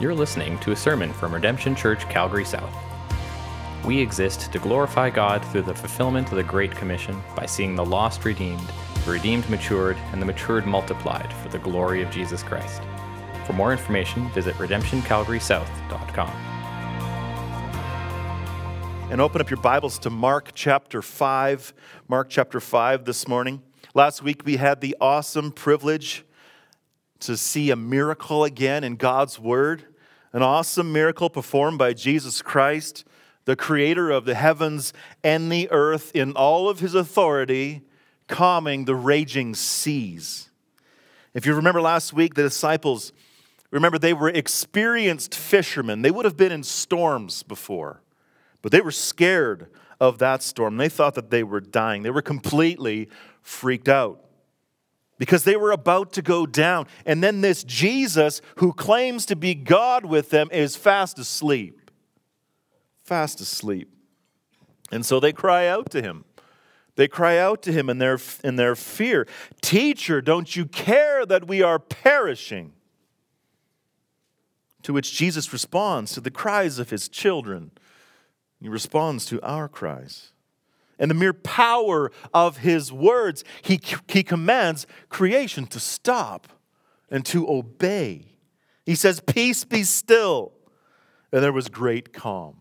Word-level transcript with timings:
You're 0.00 0.14
listening 0.14 0.60
to 0.60 0.70
a 0.70 0.76
sermon 0.76 1.12
from 1.12 1.34
Redemption 1.34 1.74
Church, 1.74 2.08
Calgary 2.08 2.44
South. 2.44 2.72
We 3.84 3.98
exist 3.98 4.52
to 4.52 4.60
glorify 4.60 5.10
God 5.10 5.44
through 5.46 5.62
the 5.62 5.74
fulfillment 5.74 6.30
of 6.30 6.36
the 6.36 6.44
Great 6.44 6.70
Commission 6.70 7.20
by 7.34 7.46
seeing 7.46 7.74
the 7.74 7.84
lost 7.84 8.24
redeemed, 8.24 8.62
the 9.04 9.10
redeemed 9.10 9.50
matured, 9.50 9.96
and 10.12 10.22
the 10.22 10.26
matured 10.26 10.66
multiplied 10.66 11.32
for 11.32 11.48
the 11.48 11.58
glory 11.58 12.00
of 12.00 12.12
Jesus 12.12 12.44
Christ. 12.44 12.80
For 13.44 13.54
more 13.54 13.72
information, 13.72 14.28
visit 14.28 14.54
redemptioncalgarysouth.com. 14.54 16.30
And 19.10 19.20
open 19.20 19.40
up 19.40 19.50
your 19.50 19.60
Bibles 19.60 19.98
to 20.00 20.10
Mark 20.10 20.52
chapter 20.54 21.02
5. 21.02 21.74
Mark 22.06 22.28
chapter 22.30 22.60
5 22.60 23.04
this 23.04 23.26
morning. 23.26 23.62
Last 23.94 24.22
week 24.22 24.42
we 24.44 24.58
had 24.58 24.80
the 24.80 24.96
awesome 25.00 25.50
privilege 25.50 26.24
to 27.20 27.36
see 27.36 27.70
a 27.70 27.76
miracle 27.76 28.44
again 28.44 28.84
in 28.84 28.96
God's 28.96 29.38
Word, 29.38 29.84
an 30.32 30.42
awesome 30.42 30.92
miracle 30.92 31.30
performed 31.30 31.78
by 31.78 31.92
Jesus 31.92 32.42
Christ, 32.42 33.04
the 33.44 33.56
creator 33.56 34.10
of 34.10 34.24
the 34.24 34.34
heavens 34.34 34.92
and 35.24 35.50
the 35.50 35.70
earth, 35.70 36.10
in 36.14 36.32
all 36.32 36.68
of 36.68 36.80
his 36.80 36.94
authority, 36.94 37.82
calming 38.26 38.84
the 38.84 38.94
raging 38.94 39.54
seas. 39.54 40.50
If 41.34 41.46
you 41.46 41.54
remember 41.54 41.80
last 41.80 42.12
week, 42.12 42.34
the 42.34 42.42
disciples, 42.42 43.12
remember, 43.70 43.98
they 43.98 44.12
were 44.12 44.28
experienced 44.28 45.34
fishermen. 45.34 46.02
They 46.02 46.10
would 46.10 46.24
have 46.24 46.36
been 46.36 46.52
in 46.52 46.62
storms 46.62 47.42
before, 47.42 48.02
but 48.60 48.72
they 48.72 48.80
were 48.80 48.90
scared 48.90 49.68
of 50.00 50.18
that 50.18 50.42
storm. 50.42 50.76
They 50.76 50.88
thought 50.88 51.14
that 51.14 51.30
they 51.30 51.42
were 51.42 51.60
dying, 51.60 52.02
they 52.02 52.10
were 52.10 52.22
completely 52.22 53.08
freaked 53.42 53.88
out 53.88 54.27
because 55.18 55.44
they 55.44 55.56
were 55.56 55.72
about 55.72 56.12
to 56.14 56.22
go 56.22 56.46
down. 56.46 56.86
And 57.04 57.22
then 57.22 57.40
this 57.40 57.64
Jesus, 57.64 58.40
who 58.56 58.72
claims 58.72 59.26
to 59.26 59.36
be 59.36 59.54
God 59.54 60.04
with 60.06 60.30
them, 60.30 60.48
is 60.52 60.76
fast 60.76 61.18
asleep. 61.18 61.90
Fast 63.02 63.40
asleep. 63.40 63.92
And 64.90 65.04
so 65.04 65.20
they 65.20 65.32
cry 65.32 65.66
out 65.66 65.90
to 65.90 66.00
him. 66.00 66.24
They 66.94 67.08
cry 67.08 67.38
out 67.38 67.62
to 67.62 67.72
him 67.72 67.88
in 67.88 67.98
their, 67.98 68.18
in 68.42 68.56
their 68.56 68.74
fear 68.74 69.26
Teacher, 69.60 70.20
don't 70.20 70.56
you 70.56 70.66
care 70.66 71.24
that 71.26 71.46
we 71.46 71.62
are 71.62 71.78
perishing? 71.78 72.72
To 74.82 74.92
which 74.92 75.16
Jesus 75.16 75.52
responds 75.52 76.12
to 76.14 76.20
the 76.20 76.30
cries 76.30 76.78
of 76.78 76.90
his 76.90 77.08
children. 77.08 77.72
He 78.60 78.68
responds 78.68 79.26
to 79.26 79.40
our 79.42 79.68
cries 79.68 80.32
and 80.98 81.10
the 81.10 81.14
mere 81.14 81.32
power 81.32 82.10
of 82.34 82.58
his 82.58 82.92
words, 82.92 83.44
he, 83.62 83.80
he 84.08 84.22
commands 84.22 84.86
creation 85.08 85.66
to 85.66 85.80
stop 85.80 86.48
and 87.10 87.24
to 87.26 87.48
obey. 87.48 88.36
He 88.84 88.94
says, 88.94 89.20
Peace 89.20 89.64
be 89.64 89.82
still. 89.82 90.52
And 91.30 91.42
there 91.42 91.52
was 91.52 91.68
great 91.68 92.12
calm. 92.12 92.60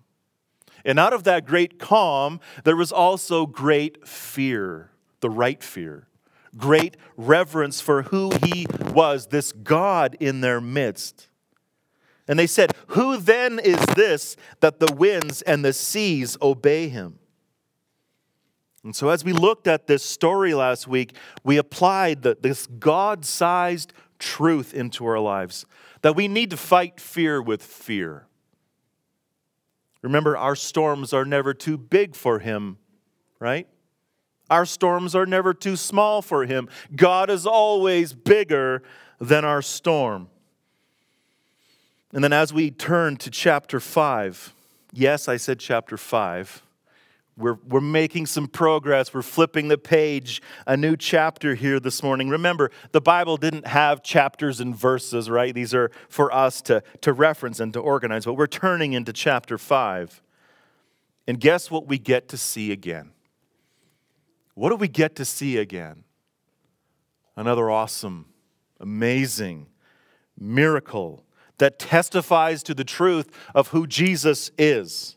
And 0.83 0.99
out 0.99 1.13
of 1.13 1.23
that 1.23 1.45
great 1.45 1.79
calm, 1.79 2.39
there 2.63 2.75
was 2.75 2.91
also 2.91 3.45
great 3.45 4.07
fear, 4.07 4.91
the 5.21 5.29
right 5.29 5.61
fear, 5.63 6.07
great 6.55 6.97
reverence 7.15 7.81
for 7.81 8.03
who 8.03 8.31
he 8.43 8.67
was, 8.93 9.27
this 9.27 9.51
God 9.51 10.17
in 10.19 10.41
their 10.41 10.61
midst. 10.61 11.27
And 12.27 12.37
they 12.37 12.47
said, 12.47 12.73
Who 12.87 13.17
then 13.17 13.59
is 13.59 13.79
this 13.95 14.35
that 14.59 14.79
the 14.79 14.93
winds 14.93 15.41
and 15.41 15.63
the 15.63 15.73
seas 15.73 16.37
obey 16.41 16.89
him? 16.89 17.19
And 18.83 18.95
so, 18.95 19.09
as 19.09 19.25
we 19.25 19.33
looked 19.33 19.67
at 19.67 19.87
this 19.87 20.03
story 20.03 20.53
last 20.53 20.87
week, 20.87 21.15
we 21.43 21.57
applied 21.57 22.21
the, 22.21 22.37
this 22.39 22.67
God 22.67 23.25
sized 23.25 23.91
truth 24.19 24.73
into 24.73 25.05
our 25.05 25.19
lives 25.19 25.65
that 26.01 26.15
we 26.15 26.27
need 26.27 26.51
to 26.51 26.57
fight 26.57 26.99
fear 26.99 27.41
with 27.41 27.63
fear. 27.63 28.27
Remember, 30.01 30.37
our 30.37 30.55
storms 30.55 31.11
are 31.11 31.25
never 31.25 31.53
too 31.53 31.77
big 31.77 32.15
for 32.15 32.39
Him, 32.39 32.77
right? 33.39 33.67
Our 34.49 34.65
storms 34.65 35.15
are 35.15 35.25
never 35.25 35.53
too 35.53 35.75
small 35.75 36.21
for 36.21 36.45
Him. 36.45 36.69
God 36.95 37.29
is 37.29 37.45
always 37.45 38.13
bigger 38.13 38.83
than 39.19 39.43
our 39.43 39.61
storm. 39.61 40.29
And 42.13 42.23
then, 42.23 42.31
as 42.31 42.53
we 42.53 42.71
turn 42.71 43.17
to 43.17 43.29
chapter 43.29 43.79
5, 43.79 44.53
yes, 44.93 45.27
I 45.27 45.37
said 45.37 45.59
chapter 45.59 45.97
5 45.97 46.61
we're, 47.37 47.59
we're 47.67 47.81
making 47.81 48.25
some 48.25 48.47
progress. 48.47 49.13
We're 49.13 49.21
flipping 49.21 49.67
the 49.67 49.77
page, 49.77 50.41
a 50.65 50.75
new 50.75 50.97
chapter 50.97 51.53
here 51.53 51.79
this 51.79 52.01
morning. 52.01 52.29
Remember, 52.29 52.71
the 52.91 53.01
Bible 53.01 53.37
didn't 53.37 53.67
have 53.67 54.01
chapters 54.01 54.59
and 54.59 54.75
verses, 54.75 55.29
right? 55.29 55.53
These 55.53 55.73
are 55.73 55.91
for 56.09 56.33
us 56.33 56.61
to, 56.63 56.81
to 57.01 57.13
reference 57.13 57.59
and 57.59 57.71
to 57.73 57.79
organize. 57.79 58.25
But 58.25 58.33
we're 58.33 58.47
turning 58.47 58.93
into 58.93 59.13
chapter 59.13 59.59
5. 59.59 60.21
And 61.27 61.39
guess 61.39 61.69
what 61.69 61.87
we 61.87 61.99
get 61.99 62.27
to 62.29 62.37
see 62.37 62.71
again? 62.71 63.11
What 64.55 64.69
do 64.69 64.75
we 64.75 64.87
get 64.87 65.15
to 65.17 65.25
see 65.25 65.57
again? 65.57 66.05
Another 67.35 67.69
awesome, 67.69 68.25
amazing 68.79 69.67
miracle 70.39 71.23
that 71.59 71.77
testifies 71.77 72.63
to 72.63 72.73
the 72.73 72.83
truth 72.83 73.29
of 73.53 73.67
who 73.67 73.85
Jesus 73.85 74.49
is. 74.57 75.16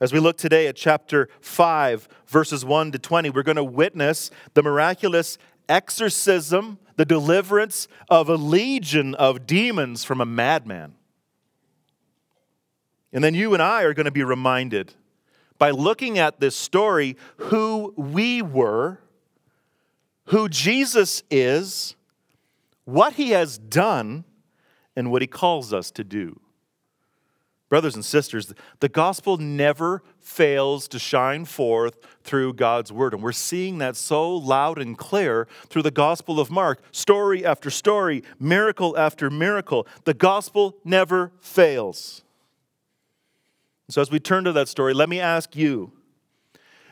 As 0.00 0.14
we 0.14 0.18
look 0.18 0.38
today 0.38 0.66
at 0.66 0.76
chapter 0.76 1.28
5, 1.42 2.08
verses 2.26 2.64
1 2.64 2.92
to 2.92 2.98
20, 2.98 3.28
we're 3.30 3.42
going 3.42 3.56
to 3.56 3.64
witness 3.64 4.30
the 4.54 4.62
miraculous 4.62 5.36
exorcism, 5.68 6.78
the 6.96 7.04
deliverance 7.04 7.86
of 8.08 8.30
a 8.30 8.36
legion 8.36 9.14
of 9.16 9.46
demons 9.46 10.02
from 10.02 10.22
a 10.22 10.24
madman. 10.24 10.94
And 13.12 13.22
then 13.22 13.34
you 13.34 13.52
and 13.52 13.62
I 13.62 13.82
are 13.82 13.92
going 13.92 14.06
to 14.06 14.10
be 14.10 14.24
reminded 14.24 14.94
by 15.58 15.70
looking 15.70 16.18
at 16.18 16.40
this 16.40 16.56
story 16.56 17.18
who 17.36 17.92
we 17.94 18.40
were, 18.40 19.00
who 20.26 20.48
Jesus 20.48 21.22
is, 21.30 21.94
what 22.86 23.14
he 23.14 23.30
has 23.30 23.58
done, 23.58 24.24
and 24.96 25.10
what 25.10 25.20
he 25.20 25.28
calls 25.28 25.74
us 25.74 25.90
to 25.90 26.04
do. 26.04 26.40
Brothers 27.70 27.94
and 27.94 28.04
sisters, 28.04 28.52
the 28.80 28.88
gospel 28.88 29.36
never 29.36 30.02
fails 30.18 30.88
to 30.88 30.98
shine 30.98 31.44
forth 31.44 31.98
through 32.24 32.54
God's 32.54 32.92
word. 32.92 33.14
And 33.14 33.22
we're 33.22 33.30
seeing 33.30 33.78
that 33.78 33.94
so 33.94 34.28
loud 34.28 34.78
and 34.78 34.98
clear 34.98 35.46
through 35.68 35.82
the 35.82 35.92
gospel 35.92 36.40
of 36.40 36.50
Mark, 36.50 36.82
story 36.90 37.46
after 37.46 37.70
story, 37.70 38.24
miracle 38.40 38.98
after 38.98 39.30
miracle. 39.30 39.86
The 40.04 40.14
gospel 40.14 40.78
never 40.84 41.30
fails. 41.40 42.24
So, 43.88 44.00
as 44.00 44.10
we 44.10 44.18
turn 44.18 44.44
to 44.44 44.52
that 44.52 44.68
story, 44.68 44.92
let 44.92 45.08
me 45.08 45.20
ask 45.20 45.54
you 45.54 45.92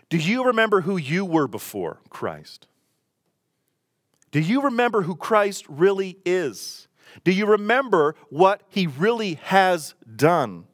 do 0.08 0.16
you 0.16 0.44
remember 0.44 0.82
who 0.82 0.96
you 0.96 1.24
were 1.24 1.48
before 1.48 2.00
Christ? 2.08 2.68
Do 4.30 4.38
you 4.38 4.62
remember 4.62 5.02
who 5.02 5.16
Christ 5.16 5.66
really 5.68 6.18
is? 6.24 6.86
Do 7.24 7.32
you 7.32 7.46
remember 7.46 8.14
what 8.30 8.62
he 8.68 8.86
really 8.86 9.34
has 9.42 9.94
done? 10.14 10.67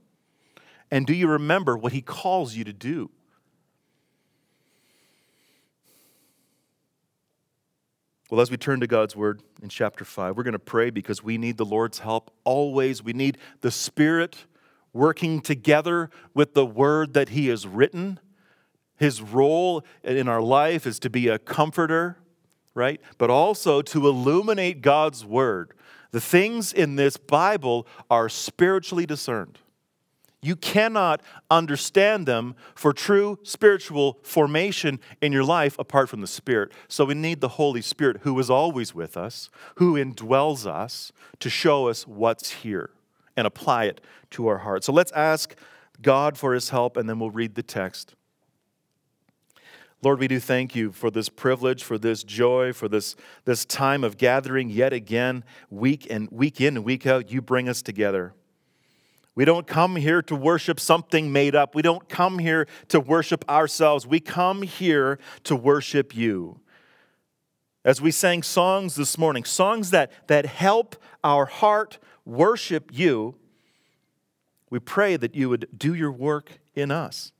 And 0.90 1.06
do 1.06 1.14
you 1.14 1.28
remember 1.28 1.76
what 1.76 1.92
he 1.92 2.02
calls 2.02 2.54
you 2.54 2.64
to 2.64 2.72
do? 2.72 3.10
Well, 8.30 8.40
as 8.40 8.50
we 8.50 8.56
turn 8.56 8.80
to 8.80 8.86
God's 8.86 9.14
word 9.14 9.42
in 9.62 9.68
chapter 9.68 10.04
5, 10.04 10.36
we're 10.36 10.42
going 10.42 10.52
to 10.52 10.58
pray 10.58 10.90
because 10.90 11.22
we 11.22 11.38
need 11.38 11.56
the 11.56 11.64
Lord's 11.64 12.00
help 12.00 12.32
always. 12.42 13.02
We 13.02 13.12
need 13.12 13.38
the 13.60 13.70
Spirit 13.70 14.46
working 14.92 15.40
together 15.40 16.10
with 16.32 16.54
the 16.54 16.64
word 16.64 17.14
that 17.14 17.28
he 17.30 17.48
has 17.48 17.66
written. 17.66 18.18
His 18.96 19.20
role 19.20 19.84
in 20.02 20.28
our 20.28 20.40
life 20.40 20.86
is 20.86 20.98
to 21.00 21.10
be 21.10 21.28
a 21.28 21.38
comforter, 21.38 22.16
right? 22.74 23.00
But 23.18 23.30
also 23.30 23.82
to 23.82 24.08
illuminate 24.08 24.80
God's 24.80 25.24
word. 25.24 25.74
The 26.12 26.20
things 26.20 26.72
in 26.72 26.96
this 26.96 27.16
Bible 27.16 27.86
are 28.08 28.28
spiritually 28.28 29.04
discerned. 29.04 29.58
You 30.44 30.56
cannot 30.56 31.22
understand 31.50 32.26
them 32.26 32.54
for 32.74 32.92
true 32.92 33.38
spiritual 33.42 34.18
formation 34.22 35.00
in 35.22 35.32
your 35.32 35.42
life 35.42 35.78
apart 35.78 36.10
from 36.10 36.20
the 36.20 36.26
Spirit. 36.26 36.70
So 36.86 37.06
we 37.06 37.14
need 37.14 37.40
the 37.40 37.48
Holy 37.48 37.80
Spirit, 37.80 38.18
who 38.24 38.38
is 38.38 38.50
always 38.50 38.94
with 38.94 39.16
us, 39.16 39.48
who 39.76 39.94
indwells 39.94 40.66
us, 40.66 41.12
to 41.40 41.48
show 41.48 41.88
us 41.88 42.06
what's 42.06 42.50
here 42.50 42.90
and 43.38 43.46
apply 43.46 43.84
it 43.84 44.02
to 44.32 44.46
our 44.46 44.58
heart. 44.58 44.84
So 44.84 44.92
let's 44.92 45.12
ask 45.12 45.56
God 46.02 46.36
for 46.36 46.52
his 46.52 46.68
help, 46.68 46.98
and 46.98 47.08
then 47.08 47.18
we'll 47.18 47.30
read 47.30 47.54
the 47.54 47.62
text. 47.62 48.14
Lord, 50.02 50.18
we 50.18 50.28
do 50.28 50.38
thank 50.38 50.76
you 50.76 50.92
for 50.92 51.10
this 51.10 51.30
privilege, 51.30 51.82
for 51.82 51.96
this 51.96 52.22
joy, 52.22 52.74
for 52.74 52.86
this, 52.86 53.16
this 53.46 53.64
time 53.64 54.04
of 54.04 54.18
gathering 54.18 54.68
yet 54.68 54.92
again, 54.92 55.42
week 55.70 56.06
and 56.10 56.28
week 56.30 56.60
in 56.60 56.76
and 56.76 56.84
week 56.84 57.06
out. 57.06 57.30
You 57.30 57.40
bring 57.40 57.66
us 57.66 57.80
together. 57.80 58.34
We 59.34 59.44
don't 59.44 59.66
come 59.66 59.96
here 59.96 60.22
to 60.22 60.36
worship 60.36 60.78
something 60.78 61.32
made 61.32 61.56
up. 61.56 61.74
We 61.74 61.82
don't 61.82 62.08
come 62.08 62.38
here 62.38 62.68
to 62.88 63.00
worship 63.00 63.48
ourselves. 63.48 64.06
We 64.06 64.20
come 64.20 64.62
here 64.62 65.18
to 65.44 65.56
worship 65.56 66.14
you. 66.14 66.60
As 67.84 68.00
we 68.00 68.12
sang 68.12 68.42
songs 68.42 68.94
this 68.94 69.18
morning, 69.18 69.44
songs 69.44 69.90
that, 69.90 70.12
that 70.28 70.46
help 70.46 70.96
our 71.22 71.46
heart 71.46 71.98
worship 72.24 72.90
you, 72.92 73.34
we 74.70 74.78
pray 74.78 75.16
that 75.16 75.34
you 75.34 75.48
would 75.48 75.68
do 75.76 75.94
your 75.94 76.12
work 76.12 76.60
in 76.74 76.90
us. 76.90 77.32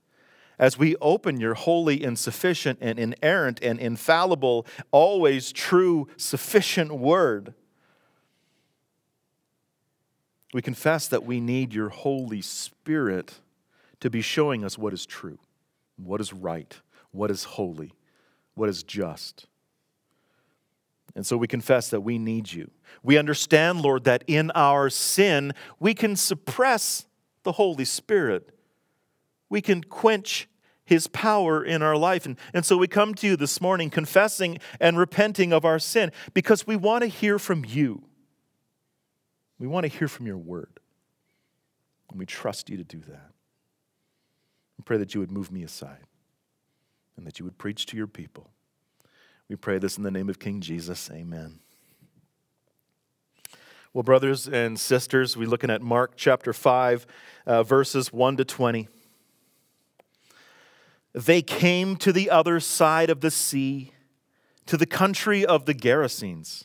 As 0.59 0.79
we 0.79 0.97
open 0.97 1.41
your 1.41 1.55
holy 1.55 2.05
and 2.05 2.19
sufficient 2.19 2.79
and 2.83 2.99
inerrant 2.99 3.61
and 3.63 3.79
infallible, 3.79 4.67
always 4.91 5.51
true, 5.51 6.09
sufficient 6.17 6.93
word, 6.93 7.55
we 10.55 10.63
confess 10.63 11.09
that 11.09 11.25
we 11.25 11.41
need 11.41 11.75
your 11.75 11.89
Holy 11.89 12.41
Spirit 12.41 13.41
to 13.99 14.09
be 14.09 14.21
showing 14.21 14.65
us 14.65 14.79
what 14.79 14.93
is 14.93 15.05
true, 15.05 15.41
what 15.97 16.21
is 16.21 16.33
right, 16.33 16.81
what 17.11 17.29
is 17.29 17.43
holy, 17.43 17.93
what 18.55 18.69
is 18.69 18.85
just. 18.85 19.47
And 21.17 21.27
so 21.27 21.37
we 21.37 21.49
confess 21.49 21.91
that 21.91 22.03
we 22.03 22.19
need 22.19 22.53
you. 22.53 22.71
We 23.03 23.19
understand, 23.19 23.81
Lord, 23.81 24.05
that 24.05 24.23
in 24.29 24.53
our 24.53 24.91
sin, 24.91 25.55
we 25.81 25.93
can 25.93 26.15
suppress 26.15 27.07
the 27.43 27.53
Holy 27.53 27.85
Spirit. 27.85 28.57
We 29.49 29.61
can 29.61 29.83
quench 29.83 30.49
his 30.85 31.09
power 31.09 31.65
in 31.65 31.83
our 31.83 31.97
life. 31.97 32.27
And, 32.27 32.39
and 32.53 32.65
so 32.65 32.77
we 32.77 32.87
come 32.87 33.17
to 33.17 33.27
you 33.27 33.37
this 33.37 33.61
morning 33.61 33.91
confessing 33.91 34.59
and 34.79 34.99
repenting 34.99 35.53
of 35.53 35.65
our 35.65 35.81
sin 35.81 36.13
because 36.33 36.65
we 36.65 36.77
want 36.77 37.03
to 37.03 37.09
hear 37.09 37.41
from 37.41 37.65
you. 37.65 38.05
We 39.59 39.67
want 39.67 39.85
to 39.85 39.89
hear 39.89 40.09
from 40.09 40.27
your 40.27 40.39
word. 40.39 40.81
And 42.11 42.19
we 42.19 42.27
trust 42.27 42.71
you 42.71 42.77
to 42.77 42.85
do 42.85 43.01
that. 43.09 43.31
We 44.79 44.83
pray 44.85 44.99
that 44.99 45.15
you 45.15 45.21
would 45.21 45.31
move 45.31 45.51
me 45.51 45.63
aside 45.63 46.07
and 47.17 47.27
that 47.27 47.39
you 47.39 47.45
would 47.45 47.59
preach 47.59 47.87
to 47.87 47.97
your 47.97 48.07
people. 48.07 48.51
We 49.49 49.57
pray 49.57 49.79
this 49.79 49.97
in 49.97 50.03
the 50.03 50.11
name 50.11 50.29
of 50.29 50.39
King 50.39 50.61
Jesus. 50.61 51.11
Amen. 51.13 51.61
Well, 53.93 54.03
brothers 54.03 54.49
and 54.49 54.79
sisters, 54.79 55.37
we're 55.37 55.49
looking 55.49 55.71
at 55.71 55.81
Mark 55.81 56.15
chapter 56.17 56.53
5, 56.53 57.07
uh, 57.47 57.63
verses 57.63 58.13
1 58.13 58.39
to 58.39 58.45
20. 58.45 58.89
They 61.13 61.43
came 61.43 61.95
to 61.99 62.13
the 62.13 62.29
other 62.29 62.59
side 62.59 63.09
of 63.09 63.21
the 63.21 63.31
sea, 63.31 63.93
to 64.67 64.77
the 64.77 64.87
country 64.87 65.47
of 65.47 65.67
the 65.67 65.75
Gerasenes. 65.75 66.65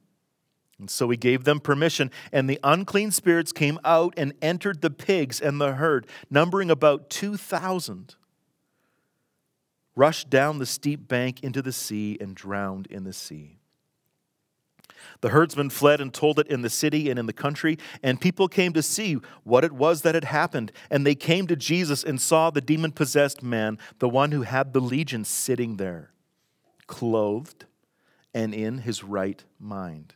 And 0.81 0.89
so 0.89 1.07
he 1.11 1.15
gave 1.15 1.43
them 1.43 1.59
permission, 1.59 2.09
and 2.33 2.49
the 2.49 2.59
unclean 2.63 3.11
spirits 3.11 3.53
came 3.53 3.79
out 3.85 4.15
and 4.17 4.33
entered 4.41 4.81
the 4.81 4.89
pigs 4.89 5.39
and 5.39 5.61
the 5.61 5.73
herd, 5.73 6.07
numbering 6.31 6.71
about 6.71 7.11
2,000, 7.11 8.15
rushed 9.95 10.31
down 10.31 10.57
the 10.57 10.65
steep 10.65 11.07
bank 11.07 11.43
into 11.43 11.61
the 11.61 11.71
sea 11.71 12.17
and 12.19 12.35
drowned 12.35 12.87
in 12.87 13.03
the 13.03 13.13
sea. 13.13 13.59
The 15.21 15.29
herdsmen 15.29 15.69
fled 15.69 16.01
and 16.01 16.11
told 16.11 16.39
it 16.39 16.47
in 16.47 16.63
the 16.63 16.69
city 16.69 17.11
and 17.11 17.19
in 17.19 17.27
the 17.27 17.33
country, 17.33 17.77
and 18.01 18.19
people 18.19 18.47
came 18.47 18.73
to 18.73 18.81
see 18.81 19.17
what 19.43 19.63
it 19.63 19.71
was 19.71 20.01
that 20.01 20.15
had 20.15 20.23
happened. 20.23 20.71
And 20.89 21.05
they 21.05 21.15
came 21.15 21.45
to 21.45 21.55
Jesus 21.55 22.03
and 22.03 22.19
saw 22.19 22.49
the 22.49 22.59
demon 22.59 22.91
possessed 22.91 23.43
man, 23.43 23.77
the 23.99 24.09
one 24.09 24.31
who 24.31 24.41
had 24.41 24.73
the 24.73 24.81
legion, 24.81 25.25
sitting 25.25 25.77
there, 25.77 26.09
clothed 26.87 27.65
and 28.33 28.55
in 28.55 28.79
his 28.79 29.03
right 29.03 29.43
mind 29.59 30.15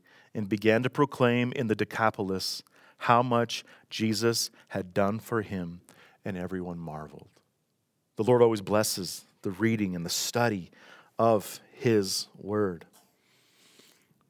and 0.33 0.47
began 0.47 0.83
to 0.83 0.89
proclaim 0.89 1.51
in 1.53 1.67
the 1.67 1.75
Decapolis 1.75 2.63
how 2.97 3.23
much 3.23 3.63
Jesus 3.89 4.51
had 4.69 4.93
done 4.93 5.19
for 5.19 5.41
him, 5.41 5.81
and 6.23 6.37
everyone 6.37 6.77
marveled. 6.77 7.29
The 8.15 8.23
Lord 8.23 8.41
always 8.41 8.61
blesses 8.61 9.25
the 9.41 9.51
reading 9.51 9.95
and 9.95 10.05
the 10.05 10.09
study 10.09 10.69
of 11.17 11.59
his 11.73 12.27
word. 12.37 12.85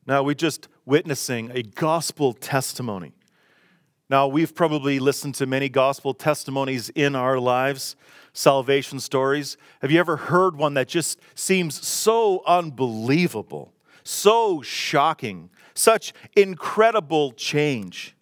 Now, 0.08 0.24
we're 0.24 0.34
just 0.36 0.68
witnessing 0.86 1.52
a 1.52 1.62
gospel 1.62 2.34
testimony. 2.34 3.14
Now, 4.10 4.28
we've 4.28 4.54
probably 4.54 5.00
listened 5.00 5.36
to 5.36 5.46
many 5.46 5.70
gospel 5.70 6.14
testimonies 6.14 6.90
in 6.90 7.16
our 7.16 7.40
lives, 7.40 7.96
salvation 8.34 9.00
stories. 9.00 9.58
Have 9.82 9.92
you 9.92 10.00
ever 10.00 10.18
heard 10.18 10.56
one 10.56 10.74
that 10.74 10.88
just 10.88 11.20
seems 11.36 11.86
so 11.86 12.44
unbelievable, 12.46 13.74
so 14.04 14.62
shocking, 14.62 15.50
such 15.74 16.14
incredible 16.36 17.32
change. 17.34 18.16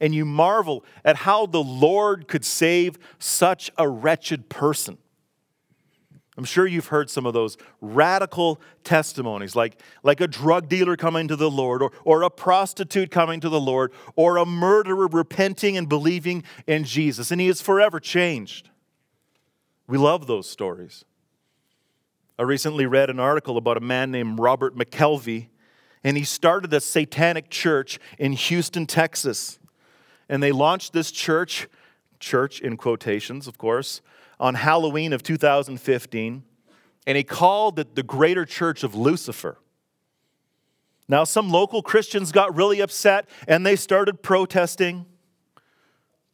And 0.00 0.14
you 0.14 0.24
marvel 0.24 0.84
at 1.04 1.16
how 1.16 1.46
the 1.46 1.62
Lord 1.62 2.26
could 2.26 2.44
save 2.44 2.98
such 3.18 3.70
a 3.78 3.88
wretched 3.88 4.48
person. 4.48 4.98
I'm 6.36 6.44
sure 6.44 6.66
you've 6.66 6.86
heard 6.86 7.10
some 7.10 7.26
of 7.26 7.34
those 7.34 7.58
radical 7.82 8.58
testimonies, 8.84 9.54
like, 9.54 9.78
like 10.02 10.20
a 10.22 10.26
drug 10.26 10.66
dealer 10.68 10.96
coming 10.96 11.28
to 11.28 11.36
the 11.36 11.50
Lord, 11.50 11.82
or, 11.82 11.92
or 12.04 12.22
a 12.22 12.30
prostitute 12.30 13.10
coming 13.10 13.38
to 13.40 13.50
the 13.50 13.60
Lord, 13.60 13.92
or 14.16 14.38
a 14.38 14.46
murderer 14.46 15.06
repenting 15.06 15.76
and 15.76 15.90
believing 15.90 16.42
in 16.66 16.84
Jesus, 16.84 17.30
and 17.30 17.40
he 17.40 17.48
is 17.48 17.60
forever 17.60 18.00
changed. 18.00 18.70
We 19.86 19.98
love 19.98 20.26
those 20.26 20.48
stories. 20.48 21.04
I 22.38 22.44
recently 22.44 22.86
read 22.86 23.10
an 23.10 23.20
article 23.20 23.58
about 23.58 23.76
a 23.76 23.80
man 23.80 24.10
named 24.10 24.38
Robert 24.38 24.74
McKelvey 24.74 25.48
and 26.04 26.16
he 26.16 26.24
started 26.24 26.72
a 26.72 26.80
satanic 26.80 27.48
church 27.48 27.98
in 28.18 28.32
Houston, 28.32 28.86
Texas. 28.86 29.58
And 30.28 30.42
they 30.42 30.52
launched 30.52 30.92
this 30.92 31.10
church, 31.10 31.68
church 32.18 32.60
in 32.60 32.76
quotations, 32.76 33.46
of 33.46 33.58
course, 33.58 34.00
on 34.40 34.54
Halloween 34.54 35.12
of 35.12 35.22
2015. 35.22 36.42
And 37.06 37.16
he 37.16 37.24
called 37.24 37.78
it 37.78 37.94
the 37.94 38.02
Greater 38.02 38.44
Church 38.44 38.82
of 38.82 38.94
Lucifer. 38.94 39.58
Now, 41.08 41.24
some 41.24 41.50
local 41.50 41.82
Christians 41.82 42.32
got 42.32 42.56
really 42.56 42.80
upset 42.80 43.28
and 43.46 43.66
they 43.66 43.76
started 43.76 44.22
protesting, 44.22 45.06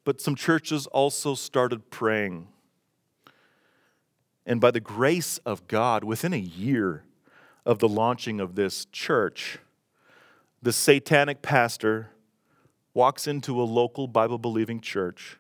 but 0.05 0.21
some 0.21 0.35
churches 0.35 0.87
also 0.87 1.35
started 1.35 1.91
praying. 1.91 2.49
And 4.47 4.61
by 4.61 4.71
the 4.71 4.81
grace 4.81 5.39
of 5.39 5.67
God, 5.69 6.05
within 6.05 6.33
a 6.33 6.39
year 6.39 7.05
of 7.69 7.81
the 7.81 7.89
launching 7.89 8.41
of 8.41 8.55
this 8.55 8.87
church, 8.87 9.59
the 10.63 10.73
satanic 10.73 11.43
pastor 11.43 12.09
walks 12.95 13.27
into 13.27 13.61
a 13.61 13.63
local 13.63 14.09
Bible 14.09 14.39
believing 14.39 14.81
church, 14.81 15.37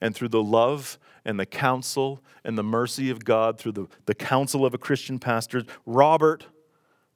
and 0.00 0.14
through 0.14 0.28
the 0.28 0.42
love 0.42 0.96
and 1.24 1.40
the 1.40 1.44
counsel 1.44 2.22
and 2.44 2.56
the 2.56 2.62
mercy 2.62 3.10
of 3.10 3.24
God, 3.24 3.58
through 3.58 3.72
the, 3.72 3.88
the 4.06 4.14
counsel 4.14 4.64
of 4.64 4.74
a 4.74 4.78
Christian 4.78 5.18
pastor, 5.18 5.64
Robert, 5.84 6.46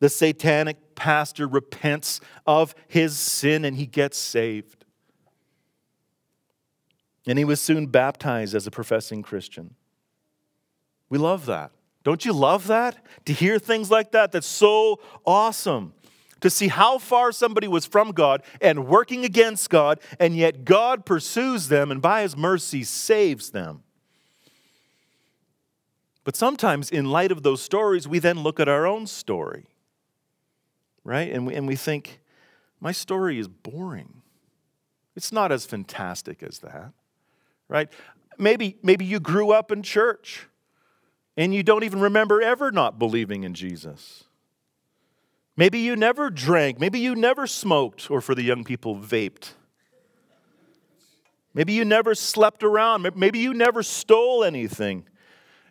the 0.00 0.08
satanic 0.08 0.96
pastor, 0.96 1.46
repents 1.46 2.20
of 2.44 2.74
his 2.88 3.16
sin 3.16 3.64
and 3.64 3.76
he 3.76 3.86
gets 3.86 4.18
saved. 4.18 4.84
And 7.24 7.38
he 7.38 7.44
was 7.44 7.60
soon 7.60 7.86
baptized 7.86 8.56
as 8.56 8.66
a 8.66 8.70
professing 8.72 9.22
Christian. 9.22 9.76
We 11.08 11.18
love 11.18 11.46
that. 11.46 11.70
Don't 12.04 12.24
you 12.24 12.32
love 12.32 12.68
that? 12.68 12.96
To 13.24 13.32
hear 13.32 13.58
things 13.58 13.90
like 13.90 14.12
that, 14.12 14.30
that's 14.30 14.46
so 14.46 15.00
awesome 15.26 15.94
to 16.44 16.50
see 16.50 16.68
how 16.68 16.98
far 16.98 17.32
somebody 17.32 17.66
was 17.66 17.86
from 17.86 18.12
God 18.12 18.42
and 18.60 18.86
working 18.86 19.24
against 19.24 19.70
God, 19.70 19.98
and 20.20 20.36
yet 20.36 20.66
God 20.66 21.06
pursues 21.06 21.68
them 21.68 21.90
and 21.90 22.02
by 22.02 22.20
his 22.20 22.36
mercy 22.36 22.84
saves 22.84 23.48
them. 23.50 23.82
But 26.22 26.36
sometimes, 26.36 26.90
in 26.90 27.06
light 27.06 27.32
of 27.32 27.44
those 27.44 27.62
stories, 27.62 28.06
we 28.06 28.18
then 28.18 28.40
look 28.40 28.60
at 28.60 28.68
our 28.68 28.86
own 28.86 29.06
story, 29.06 29.64
right? 31.02 31.32
And 31.32 31.46
we, 31.46 31.54
and 31.54 31.66
we 31.66 31.76
think, 31.76 32.20
my 32.78 32.92
story 32.92 33.38
is 33.38 33.48
boring. 33.48 34.20
It's 35.16 35.32
not 35.32 35.50
as 35.50 35.64
fantastic 35.64 36.42
as 36.42 36.58
that, 36.58 36.92
right? 37.68 37.88
Maybe, 38.36 38.76
maybe 38.82 39.06
you 39.06 39.18
grew 39.18 39.50
up 39.50 39.72
in 39.72 39.82
church 39.82 40.46
and 41.36 41.54
you 41.54 41.62
don't 41.62 41.84
even 41.84 42.00
remember 42.00 42.40
ever 42.40 42.70
not 42.70 42.98
believing 42.98 43.44
in 43.44 43.54
Jesus. 43.54 44.24
Maybe 45.56 45.78
you 45.78 45.96
never 45.96 46.30
drank. 46.30 46.80
Maybe 46.80 46.98
you 46.98 47.14
never 47.14 47.46
smoked, 47.46 48.10
or 48.10 48.20
for 48.20 48.34
the 48.34 48.42
young 48.42 48.64
people, 48.64 48.96
vaped. 48.96 49.52
Maybe 51.54 51.72
you 51.72 51.84
never 51.84 52.14
slept 52.16 52.64
around. 52.64 53.08
Maybe 53.14 53.38
you 53.38 53.54
never 53.54 53.82
stole 53.84 54.42
anything. 54.42 55.04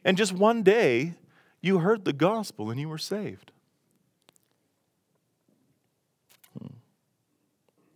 And 0.05 0.15
just 0.17 0.31
one 0.31 0.63
day, 0.63 1.15
you 1.61 1.79
heard 1.79 2.05
the 2.05 2.13
gospel 2.13 2.71
and 2.71 2.79
you 2.79 2.87
were 2.87 2.97
saved. 2.97 3.51
Hmm. 6.57 6.75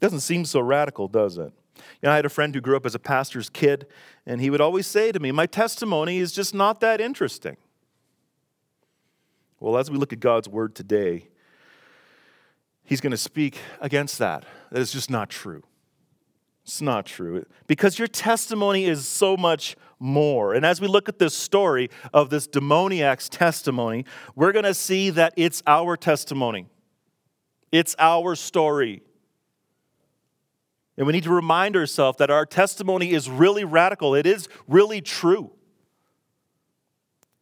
Doesn't 0.01 0.19
seem 0.19 0.43
so 0.43 0.59
radical, 0.59 1.07
does 1.07 1.37
it? 1.37 1.53
You 2.01 2.07
know, 2.07 2.11
I 2.11 2.15
had 2.15 2.25
a 2.25 2.29
friend 2.29 2.53
who 2.53 2.61
grew 2.61 2.75
up 2.75 2.85
as 2.85 2.95
a 2.95 2.99
pastor's 2.99 3.49
kid, 3.49 3.87
and 4.25 4.41
he 4.41 4.49
would 4.49 4.61
always 4.61 4.87
say 4.87 5.11
to 5.11 5.19
me, 5.19 5.31
My 5.31 5.45
testimony 5.45 6.17
is 6.17 6.31
just 6.31 6.53
not 6.53 6.79
that 6.81 7.01
interesting. 7.01 7.57
Well, 9.59 9.77
as 9.77 9.89
we 9.89 9.97
look 9.97 10.13
at 10.13 10.19
God's 10.19 10.47
word 10.47 10.75
today, 10.75 11.29
he's 12.83 13.01
going 13.01 13.11
to 13.11 13.17
speak 13.17 13.57
against 13.81 14.19
that. 14.19 14.45
That 14.71 14.79
is 14.79 14.91
just 14.91 15.09
not 15.09 15.29
true. 15.29 15.63
It's 16.63 16.81
not 16.81 17.05
true. 17.05 17.45
Because 17.65 17.97
your 17.97 18.09
testimony 18.09 18.85
is 18.85 19.07
so 19.07 19.37
much 19.37 19.77
more. 19.99 20.53
And 20.53 20.65
as 20.65 20.81
we 20.81 20.87
look 20.87 21.07
at 21.07 21.17
this 21.17 21.33
story 21.33 21.89
of 22.13 22.29
this 22.29 22.45
demoniac's 22.45 23.29
testimony, 23.29 24.05
we're 24.35 24.51
going 24.51 24.65
to 24.65 24.73
see 24.73 25.09
that 25.11 25.33
it's 25.37 25.63
our 25.65 25.95
testimony, 25.95 26.67
it's 27.71 27.95
our 27.97 28.35
story. 28.35 29.01
And 30.97 31.05
we 31.05 31.13
need 31.13 31.23
to 31.23 31.31
remind 31.33 31.75
ourselves 31.75 32.17
that 32.17 32.31
our 32.31 32.45
testimony 32.45 33.11
is 33.11 33.29
really 33.29 33.63
radical, 33.63 34.15
it 34.15 34.25
is 34.25 34.49
really 34.67 35.01
true. 35.01 35.51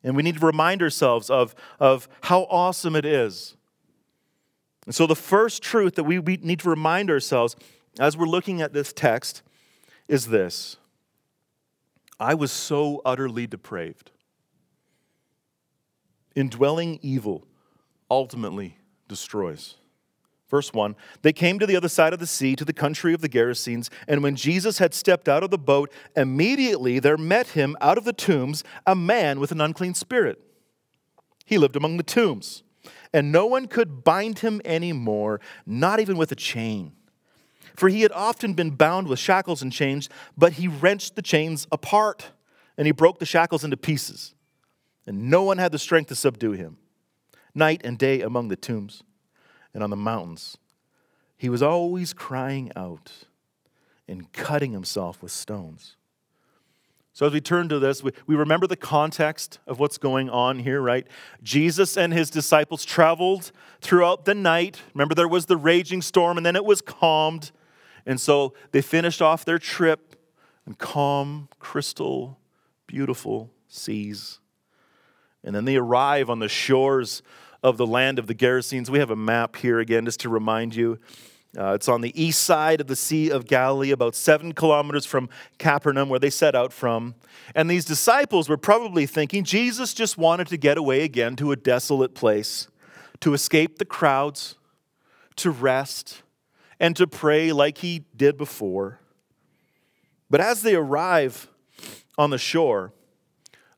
And 0.03 0.15
we 0.15 0.21
need 0.21 0.37
to 0.39 0.45
remind 0.45 0.83
ourselves 0.83 1.29
of, 1.29 1.55
of 1.79 2.07
how 2.21 2.43
awesome 2.43 2.95
it 2.95 3.05
is 3.05 3.55
and 4.85 4.93
so, 4.93 5.07
the 5.07 5.15
first 5.15 5.63
truth 5.63 5.95
that 5.95 6.03
we, 6.03 6.19
we 6.19 6.37
need 6.37 6.59
to 6.59 6.69
remind 6.69 7.09
ourselves 7.09 7.55
as 7.99 8.15
we're 8.15 8.27
looking 8.27 8.61
at 8.61 8.73
this 8.73 8.93
text 8.93 9.41
is 10.07 10.27
this 10.27 10.77
I 12.19 12.35
was 12.35 12.51
so 12.51 13.01
utterly 13.03 13.47
depraved. 13.47 14.11
Indwelling 16.35 16.99
evil 17.01 17.47
ultimately 18.11 18.77
destroys. 19.07 19.75
Verse 20.49 20.73
1 20.73 20.95
They 21.21 21.33
came 21.33 21.59
to 21.59 21.65
the 21.65 21.75
other 21.75 21.89
side 21.89 22.13
of 22.13 22.19
the 22.19 22.27
sea, 22.27 22.55
to 22.55 22.65
the 22.65 22.73
country 22.73 23.13
of 23.13 23.21
the 23.21 23.29
Gerasenes, 23.29 23.89
and 24.07 24.23
when 24.23 24.35
Jesus 24.35 24.77
had 24.77 24.93
stepped 24.93 25.27
out 25.27 25.43
of 25.43 25.51
the 25.51 25.57
boat, 25.57 25.91
immediately 26.15 26.99
there 26.99 27.17
met 27.17 27.47
him 27.49 27.75
out 27.81 27.97
of 27.97 28.05
the 28.05 28.13
tombs 28.13 28.63
a 28.85 28.95
man 28.95 29.39
with 29.39 29.51
an 29.51 29.61
unclean 29.61 29.93
spirit. 29.93 30.39
He 31.45 31.57
lived 31.57 31.75
among 31.75 31.97
the 31.97 32.03
tombs 32.03 32.63
and 33.15 33.31
no 33.31 33.45
one 33.45 33.67
could 33.67 34.03
bind 34.03 34.39
him 34.39 34.59
anymore, 34.65 35.39
not 35.65 36.01
even 36.01 36.17
with 36.17 36.33
a 36.33 36.35
chain. 36.35 36.91
For 37.73 37.87
he 37.87 38.01
had 38.01 38.11
often 38.11 38.53
been 38.53 38.71
bound 38.71 39.07
with 39.07 39.19
shackles 39.19 39.61
and 39.61 39.71
chains, 39.71 40.09
but 40.37 40.53
he 40.53 40.67
wrenched 40.67 41.15
the 41.15 41.21
chains 41.21 41.65
apart, 41.71 42.31
and 42.77 42.85
he 42.85 42.91
broke 42.91 43.19
the 43.19 43.25
shackles 43.25 43.63
into 43.63 43.77
pieces. 43.77 44.35
And 45.07 45.29
no 45.29 45.43
one 45.43 45.59
had 45.59 45.71
the 45.71 45.79
strength 45.79 46.09
to 46.09 46.15
subdue 46.15 46.51
him. 46.51 46.75
Night 47.53 47.79
and 47.85 47.97
day 47.97 48.19
among 48.19 48.49
the 48.49 48.57
tombs 48.57 49.01
and 49.75 49.83
on 49.83 49.89
the 49.89 49.95
mountains, 49.97 50.57
he 51.37 51.49
was 51.49 51.61
always 51.61 52.13
crying 52.13 52.71
out 52.77 53.11
and 54.07 54.31
cutting 54.31 54.71
himself 54.71 55.21
with 55.21 55.33
stones. 55.33 55.97
So, 57.11 57.25
as 57.25 57.33
we 57.33 57.41
turn 57.41 57.69
to 57.69 57.79
this, 57.79 58.01
we, 58.01 58.11
we 58.25 58.35
remember 58.35 58.67
the 58.67 58.77
context 58.77 59.59
of 59.67 59.79
what's 59.79 59.97
going 59.97 60.29
on 60.29 60.59
here, 60.59 60.81
right? 60.81 61.05
Jesus 61.43 61.97
and 61.97 62.13
his 62.13 62.29
disciples 62.29 62.85
traveled 62.85 63.51
throughout 63.81 64.25
the 64.25 64.33
night. 64.33 64.81
Remember, 64.93 65.13
there 65.13 65.27
was 65.27 65.45
the 65.45 65.57
raging 65.57 66.01
storm, 66.01 66.37
and 66.37 66.45
then 66.45 66.55
it 66.55 66.65
was 66.65 66.81
calmed. 66.81 67.51
And 68.05 68.19
so 68.19 68.53
they 68.71 68.81
finished 68.81 69.21
off 69.21 69.43
their 69.43 69.59
trip 69.59 70.15
in 70.65 70.75
calm, 70.75 71.49
crystal, 71.59 72.37
beautiful 72.87 73.51
seas. 73.67 74.39
And 75.43 75.55
then 75.55 75.65
they 75.65 75.75
arrive 75.75 76.29
on 76.29 76.39
the 76.39 76.49
shores 76.49 77.21
of 77.65 77.77
the 77.77 77.87
land 77.87 78.19
of 78.19 78.27
the 78.27 78.35
Gerasenes. 78.35 78.91
We 78.91 78.99
have 78.99 79.09
a 79.09 79.15
map 79.15 79.55
here 79.55 79.79
again 79.79 80.05
just 80.05 80.19
to 80.19 80.29
remind 80.29 80.75
you. 80.75 80.99
Uh, 81.57 81.73
it's 81.73 81.87
on 81.87 82.01
the 82.01 82.21
east 82.21 82.43
side 82.43 82.79
of 82.79 82.85
the 82.85 82.95
Sea 82.95 83.31
of 83.31 83.47
Galilee, 83.47 83.89
about 83.89 84.13
seven 84.13 84.51
kilometers 84.53 85.03
from 85.03 85.29
Capernaum, 85.57 86.07
where 86.07 86.19
they 86.19 86.29
set 86.29 86.53
out 86.53 86.71
from. 86.71 87.15
And 87.55 87.67
these 87.67 87.83
disciples 87.83 88.47
were 88.47 88.57
probably 88.57 89.07
thinking 89.07 89.43
Jesus 89.43 89.95
just 89.95 90.15
wanted 90.15 90.45
to 90.49 90.57
get 90.57 90.77
away 90.77 91.01
again 91.01 91.35
to 91.37 91.51
a 91.51 91.55
desolate 91.55 92.13
place, 92.13 92.67
to 93.21 93.33
escape 93.33 93.79
the 93.79 93.85
crowds, 93.85 94.57
to 95.37 95.49
rest, 95.49 96.21
and 96.79 96.95
to 96.95 97.07
pray 97.07 97.51
like 97.51 97.79
he 97.79 98.05
did 98.15 98.37
before. 98.37 98.99
But 100.29 100.39
as 100.39 100.61
they 100.61 100.75
arrive 100.75 101.47
on 102.15 102.29
the 102.29 102.37
shore, 102.37 102.93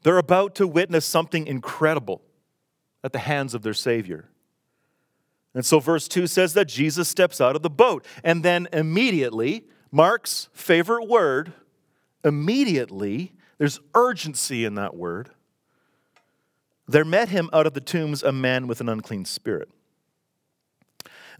they're 0.03 0.17
about 0.17 0.55
to 0.55 0.67
witness 0.67 1.05
something 1.05 1.47
incredible 1.47 2.21
at 3.03 3.13
the 3.13 3.19
hands 3.19 3.53
of 3.53 3.61
their 3.61 3.73
Savior. 3.73 4.29
And 5.53 5.65
so, 5.65 5.79
verse 5.79 6.07
2 6.07 6.27
says 6.27 6.53
that 6.53 6.67
Jesus 6.67 7.07
steps 7.07 7.41
out 7.41 7.55
of 7.55 7.63
the 7.63 7.69
boat. 7.69 8.05
And 8.23 8.43
then 8.43 8.67
immediately, 8.71 9.63
Mark's 9.91 10.49
favorite 10.53 11.07
word, 11.07 11.53
immediately, 12.23 13.33
there's 13.57 13.79
urgency 13.95 14.65
in 14.65 14.75
that 14.75 14.95
word. 14.95 15.29
There 16.87 17.05
met 17.05 17.29
him 17.29 17.49
out 17.53 17.65
of 17.65 17.73
the 17.73 17.81
tombs 17.81 18.23
a 18.23 18.31
man 18.31 18.67
with 18.67 18.81
an 18.81 18.89
unclean 18.89 19.25
spirit. 19.25 19.69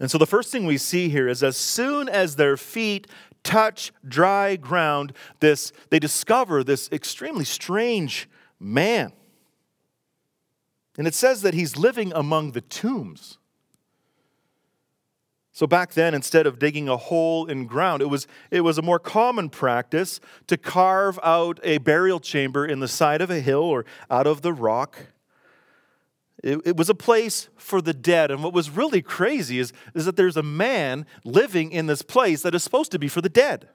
And 0.00 0.10
so, 0.10 0.18
the 0.18 0.26
first 0.26 0.50
thing 0.50 0.66
we 0.66 0.78
see 0.78 1.08
here 1.08 1.28
is 1.28 1.42
as 1.42 1.56
soon 1.56 2.08
as 2.08 2.36
their 2.36 2.56
feet 2.56 3.06
touch 3.42 3.92
dry 4.06 4.56
ground, 4.56 5.12
this, 5.40 5.72
they 5.90 5.98
discover 5.98 6.64
this 6.64 6.88
extremely 6.92 7.44
strange 7.44 8.28
man. 8.58 9.12
And 10.98 11.06
it 11.06 11.14
says 11.14 11.42
that 11.42 11.54
he's 11.54 11.76
living 11.76 12.12
among 12.12 12.52
the 12.52 12.60
tombs. 12.60 13.38
So 15.52 15.66
back 15.66 15.94
then, 15.94 16.12
instead 16.12 16.46
of 16.46 16.58
digging 16.58 16.88
a 16.88 16.96
hole 16.96 17.46
in 17.46 17.66
ground, 17.66 18.02
it 18.02 18.06
was, 18.06 18.26
it 18.50 18.60
was 18.60 18.78
a 18.78 18.82
more 18.82 18.98
common 18.98 19.48
practice 19.48 20.20
to 20.48 20.56
carve 20.56 21.18
out 21.22 21.60
a 21.62 21.78
burial 21.78 22.20
chamber 22.20 22.66
in 22.66 22.80
the 22.80 22.88
side 22.88 23.20
of 23.20 23.30
a 23.30 23.40
hill 23.40 23.62
or 23.62 23.84
out 24.10 24.26
of 24.26 24.42
the 24.42 24.52
rock. 24.52 25.06
It, 26.42 26.60
it 26.64 26.76
was 26.76 26.88
a 26.88 26.94
place 26.94 27.48
for 27.56 27.80
the 27.80 27.94
dead. 27.94 28.30
And 28.30 28.42
what 28.42 28.52
was 28.52 28.70
really 28.70 29.02
crazy 29.02 29.58
is, 29.58 29.72
is 29.94 30.04
that 30.04 30.16
there's 30.16 30.36
a 30.36 30.42
man 30.42 31.06
living 31.24 31.72
in 31.72 31.86
this 31.86 32.02
place 32.02 32.42
that 32.42 32.54
is 32.54 32.62
supposed 32.62 32.92
to 32.92 32.98
be 32.98 33.08
for 33.08 33.20
the 33.20 33.28
dead. 33.28 33.68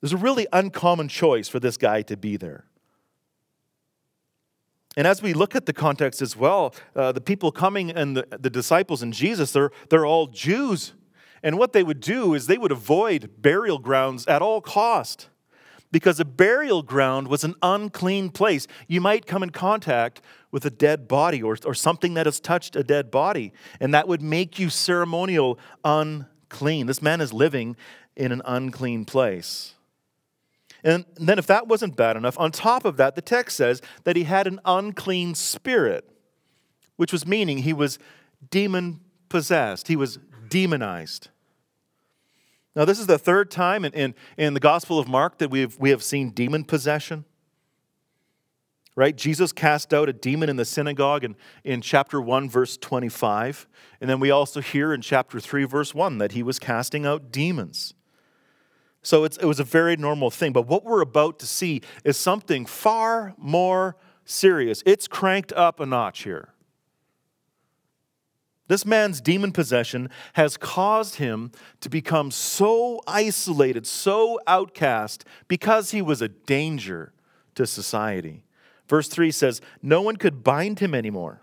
There's 0.00 0.12
a 0.12 0.18
really 0.18 0.46
uncommon 0.52 1.08
choice 1.08 1.48
for 1.48 1.60
this 1.60 1.76
guy 1.76 2.02
to 2.02 2.16
be 2.16 2.36
there. 2.36 2.64
And 4.98 5.06
as 5.06 5.22
we 5.22 5.32
look 5.32 5.54
at 5.54 5.66
the 5.66 5.72
context 5.72 6.20
as 6.20 6.36
well, 6.36 6.74
uh, 6.96 7.12
the 7.12 7.20
people 7.20 7.52
coming 7.52 7.92
and 7.92 8.16
the, 8.16 8.26
the 8.36 8.50
disciples 8.50 9.00
and 9.00 9.14
Jesus, 9.14 9.52
they're, 9.52 9.70
they're 9.90 10.04
all 10.04 10.26
Jews. 10.26 10.92
And 11.40 11.56
what 11.56 11.72
they 11.72 11.84
would 11.84 12.00
do 12.00 12.34
is 12.34 12.48
they 12.48 12.58
would 12.58 12.72
avoid 12.72 13.30
burial 13.38 13.78
grounds 13.78 14.26
at 14.26 14.42
all 14.42 14.60
cost. 14.60 15.28
because 15.90 16.20
a 16.20 16.24
burial 16.24 16.82
ground 16.82 17.28
was 17.28 17.44
an 17.44 17.54
unclean 17.62 18.30
place. 18.30 18.66
You 18.86 19.00
might 19.00 19.26
come 19.26 19.42
in 19.42 19.50
contact 19.50 20.20
with 20.50 20.64
a 20.64 20.70
dead 20.70 21.08
body 21.08 21.42
or, 21.42 21.56
or 21.64 21.74
something 21.74 22.14
that 22.14 22.26
has 22.26 22.40
touched 22.40 22.76
a 22.76 22.82
dead 22.82 23.10
body, 23.10 23.52
and 23.80 23.94
that 23.94 24.08
would 24.08 24.22
make 24.22 24.58
you 24.58 24.70
ceremonial 24.70 25.58
unclean. 25.84 26.86
This 26.86 27.02
man 27.02 27.20
is 27.20 27.32
living 27.32 27.76
in 28.16 28.32
an 28.32 28.42
unclean 28.44 29.04
place. 29.04 29.74
And 30.84 31.04
then, 31.16 31.38
if 31.38 31.46
that 31.48 31.66
wasn't 31.66 31.96
bad 31.96 32.16
enough, 32.16 32.38
on 32.38 32.52
top 32.52 32.84
of 32.84 32.96
that, 32.98 33.16
the 33.16 33.22
text 33.22 33.56
says 33.56 33.82
that 34.04 34.16
he 34.16 34.24
had 34.24 34.46
an 34.46 34.60
unclean 34.64 35.34
spirit, 35.34 36.08
which 36.96 37.12
was 37.12 37.26
meaning 37.26 37.58
he 37.58 37.72
was 37.72 37.98
demon 38.50 39.00
possessed, 39.28 39.88
he 39.88 39.96
was 39.96 40.18
demonized. 40.48 41.28
Now, 42.76 42.84
this 42.84 43.00
is 43.00 43.06
the 43.06 43.18
third 43.18 43.50
time 43.50 43.84
in, 43.84 43.92
in, 43.92 44.14
in 44.36 44.54
the 44.54 44.60
Gospel 44.60 45.00
of 45.00 45.08
Mark 45.08 45.38
that 45.38 45.50
we've, 45.50 45.76
we 45.80 45.90
have 45.90 46.02
seen 46.02 46.30
demon 46.30 46.62
possession. 46.62 47.24
Right? 48.94 49.16
Jesus 49.16 49.52
cast 49.52 49.94
out 49.94 50.08
a 50.08 50.12
demon 50.12 50.48
in 50.48 50.56
the 50.56 50.64
synagogue 50.64 51.24
in, 51.24 51.36
in 51.64 51.80
chapter 51.80 52.20
1, 52.20 52.48
verse 52.48 52.76
25. 52.76 53.66
And 54.00 54.08
then 54.08 54.20
we 54.20 54.30
also 54.30 54.60
hear 54.60 54.92
in 54.92 55.02
chapter 55.02 55.40
3, 55.40 55.64
verse 55.64 55.94
1, 55.94 56.18
that 56.18 56.32
he 56.32 56.42
was 56.42 56.58
casting 56.58 57.06
out 57.06 57.32
demons. 57.32 57.94
So 59.02 59.24
it 59.24 59.42
was 59.42 59.60
a 59.60 59.64
very 59.64 59.96
normal 59.96 60.30
thing. 60.30 60.52
But 60.52 60.66
what 60.66 60.84
we're 60.84 61.00
about 61.00 61.38
to 61.40 61.46
see 61.46 61.82
is 62.04 62.16
something 62.16 62.66
far 62.66 63.34
more 63.38 63.96
serious. 64.24 64.82
It's 64.84 65.08
cranked 65.08 65.52
up 65.52 65.80
a 65.80 65.86
notch 65.86 66.24
here. 66.24 66.54
This 68.68 68.84
man's 68.84 69.22
demon 69.22 69.52
possession 69.52 70.10
has 70.34 70.58
caused 70.58 71.14
him 71.14 71.52
to 71.80 71.88
become 71.88 72.30
so 72.30 73.00
isolated, 73.06 73.86
so 73.86 74.38
outcast, 74.46 75.24
because 75.48 75.92
he 75.92 76.02
was 76.02 76.20
a 76.20 76.28
danger 76.28 77.14
to 77.54 77.66
society. 77.66 78.44
Verse 78.86 79.08
3 79.08 79.30
says, 79.30 79.62
No 79.82 80.02
one 80.02 80.16
could 80.16 80.44
bind 80.44 80.80
him 80.80 80.94
anymore, 80.94 81.40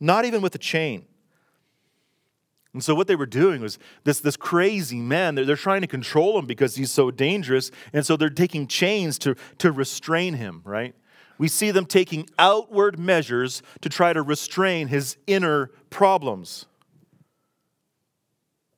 not 0.00 0.24
even 0.24 0.40
with 0.40 0.54
a 0.54 0.58
chain. 0.58 1.04
And 2.74 2.82
so, 2.82 2.94
what 2.94 3.06
they 3.06 3.16
were 3.16 3.26
doing 3.26 3.60
was 3.60 3.78
this, 4.04 4.20
this 4.20 4.36
crazy 4.36 5.00
man, 5.00 5.34
they're, 5.34 5.44
they're 5.44 5.56
trying 5.56 5.82
to 5.82 5.86
control 5.86 6.38
him 6.38 6.46
because 6.46 6.76
he's 6.76 6.90
so 6.90 7.10
dangerous. 7.10 7.70
And 7.92 8.04
so, 8.06 8.16
they're 8.16 8.30
taking 8.30 8.66
chains 8.66 9.18
to, 9.20 9.36
to 9.58 9.70
restrain 9.70 10.34
him, 10.34 10.62
right? 10.64 10.94
we 11.42 11.48
see 11.48 11.72
them 11.72 11.86
taking 11.86 12.28
outward 12.38 13.00
measures 13.00 13.64
to 13.80 13.88
try 13.88 14.12
to 14.12 14.22
restrain 14.22 14.86
his 14.86 15.16
inner 15.26 15.72
problems. 15.90 16.66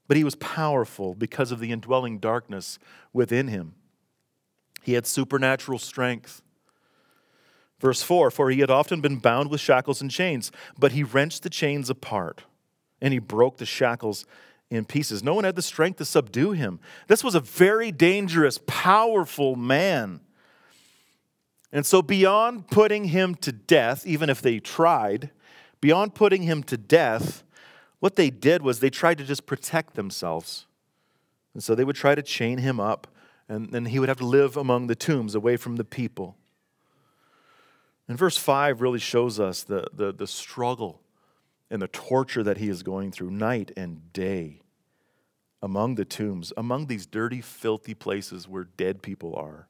But 0.09 0.17
he 0.17 0.25
was 0.25 0.35
powerful 0.37 1.15
because 1.15 1.53
of 1.53 1.61
the 1.61 1.73
indwelling 1.73 2.21
darkness 2.21 2.79
within 3.13 3.49
him. 3.49 3.75
He 4.83 4.95
had 4.95 5.07
supernatural 5.07 5.79
strength. 5.79 6.41
Verse 7.81 8.03
4 8.03 8.31
For 8.31 8.51
he 8.51 8.61
had 8.61 8.71
often 8.71 9.03
been 9.03 9.17
bound 9.17 9.51
with 9.51 9.61
shackles 9.61 10.01
and 10.01 10.11
chains, 10.11 10.51
but 10.79 10.93
he 10.93 11.03
wrenched 11.03 11.43
the 11.43 11.51
chains 11.51 11.91
apart 11.91 12.45
and 13.05 13.13
he 13.13 13.19
broke 13.19 13.59
the 13.59 13.67
shackles 13.67 14.25
in 14.71 14.87
pieces. 14.87 15.23
No 15.23 15.35
one 15.35 15.45
had 15.45 15.57
the 15.57 15.63
strength 15.63 15.99
to 15.99 16.07
subdue 16.07 16.53
him. 16.53 16.81
This 17.07 17.23
was 17.23 17.35
a 17.35 17.41
very 17.41 17.93
dangerous, 17.93 18.59
powerful 18.67 19.57
man. 19.57 20.21
And 21.71 21.85
so, 21.85 22.01
beyond 22.01 22.69
putting 22.69 23.05
him 23.05 23.35
to 23.37 23.53
death, 23.53 24.07
even 24.07 24.31
if 24.31 24.41
they 24.41 24.59
tried, 24.59 25.31
beyond 25.83 26.15
putting 26.15 26.45
him 26.45 26.63
to 26.63 26.79
death, 26.79 27.45
what 28.01 28.17
they 28.17 28.31
did 28.31 28.63
was 28.63 28.81
they 28.81 28.89
tried 28.89 29.19
to 29.19 29.25
just 29.25 29.45
protect 29.45 29.97
themselves. 29.97 30.65
And 31.53 31.63
so 31.63 31.75
they 31.75 31.85
would 31.85 31.97
try 31.97 32.15
to 32.15 32.23
chain 32.23 32.57
him 32.57 32.81
up, 32.81 33.07
and 33.51 33.71
then 33.71 33.85
he 33.85 33.99
would 33.99 34.09
have 34.09 34.19
to 34.19 34.27
live 34.27 34.57
among 34.57 34.87
the 34.87 34.95
tombs, 34.95 35.35
away 35.35 35.59
from 35.59 35.77
the 35.77 35.85
people. 35.85 36.37
And 38.09 38.17
verse 38.17 38.39
5 38.39 38.81
really 38.81 38.99
shows 38.99 39.39
us 39.39 39.63
the, 39.63 39.89
the, 39.93 40.11
the 40.11 40.27
struggle 40.27 41.03
and 41.71 41.81
the 41.81 41.89
torture 41.89 42.43
that 42.43 42.59
he 42.59 42.69
is 42.69 42.83
going 42.83 43.11
through 43.11 43.31
night 43.31 43.71
and 43.77 44.13
day 44.13 44.61
among 45.63 45.95
the 45.95 46.05
tombs, 46.05 46.53
among 46.59 46.87
these 46.87 47.07
dirty, 47.07 47.41
filthy 47.41 47.95
places 47.95 48.47
where 48.47 48.65
dead 48.65 49.01
people 49.03 49.35
are. 49.35 49.67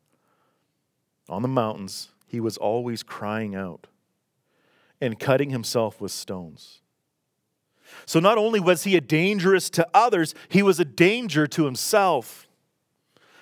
On 1.28 1.40
the 1.40 1.48
mountains, 1.48 2.08
he 2.26 2.40
was 2.40 2.56
always 2.56 3.04
crying 3.04 3.54
out 3.54 3.86
and 5.00 5.20
cutting 5.20 5.50
himself 5.50 6.00
with 6.00 6.10
stones. 6.10 6.80
So 8.06 8.18
not 8.18 8.38
only 8.38 8.58
was 8.58 8.82
he 8.84 8.96
a 8.96 9.00
dangerous 9.00 9.70
to 9.70 9.86
others, 9.94 10.34
he 10.48 10.62
was 10.62 10.80
a 10.80 10.84
danger 10.84 11.46
to 11.46 11.64
himself. 11.64 12.48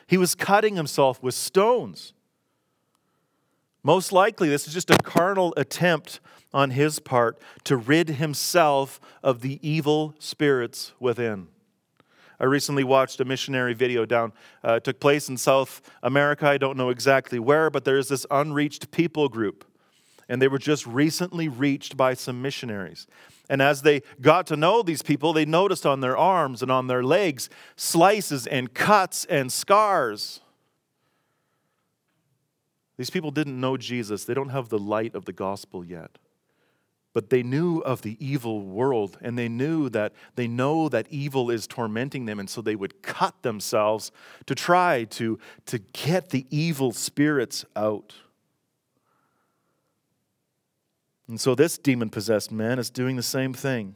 He 0.07 0.19
was 0.19 0.35
cutting 0.35 0.77
himself 0.77 1.23
with 1.23 1.35
stones. 1.35 2.13
Most 3.83 4.13
likely, 4.13 4.49
this 4.49 4.69
is 4.69 4.75
just 4.75 4.91
a 4.91 4.99
carnal 4.99 5.55
attempt 5.57 6.21
on 6.53 6.71
his 6.71 6.99
part 6.99 7.39
to 7.65 7.77
rid 7.77 8.11
himself 8.11 9.01
of 9.23 9.41
the 9.41 9.59
evil 9.67 10.15
spirits 10.19 10.93
within. 11.01 11.49
I 12.43 12.47
recently 12.47 12.83
watched 12.83 13.21
a 13.21 13.25
missionary 13.25 13.73
video 13.73 14.05
down, 14.05 14.33
uh, 14.65 14.81
took 14.81 14.99
place 14.99 15.29
in 15.29 15.37
South 15.37 15.81
America. 16.03 16.49
I 16.49 16.59
don't 16.59 16.77
know 16.77 16.91
exactly 16.91 17.39
where, 17.39 17.71
but 17.71 17.85
there 17.85 17.97
is 17.97 18.09
this 18.09 18.27
unreached 18.33 18.91
people 18.91 19.29
group. 19.29 19.65
And 20.29 20.43
they 20.43 20.49
were 20.49 20.59
just 20.59 20.85
recently 20.87 21.49
reached 21.49 21.97
by 21.97 22.15
some 22.15 22.43
missionaries. 22.43 23.07
And 23.49 23.63
as 23.63 23.83
they 23.83 24.03
got 24.21 24.47
to 24.49 24.57
know 24.57 24.83
these 24.83 25.03
people, 25.03 25.33
they 25.33 25.45
noticed 25.45 25.87
on 25.87 26.01
their 26.01 26.17
arms 26.17 26.63
and 26.63 26.71
on 26.71 26.89
their 26.89 27.05
legs 27.05 27.49
slices 27.77 28.47
and 28.47 28.73
cuts 28.75 29.25
and 29.27 29.53
scars. 29.53 30.41
These 32.97 33.11
people 33.11 33.31
didn't 33.31 33.61
know 33.61 33.77
Jesus, 33.77 34.25
they 34.25 34.35
don't 34.35 34.49
have 34.49 34.69
the 34.69 34.79
light 34.79 35.15
of 35.15 35.27
the 35.27 35.33
gospel 35.33 35.85
yet 35.85 36.19
but 37.13 37.31
they 37.31 37.43
knew 37.43 37.79
of 37.81 38.03
the 38.03 38.17
evil 38.25 38.63
world 38.63 39.19
and 39.21 39.39
they 39.39 39.49
knew 39.49 39.89
that 39.91 40.13
they 40.35 40.49
know 40.49 40.89
that 40.89 41.07
evil 41.11 41.51
is 41.51 41.67
tormenting 41.67 42.25
them 42.25 42.41
and 42.41 42.49
so 42.49 42.61
they 42.61 42.77
would 42.77 43.03
cut 43.03 43.43
themselves 43.43 44.11
to 44.47 44.55
try 44.55 45.05
to, 45.05 45.39
to 45.67 45.79
get 45.79 46.31
the 46.31 46.47
evil 46.51 46.93
spirits 46.93 47.65
out 47.77 48.15
and 51.29 51.41
so 51.41 51.55
this 51.55 51.79
demon 51.79 52.11
possessed 52.11 52.51
man 52.53 52.79
is 52.79 52.91
doing 52.91 53.17
the 53.17 53.23
same 53.23 53.53
thing 53.53 53.95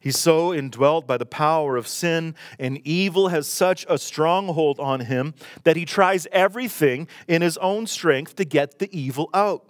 He's 0.00 0.18
so 0.18 0.54
indwelt 0.54 1.06
by 1.06 1.18
the 1.18 1.26
power 1.26 1.76
of 1.76 1.86
sin, 1.86 2.34
and 2.58 2.80
evil 2.86 3.28
has 3.28 3.46
such 3.46 3.84
a 3.86 3.98
stronghold 3.98 4.80
on 4.80 5.00
him 5.00 5.34
that 5.64 5.76
he 5.76 5.84
tries 5.84 6.26
everything 6.32 7.06
in 7.28 7.42
his 7.42 7.58
own 7.58 7.86
strength 7.86 8.34
to 8.36 8.46
get 8.46 8.78
the 8.78 8.88
evil 8.98 9.28
out. 9.34 9.69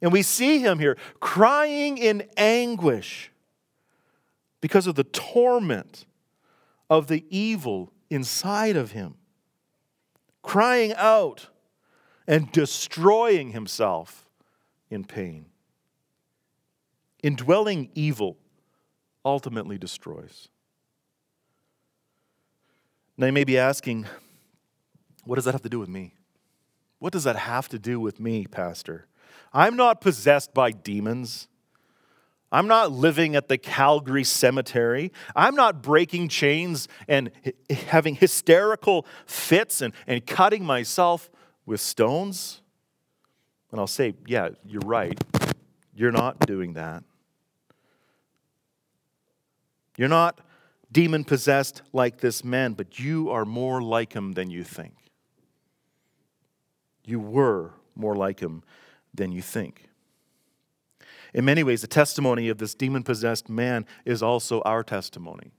And 0.00 0.12
we 0.12 0.22
see 0.22 0.60
him 0.60 0.78
here 0.78 0.96
crying 1.20 1.98
in 1.98 2.28
anguish 2.36 3.32
because 4.60 4.86
of 4.86 4.94
the 4.94 5.04
torment 5.04 6.06
of 6.88 7.06
the 7.08 7.24
evil 7.30 7.92
inside 8.10 8.76
of 8.76 8.92
him, 8.92 9.14
crying 10.42 10.92
out 10.94 11.48
and 12.26 12.50
destroying 12.52 13.50
himself 13.50 14.28
in 14.90 15.04
pain. 15.04 15.46
Indwelling 17.22 17.90
evil 17.94 18.36
ultimately 19.24 19.78
destroys. 19.78 20.48
Now, 23.16 23.26
you 23.26 23.32
may 23.32 23.44
be 23.44 23.58
asking, 23.58 24.06
what 25.24 25.34
does 25.34 25.44
that 25.44 25.52
have 25.52 25.62
to 25.62 25.68
do 25.68 25.80
with 25.80 25.88
me? 25.88 26.14
What 27.00 27.12
does 27.12 27.24
that 27.24 27.36
have 27.36 27.68
to 27.70 27.78
do 27.78 27.98
with 27.98 28.20
me, 28.20 28.46
Pastor? 28.46 29.06
I'm 29.52 29.76
not 29.76 30.00
possessed 30.00 30.54
by 30.54 30.70
demons. 30.70 31.48
I'm 32.50 32.66
not 32.66 32.92
living 32.92 33.36
at 33.36 33.48
the 33.48 33.58
Calgary 33.58 34.24
cemetery. 34.24 35.12
I'm 35.36 35.54
not 35.54 35.82
breaking 35.82 36.28
chains 36.28 36.88
and 37.06 37.30
having 37.70 38.14
hysterical 38.14 39.06
fits 39.26 39.82
and, 39.82 39.92
and 40.06 40.26
cutting 40.26 40.64
myself 40.64 41.28
with 41.66 41.80
stones. 41.80 42.62
And 43.70 43.78
I'll 43.78 43.86
say, 43.86 44.14
yeah, 44.26 44.50
you're 44.66 44.80
right. 44.80 45.18
You're 45.94 46.12
not 46.12 46.46
doing 46.46 46.72
that. 46.74 47.04
You're 49.98 50.08
not 50.08 50.40
demon 50.90 51.24
possessed 51.24 51.82
like 51.92 52.18
this 52.18 52.42
man, 52.42 52.72
but 52.72 52.98
you 52.98 53.30
are 53.30 53.44
more 53.44 53.82
like 53.82 54.14
him 54.14 54.32
than 54.32 54.48
you 54.48 54.64
think. 54.64 54.94
You 57.04 57.20
were 57.20 57.72
more 57.94 58.14
like 58.14 58.40
him 58.40 58.62
than 59.14 59.32
you 59.32 59.42
think. 59.42 59.88
In 61.34 61.44
many 61.44 61.62
ways, 61.62 61.82
the 61.82 61.86
testimony 61.86 62.48
of 62.48 62.58
this 62.58 62.74
demon 62.74 63.02
possessed 63.02 63.48
man 63.48 63.86
is 64.04 64.22
also 64.22 64.62
our 64.62 64.82
testimony. 64.82 65.52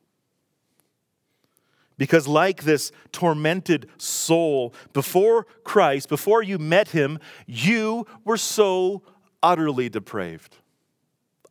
Because, 1.98 2.28
like 2.28 2.64
this 2.64 2.92
tormented 3.12 3.90
soul, 3.98 4.74
before 4.94 5.46
Christ, 5.64 6.08
before 6.08 6.42
you 6.42 6.58
met 6.58 6.90
him, 6.90 7.20
you 7.46 8.08
were 8.24 8.38
so 8.38 9.04
utterly 9.44 9.90
depraved. 9.90 10.58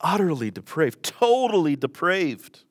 Utterly 0.01 0.51
depraved, 0.51 1.03
totally 1.03 1.77
depraved. 1.77 2.65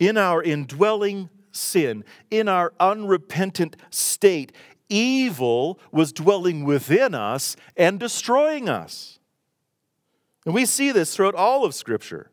In 0.00 0.18
our 0.18 0.42
indwelling 0.42 1.30
sin, 1.52 2.04
in 2.30 2.48
our 2.48 2.72
unrepentant 2.80 3.76
state, 3.90 4.52
evil 4.90 5.78
was 5.90 6.12
dwelling 6.12 6.64
within 6.64 7.14
us 7.14 7.56
and 7.76 7.98
destroying 7.98 8.68
us. 8.68 9.18
And 10.44 10.54
we 10.54 10.66
see 10.66 10.92
this 10.92 11.14
throughout 11.14 11.34
all 11.34 11.64
of 11.64 11.74
Scripture, 11.74 12.30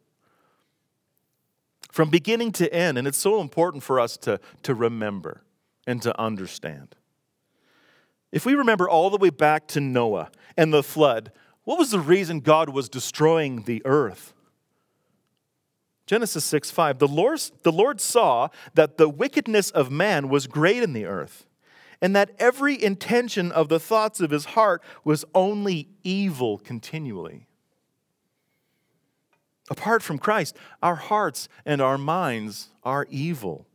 from 1.92 2.10
beginning 2.10 2.52
to 2.54 2.74
end. 2.74 2.98
And 2.98 3.08
it's 3.08 3.18
so 3.18 3.42
important 3.42 3.84
for 3.84 4.00
us 4.00 4.18
to, 4.18 4.40
to 4.64 4.74
remember 4.74 5.44
and 5.86 6.02
to 6.02 6.20
understand. 6.20 6.96
If 8.32 8.46
we 8.46 8.56
remember 8.56 8.90
all 8.90 9.10
the 9.10 9.18
way 9.18 9.30
back 9.30 9.68
to 9.70 9.80
Noah 9.80 10.30
and 10.58 10.74
the 10.74 10.84
flood, 10.84 11.32
what 11.64 11.80
was 11.80 11.92
the 11.92 12.00
reason 12.00 12.42
God 12.42 12.70
was 12.70 12.90
destroying 12.90 13.64
the 13.64 13.82
earth? 13.86 14.34
Genesis 16.06 16.46
6 16.46 16.70
5. 16.72 17.00
The 17.00 17.08
Lord, 17.08 17.42
the 17.64 17.72
Lord 17.72 18.00
saw 18.00 18.50
that 18.76 18.98
the 18.98 19.10
wickedness 19.10 19.72
of 19.72 19.92
man 19.92 20.30
was 20.30 20.48
great 20.48 20.84
in 20.84 20.94
the 20.94 21.06
earth, 21.06 21.47
and 22.02 22.16
that 22.16 22.32
every 22.40 22.82
intention 22.82 23.52
of 23.52 23.70
the 23.70 23.80
thoughts 23.80 24.20
of 24.20 24.32
his 24.32 24.46
heart 24.46 24.84
was 25.04 25.26
only 25.34 25.90
evil 26.04 26.58
continually. 26.58 27.48
Apart 29.70 30.02
from 30.02 30.18
Christ, 30.18 30.56
our 30.82 30.96
hearts 30.96 31.50
and 31.66 31.82
our 31.82 31.98
minds 31.98 32.70
are 32.84 33.06
evil. 33.10 33.68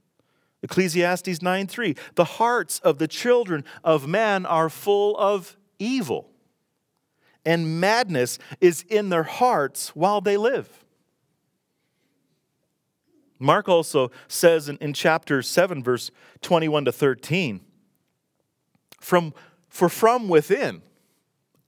Ecclesiastes 0.62 1.42
9 1.42 1.66
3. 1.66 1.96
The 2.14 2.24
hearts 2.24 2.78
of 2.80 2.98
the 2.98 3.08
children 3.08 3.64
of 3.82 4.06
man 4.06 4.46
are 4.46 4.70
full 4.70 5.16
of 5.18 5.56
evil, 5.78 6.30
and 7.44 7.80
madness 7.80 8.38
is 8.61 8.85
in 8.88 9.08
their 9.08 9.24
hearts 9.24 9.88
while 9.96 10.20
they 10.20 10.37
live. 10.37 10.85
Mark 13.38 13.68
also 13.68 14.12
says 14.28 14.68
in, 14.68 14.78
in 14.78 14.92
chapter 14.92 15.42
7, 15.42 15.82
verse 15.82 16.12
21 16.42 16.85
to 16.85 16.92
13, 16.92 17.61
from, 19.02 19.34
For 19.68 19.88
from 19.88 20.28
within, 20.28 20.82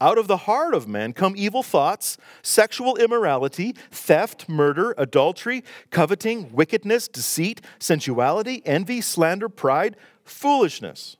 out 0.01 0.19
of 0.19 0.27
the 0.27 0.39
heart 0.39 0.75
of 0.75 0.89
man 0.89 1.13
come 1.13 1.35
evil 1.37 1.63
thoughts, 1.63 2.19
sexual 2.43 2.97
immorality, 2.97 3.75
theft, 3.91 4.49
murder, 4.49 4.95
adultery, 4.99 5.65
coveting, 5.91 6.53
wickedness, 6.53 7.09
deceit, 7.09 7.61
sensuality, 7.79 8.63
envy, 8.65 9.01
slander, 9.01 9.49
pride, 9.49 9.97
foolishness. 10.25 11.17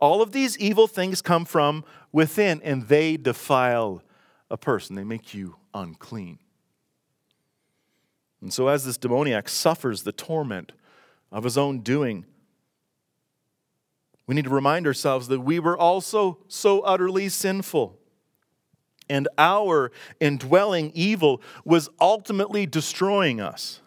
All 0.00 0.20
of 0.20 0.32
these 0.32 0.58
evil 0.58 0.86
things 0.86 1.22
come 1.22 1.44
from 1.44 1.84
within 2.12 2.60
and 2.62 2.88
they 2.88 3.16
defile 3.16 4.02
a 4.50 4.56
person, 4.56 4.94
they 4.94 5.04
make 5.04 5.34
you 5.34 5.56
unclean. 5.72 6.38
And 8.40 8.52
so, 8.52 8.68
as 8.68 8.84
this 8.84 8.98
demoniac 8.98 9.48
suffers 9.48 10.02
the 10.02 10.12
torment 10.12 10.72
of 11.32 11.44
his 11.44 11.56
own 11.56 11.80
doing, 11.80 12.26
we 14.26 14.34
need 14.34 14.44
to 14.44 14.50
remind 14.50 14.86
ourselves 14.86 15.28
that 15.28 15.40
we 15.40 15.58
were 15.58 15.76
also 15.76 16.38
so 16.48 16.80
utterly 16.80 17.28
sinful. 17.28 17.98
And 19.08 19.28
our 19.38 19.92
indwelling 20.18 20.90
evil 20.94 21.40
was 21.64 21.88
ultimately 22.00 22.66
destroying 22.66 23.40
us. 23.40 23.80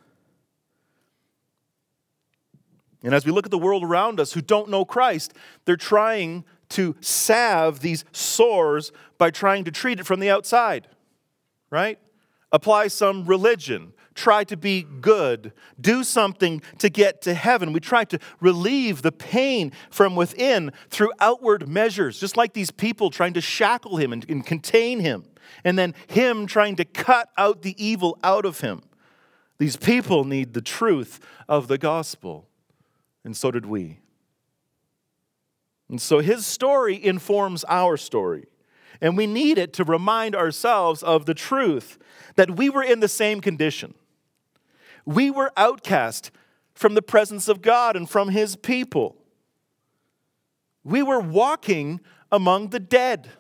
And 3.04 3.13
as 3.13 3.25
we 3.25 3.32
look 3.32 3.45
at 3.45 3.52
the 3.52 3.58
world 3.58 3.84
around 3.84 4.19
us 4.19 4.34
who 4.34 4.41
don't 4.41 4.69
know 4.69 4.86
Christ, 4.86 5.34
they're 5.65 5.78
trying 5.78 6.45
to 6.69 6.95
salve 7.02 7.80
these 7.80 8.06
sores 8.12 8.91
by 9.17 9.32
trying 9.32 9.63
to 9.65 9.71
treat 9.71 9.99
it 9.99 10.06
from 10.06 10.19
the 10.19 10.30
outside, 10.30 10.88
right? 11.69 11.99
Apply 12.52 12.88
some 12.88 13.25
religion, 13.25 13.93
try 14.19 14.43
to 14.43 14.58
be 14.58 14.84
good, 14.84 15.53
do 15.79 16.03
something 16.03 16.62
to 16.77 16.89
get 16.89 17.21
to 17.23 17.34
heaven. 17.34 17.73
We 17.73 17.79
try 17.79 18.03
to 18.05 18.19
relieve 18.39 19.01
the 19.01 19.12
pain 19.12 19.71
from 19.89 20.15
within 20.15 20.71
through 20.89 21.13
outward 21.19 21.67
measures, 21.67 22.19
just 22.19 22.38
like 22.38 22.53
these 22.53 22.69
people 22.69 23.10
trying 23.10 23.34
to 23.34 23.41
shackle 23.41 23.97
him 23.97 24.13
and, 24.13 24.29
and 24.29 24.45
contain 24.45 24.99
him, 24.99 25.25
and 25.63 25.79
then 25.79 25.95
him 26.08 26.45
trying 26.45 26.75
to 26.75 26.86
cut 26.86 27.29
out 27.38 27.62
the 27.62 27.75
evil 27.84 28.19
out 28.23 28.45
of 28.45 28.60
him. 28.60 28.82
These 29.58 29.77
people 29.77 30.25
need 30.25 30.53
the 30.53 30.62
truth 30.62 31.19
of 31.47 31.67
the 31.67 31.77
gospel, 31.77 32.47
and 33.23 33.36
so 33.36 33.51
did 33.51 33.65
we. 33.65 33.99
And 35.89 36.01
so 36.01 36.19
his 36.19 36.45
story 36.45 37.03
informs 37.03 37.63
our 37.67 37.97
story. 37.97 38.45
And 39.01 39.15
we 39.15 39.27
need 39.27 39.58
it 39.58 39.73
to 39.73 39.84
remind 39.84 40.36
ourselves 40.36 41.01
of 41.03 41.25
the 41.25 41.34
truth 41.34 41.97
that 42.36 42.58
we 42.58 42.69
were 42.69 42.84
in 42.84 42.99
the 42.99 43.08
same 43.08 43.39
condition. 43.39 43.93
We 45.10 45.32
were 45.32 45.52
outcast 45.58 46.30
from 46.76 46.93
the 46.93 47.02
presence 47.02 47.48
of 47.48 47.63
God 47.63 47.95
and 47.95 48.08
from 48.08 48.30
his 48.30 48.56
people. 48.56 49.15
We 50.84 51.02
were 51.02 51.19
walking 51.19 52.00
among 52.32 52.69
the 52.69 52.80
dead. 52.80 53.32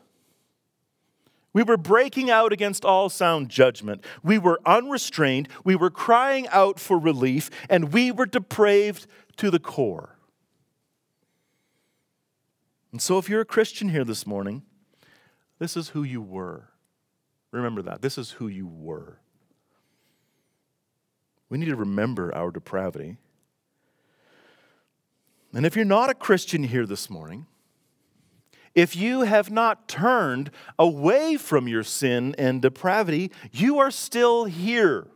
We 1.53 1.61
were 1.61 1.77
breaking 1.77 2.31
out 2.31 2.51
against 2.51 2.83
all 2.83 3.07
sound 3.07 3.49
judgment. 3.49 4.03
We 4.23 4.39
were 4.39 4.59
unrestrained. 4.65 5.47
We 5.63 5.75
were 5.75 5.91
crying 5.91 6.47
out 6.47 6.79
for 6.79 6.97
relief, 6.97 7.51
and 7.69 7.93
we 7.93 8.11
were 8.11 8.25
depraved 8.25 9.05
to 9.37 9.51
the 9.51 9.59
core. 9.59 10.17
And 12.91 12.99
so, 12.99 13.19
if 13.19 13.29
you're 13.29 13.41
a 13.41 13.45
Christian 13.45 13.89
here 13.89 14.03
this 14.03 14.25
morning, 14.25 14.63
this 15.59 15.77
is 15.77 15.89
who 15.89 16.01
you 16.01 16.19
were. 16.19 16.69
Remember 17.51 17.83
that. 17.83 18.01
This 18.01 18.17
is 18.17 18.31
who 18.31 18.47
you 18.47 18.65
were. 18.65 19.19
We 21.49 21.57
need 21.57 21.69
to 21.69 21.75
remember 21.75 22.33
our 22.35 22.51
depravity. 22.51 23.17
And 25.53 25.65
if 25.65 25.75
you're 25.75 25.85
not 25.85 26.09
a 26.09 26.13
Christian 26.13 26.63
here 26.63 26.85
this 26.85 27.09
morning, 27.09 27.47
if 28.75 28.95
you 28.95 29.21
have 29.21 29.49
not 29.49 29.87
turned 29.87 30.51
away 30.77 31.37
from 31.37 31.67
your 31.67 31.83
sin 31.83 32.35
and 32.37 32.61
depravity, 32.61 33.31
you 33.51 33.79
are 33.79 33.89
still 33.89 34.45
here. 34.45 35.07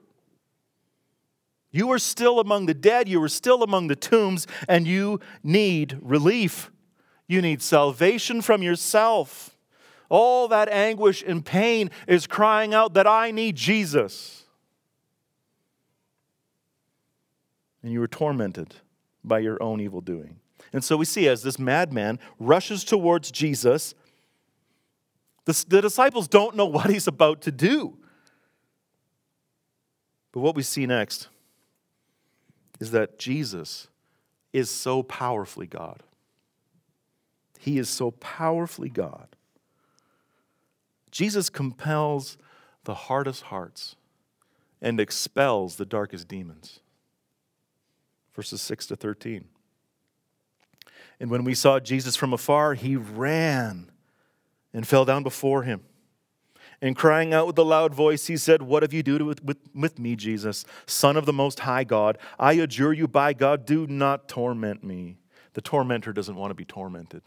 You 1.72 1.92
are 1.92 2.00
still 2.00 2.40
among 2.40 2.66
the 2.66 2.74
dead, 2.74 3.08
you 3.08 3.22
are 3.24 3.30
still 3.30 3.64
among 3.64 3.88
the 3.88 3.96
tombs, 3.96 4.48
and 4.68 4.88
you 4.88 5.20
need 5.44 5.98
relief. 6.02 6.72
You 7.28 7.42
need 7.42 7.62
salvation 7.62 8.42
from 8.42 8.62
yourself. 8.62 9.58
All 10.10 10.48
that 10.50 10.70
anguish 10.70 11.24
and 11.26 11.44
pain 11.44 11.90
is 12.08 12.28
crying 12.28 12.74
out 12.74 12.94
that 12.94 13.08
I 13.08 13.32
need 13.32 13.56
Jesus. 13.56 14.43
And 17.84 17.92
you 17.92 18.00
were 18.00 18.08
tormented 18.08 18.76
by 19.24 19.40
your 19.40 19.62
own 19.62 19.80
evil 19.80 20.02
doing. 20.02 20.38
And 20.72 20.84
so 20.84 20.98
we 20.98 21.06
see 21.06 21.28
as 21.28 21.44
this 21.44 21.60
madman 21.60 22.20
rushes 22.40 22.84
towards 22.84 23.32
Jesus, 23.32 23.94
the, 25.46 25.66
the 25.68 25.82
disciples 25.82 26.28
don't 26.28 26.56
know 26.56 26.66
what 26.66 26.90
he's 26.90 27.08
about 27.08 27.42
to 27.42 27.52
do. 27.52 27.98
But 30.32 30.40
what 30.40 30.56
we 30.56 30.64
see 30.64 30.88
next 30.88 31.28
is 32.80 32.92
that 32.92 33.20
Jesus 33.20 33.88
is 34.52 34.70
so 34.70 35.04
powerfully 35.04 35.68
God. 35.68 36.02
He 37.60 37.78
is 37.78 37.90
so 37.90 38.12
powerfully 38.12 38.90
God. 38.90 39.28
Jesus 41.12 41.50
compels 41.50 42.38
the 42.84 42.96
hardest 42.96 43.44
hearts 43.44 43.96
and 44.82 45.00
expels 45.00 45.76
the 45.76 45.86
darkest 45.86 46.28
demons 46.28 46.80
verses 48.34 48.62
6 48.62 48.88
to 48.88 48.96
13. 48.96 49.46
And 51.20 51.30
when 51.30 51.44
we 51.44 51.54
saw 51.54 51.80
Jesus 51.80 52.16
from 52.16 52.34
afar, 52.34 52.74
he 52.74 52.96
ran 52.96 53.92
and 54.74 54.88
fell 54.88 55.06
down 55.06 55.24
before 55.24 55.64
him. 55.64 55.84
And 56.82 56.98
crying 56.98 57.34
out 57.34 57.48
with 57.48 57.58
a 57.58 57.64
loud 57.64 57.94
voice, 57.94 58.28
he 58.28 58.36
said, 58.36 58.62
What 58.62 58.84
have 58.84 58.92
you 58.92 59.04
do 59.04 59.24
with, 59.24 59.42
with, 59.44 59.58
with 59.74 60.00
me, 60.00 60.18
Jesus, 60.18 60.66
Son 60.86 61.16
of 61.16 61.26
the 61.26 61.32
Most 61.32 61.62
High 61.62 61.86
God? 61.86 62.18
I 62.38 62.54
adjure 62.54 62.92
you 62.92 63.08
by 63.08 63.32
God, 63.32 63.66
do 63.66 63.88
not 63.88 64.28
torment 64.28 64.84
me. 64.84 65.18
The 65.54 65.62
tormentor 65.62 66.12
doesn't 66.12 66.36
want 66.36 66.52
to 66.52 66.56
be 66.56 66.66
tormented. 66.66 67.22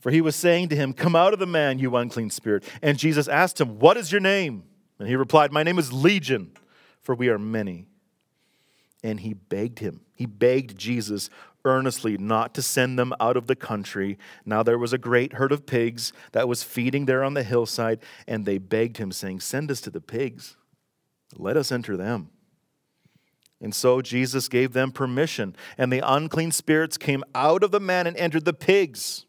For 0.00 0.10
he 0.10 0.22
was 0.22 0.34
saying 0.34 0.70
to 0.70 0.76
him, 0.76 0.92
Come 0.92 1.14
out 1.14 1.32
of 1.32 1.38
the 1.38 1.46
man, 1.46 1.78
you 1.78 1.94
unclean 1.94 2.30
spirit. 2.30 2.64
And 2.82 2.98
Jesus 2.98 3.28
asked 3.28 3.60
him, 3.60 3.78
What 3.78 3.96
is 3.96 4.10
your 4.10 4.20
name? 4.20 4.64
And 4.98 5.06
he 5.06 5.14
replied, 5.14 5.52
My 5.52 5.62
name 5.62 5.78
is 5.78 5.92
Legion, 5.92 6.50
for 7.00 7.14
we 7.14 7.28
are 7.28 7.38
many 7.38 7.89
and 9.02 9.20
he 9.20 9.34
begged 9.34 9.78
him. 9.78 10.00
He 10.14 10.26
begged 10.26 10.76
Jesus 10.76 11.30
earnestly 11.64 12.16
not 12.16 12.54
to 12.54 12.62
send 12.62 12.98
them 12.98 13.12
out 13.20 13.36
of 13.36 13.46
the 13.46 13.56
country. 13.56 14.18
Now 14.44 14.62
there 14.62 14.78
was 14.78 14.92
a 14.92 14.98
great 14.98 15.34
herd 15.34 15.52
of 15.52 15.66
pigs 15.66 16.12
that 16.32 16.48
was 16.48 16.62
feeding 16.62 17.06
there 17.06 17.24
on 17.24 17.34
the 17.34 17.42
hillside, 17.42 18.00
and 18.26 18.44
they 18.44 18.58
begged 18.58 18.96
him, 18.96 19.12
saying, 19.12 19.40
Send 19.40 19.70
us 19.70 19.80
to 19.82 19.90
the 19.90 20.00
pigs, 20.00 20.56
let 21.36 21.56
us 21.56 21.72
enter 21.72 21.96
them. 21.96 22.30
And 23.62 23.74
so 23.74 24.00
Jesus 24.00 24.48
gave 24.48 24.72
them 24.72 24.90
permission, 24.90 25.54
and 25.76 25.92
the 25.92 26.02
unclean 26.04 26.50
spirits 26.50 26.96
came 26.96 27.22
out 27.34 27.62
of 27.62 27.70
the 27.70 27.80
man 27.80 28.06
and 28.06 28.16
entered 28.16 28.46
the 28.46 28.54
pigs. 28.54 29.26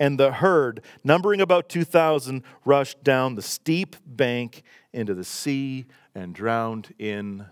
And 0.00 0.18
the 0.18 0.30
herd, 0.32 0.80
numbering 1.02 1.40
about 1.40 1.68
2,000, 1.68 2.44
rushed 2.64 3.02
down 3.02 3.34
the 3.34 3.42
steep 3.42 3.96
bank 4.06 4.62
into 4.92 5.12
the 5.12 5.24
sea 5.24 5.86
and 6.14 6.34
drowned 6.34 6.94
in 6.98 7.46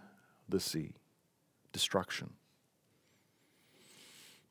the 0.48 0.60
sea 0.60 0.94
destruction. 1.76 2.30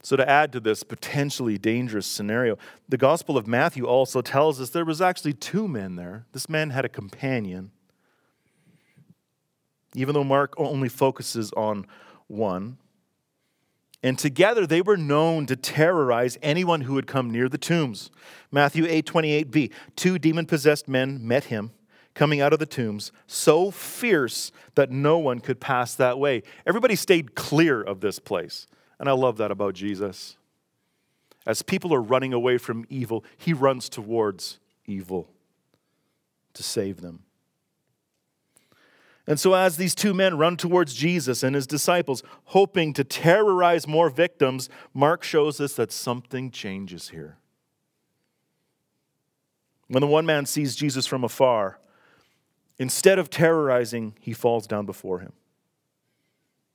So, 0.03 0.15
to 0.15 0.29
add 0.29 0.51
to 0.51 0.59
this 0.59 0.83
potentially 0.83 1.57
dangerous 1.57 2.05
scenario, 2.05 2.59
the 2.87 2.97
Gospel 2.97 3.35
of 3.35 3.47
Matthew 3.47 3.87
also 3.87 4.21
tells 4.21 4.61
us 4.61 4.69
there 4.69 4.85
was 4.85 5.01
actually 5.01 5.33
two 5.33 5.67
men 5.67 5.95
there. 5.95 6.27
This 6.31 6.47
man 6.47 6.69
had 6.69 6.85
a 6.85 6.89
companion. 6.89 7.71
Even 9.95 10.13
though 10.13 10.23
Mark 10.23 10.53
only 10.57 10.89
focuses 10.89 11.51
on 11.53 11.87
one. 12.27 12.77
And 14.03 14.19
together 14.19 14.67
they 14.67 14.83
were 14.83 14.97
known 14.97 15.47
to 15.47 15.55
terrorize 15.55 16.37
anyone 16.43 16.81
who 16.81 16.93
would 16.93 17.07
come 17.07 17.31
near 17.31 17.49
the 17.49 17.57
tombs. 17.57 18.11
Matthew 18.51 18.85
8 18.87 19.07
28b. 19.07 19.71
Two 19.95 20.19
demon 20.19 20.45
possessed 20.45 20.87
men 20.87 21.27
met 21.27 21.45
him 21.45 21.71
coming 22.15 22.41
out 22.41 22.53
of 22.53 22.59
the 22.59 22.65
tombs, 22.65 23.11
so 23.27 23.69
fierce 23.69 24.51
that 24.73 24.89
no 24.89 25.19
one 25.19 25.39
could 25.39 25.59
pass 25.59 25.93
that 25.95 26.17
way. 26.17 26.41
Everybody 26.65 26.95
stayed 26.95 27.35
clear 27.35 27.81
of 27.81 27.99
this 27.99 28.17
place. 28.17 28.65
And 28.99 29.07
I 29.07 29.11
love 29.11 29.37
that 29.37 29.51
about 29.51 29.75
Jesus. 29.75 30.37
As 31.45 31.61
people 31.61 31.93
are 31.93 32.01
running 32.01 32.33
away 32.33 32.57
from 32.57 32.85
evil, 32.89 33.23
he 33.37 33.53
runs 33.53 33.89
towards 33.89 34.59
evil 34.85 35.29
to 36.53 36.63
save 36.63 37.01
them. 37.01 37.19
And 39.27 39.39
so, 39.39 39.53
as 39.53 39.77
these 39.77 39.95
two 39.95 40.13
men 40.13 40.37
run 40.37 40.55
towards 40.55 40.93
Jesus 40.93 41.41
and 41.43 41.55
his 41.55 41.65
disciples, 41.65 42.23
hoping 42.45 42.93
to 42.93 43.03
terrorize 43.03 43.87
more 43.87 44.09
victims, 44.09 44.69
Mark 44.93 45.23
shows 45.23 45.59
us 45.59 45.73
that 45.73 45.91
something 45.91 46.51
changes 46.51 47.09
here. 47.09 47.37
When 49.87 50.01
the 50.01 50.07
one 50.07 50.25
man 50.25 50.45
sees 50.45 50.75
Jesus 50.75 51.07
from 51.07 51.23
afar, 51.23 51.79
instead 52.77 53.19
of 53.19 53.29
terrorizing, 53.29 54.15
he 54.19 54.33
falls 54.33 54.67
down 54.67 54.85
before 54.85 55.19
him. 55.19 55.33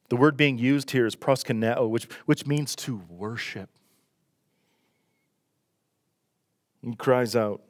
The 0.09 0.17
word 0.17 0.37
being 0.37 0.59
used 0.59 0.91
here 0.91 1.07
is 1.07 1.15
proskuneo, 1.15 1.89
which, 1.89 2.09
which 2.27 2.47
means 2.47 2.75
to 2.77 3.03
worship. 3.09 3.71
He 6.83 6.95
cries 6.97 7.37
out, 7.37 7.63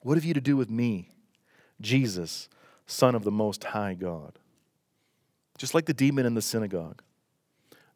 What 0.00 0.16
have 0.16 0.24
you 0.24 0.34
to 0.34 0.40
do 0.40 0.56
with 0.56 0.70
me, 0.70 1.10
Jesus, 1.80 2.48
Son 2.86 3.14
of 3.14 3.24
the 3.24 3.30
Most 3.30 3.64
High 3.64 3.94
God? 3.94 4.38
Just 5.58 5.74
like 5.74 5.86
the 5.86 5.94
demon 5.94 6.24
in 6.24 6.34
the 6.34 6.42
synagogue. 6.42 7.02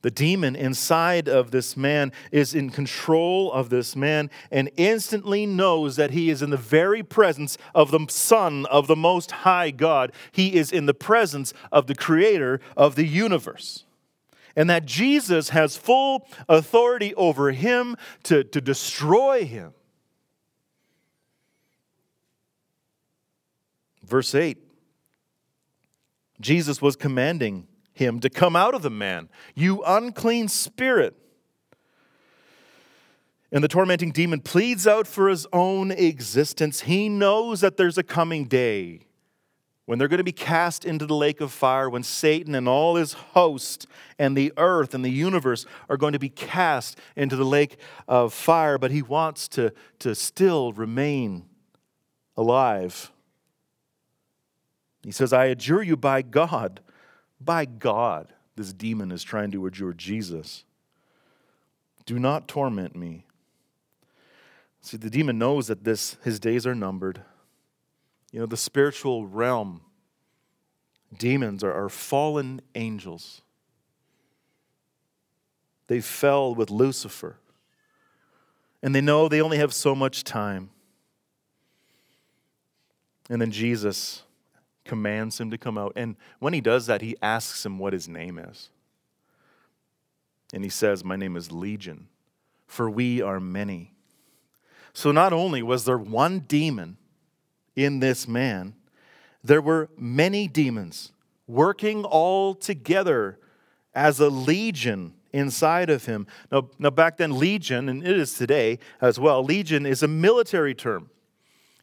The 0.03 0.11
demon 0.11 0.57
inside 0.57 1.29
of 1.29 1.53
this 1.53 1.77
man 1.77 2.13
is 2.33 2.55
in 2.55 2.71
control 2.71 3.53
of 3.53 3.71
this 3.71 3.95
man 3.95 4.31
and 4.51 4.69
instantly 4.77 5.47
knows 5.47 5.95
that 5.95 6.11
he 6.11 6.29
is 6.29 6.43
in 6.43 6.51
the 6.51 6.57
very 6.57 7.05
presence 7.05 7.57
of 7.73 7.93
the 7.93 8.05
Son 8.09 8.67
of 8.67 8.89
the 8.89 8.97
Most 8.97 9.31
High 9.31 9.71
God. 9.71 10.13
He 10.33 10.57
is 10.57 10.73
in 10.73 10.87
the 10.87 10.95
presence 10.95 11.55
of 11.71 11.87
the 11.87 11.95
Creator 11.95 12.61
of 12.77 12.97
the 12.97 13.07
universe. 13.07 13.85
And 14.57 14.69
that 14.69 14.87
Jesus 14.87 15.51
has 15.51 15.77
full 15.77 16.29
authority 16.49 17.15
over 17.15 17.53
him 17.53 17.97
to, 18.25 18.43
to 18.45 18.61
destroy 18.61 19.45
him. 19.45 19.73
Verse 24.05 24.35
8 24.35 24.59
Jesus 26.41 26.83
was 26.83 26.97
commanding 26.97 27.69
him 27.93 28.21
to 28.21 28.31
come 28.31 28.57
out 28.57 28.75
of 28.75 28.83
the 28.83 28.91
man, 28.91 29.29
you 29.55 29.83
unclean 29.87 30.49
spirit. 30.49 31.15
And 33.51 33.63
the 33.63 33.69
tormenting 33.69 34.13
demon 34.13 34.41
pleads 34.41 34.87
out 34.87 35.07
for 35.07 35.29
his 35.29 35.47
own 35.53 35.91
existence. 35.91 36.81
He 36.81 37.11
knows 37.11 37.61
that 37.61 37.77
there's 37.77 37.99
a 37.99 38.03
coming 38.03 38.47
day 38.47 39.01
when 39.85 39.99
they're 39.99 40.09
going 40.09 40.19
to 40.19 40.25
be 40.25 40.33
cast 40.33 40.85
into 40.85 41.05
the 41.05 41.15
lake 41.15 41.41
of 41.41 41.53
fire, 41.53 41.91
when 41.91 42.03
Satan 42.03 42.55
and 42.55 42.67
all 42.67 42.97
his 42.97 43.13
host 43.13 43.87
and 44.19 44.37
the 44.37 44.53
earth 44.57 44.95
and 44.95 45.05
the 45.05 45.11
universe 45.11 45.67
are 45.91 45.97
going 45.99 46.15
to 46.15 46.19
be 46.19 46.31
cast 46.31 46.99
into 47.17 47.37
the 47.37 47.45
lake 47.45 47.77
of 48.09 48.33
fire. 48.33 48.79
But 48.79 48.91
he 48.91 49.03
wants 49.03 49.49
to, 49.49 49.73
to 49.99 50.15
still 50.15 50.73
remain 50.73 51.45
alive. 52.37 53.13
He 55.03 55.11
says, 55.11 55.33
I 55.33 55.47
adjure 55.47 55.83
you 55.83 55.97
by 55.97 56.23
God 56.23 56.81
by 57.45 57.65
God, 57.65 58.33
this 58.57 58.73
demon 58.73 59.11
is 59.11 59.23
trying 59.23 59.51
to 59.53 59.67
adjure 59.67 59.93
Jesus. 59.93 60.65
Do 62.05 62.19
not 62.19 62.49
torment 62.49 62.97
me. 62.97 63.25
See, 64.81 64.97
the 64.97 65.11
demon 65.11 65.39
knows 65.39 65.69
that 65.69 65.85
this 65.85 66.17
his 66.23 66.41
days 66.41 66.67
are 66.67 66.75
numbered. 66.75 67.23
You 68.33 68.41
know, 68.41 68.47
the 68.47 68.57
spiritual 68.57 69.27
realm, 69.27 69.83
demons 71.17 71.63
are, 71.63 71.73
are 71.73 71.89
fallen 71.89 72.61
angels. 72.75 73.43
They 75.87 76.01
fell 76.01 76.55
with 76.55 76.71
Lucifer. 76.71 77.37
And 78.83 78.95
they 78.95 79.01
know 79.01 79.29
they 79.29 79.41
only 79.41 79.59
have 79.59 79.73
so 79.73 79.95
much 79.95 80.25
time. 80.25 80.71
And 83.31 83.41
then 83.41 83.53
Jesus 83.53 84.23
commands 84.85 85.41
him 85.41 85.51
to 85.51 85.59
come 85.59 85.79
out. 85.79 85.93
And 85.97 86.17
when 86.39 86.53
he 86.53 86.61
does 86.61 86.87
that, 86.87 87.03
he 87.03 87.17
asks 87.23 87.65
him 87.65 87.79
what 87.79 87.93
his 87.93 88.09
name 88.09 88.39
is. 88.39 88.71
And 90.53 90.65
he 90.65 90.71
says, 90.71 91.05
My 91.05 91.17
name 91.17 91.37
is 91.37 91.51
Legion, 91.51 92.09
for 92.67 92.91
we 92.91 93.23
are 93.23 93.41
many. 93.41 93.95
So 94.93 95.11
not 95.13 95.33
only 95.33 95.63
was 95.63 95.85
there 95.85 95.99
one 95.99 96.41
demon 96.41 96.99
in 97.75 98.01
this 98.01 98.29
man, 98.29 98.75
there 99.43 99.63
were 99.63 99.89
many 99.97 100.47
demons 100.47 101.13
working 101.47 102.05
all 102.05 102.55
together 102.55 103.39
as 103.95 104.21
a 104.21 104.29
legion 104.29 105.15
inside 105.33 105.91
of 105.91 106.05
him. 106.05 106.27
Now, 106.51 106.69
now 106.79 106.91
back 106.91 107.17
then, 107.17 107.39
legion, 107.39 107.89
and 107.89 108.07
it 108.07 108.17
is 108.17 108.35
today 108.35 108.79
as 109.01 109.19
well, 109.19 109.43
legion 109.43 109.87
is 109.87 110.03
a 110.03 110.09
military 110.09 110.75
term. 110.75 111.11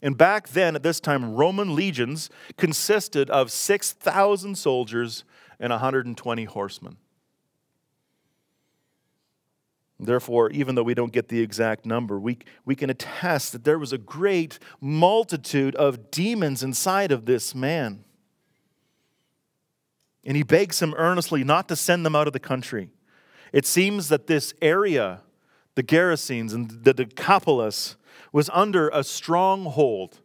And 0.01 0.17
back 0.17 0.49
then, 0.49 0.75
at 0.75 0.83
this 0.83 0.99
time, 0.99 1.35
Roman 1.35 1.75
legions 1.75 2.29
consisted 2.57 3.29
of 3.29 3.51
6,000 3.51 4.57
soldiers 4.57 5.25
and 5.59 5.71
120 5.71 6.45
horsemen. 6.45 6.97
Therefore, 9.99 10.49
even 10.51 10.75
though 10.75 10.83
we 10.83 10.93
don't 10.93 11.11
get 11.11 11.27
the 11.27 11.41
exact 11.41 11.85
number, 11.85 12.17
we, 12.17 12.37
we 12.63 12.73
can 12.73 12.89
attest 12.89 13.51
that 13.51 13.65
there 13.65 13.77
was 13.77 13.91
a 13.91 13.97
great 13.97 14.57
multitude 14.79 15.75
of 15.75 16.09
demons 16.09 16.63
inside 16.63 17.11
of 17.11 17.25
this 17.25 17.53
man. 17.53 18.05
And 20.23 20.37
he 20.37 20.43
begs 20.43 20.81
him 20.81 20.93
earnestly 20.97 21.43
not 21.43 21.67
to 21.67 21.75
send 21.75 22.05
them 22.05 22.15
out 22.15 22.27
of 22.27 22.33
the 22.33 22.39
country. 22.39 22.89
It 23.51 23.65
seems 23.65 24.07
that 24.07 24.27
this 24.27 24.53
area, 24.61 25.21
the 25.75 25.83
Gerasenes 25.83 26.53
and 26.53 26.69
the 26.69 26.93
Decapolis, 26.93 27.97
was 28.31 28.49
under 28.53 28.89
a 28.89 29.03
stronghold 29.03 30.19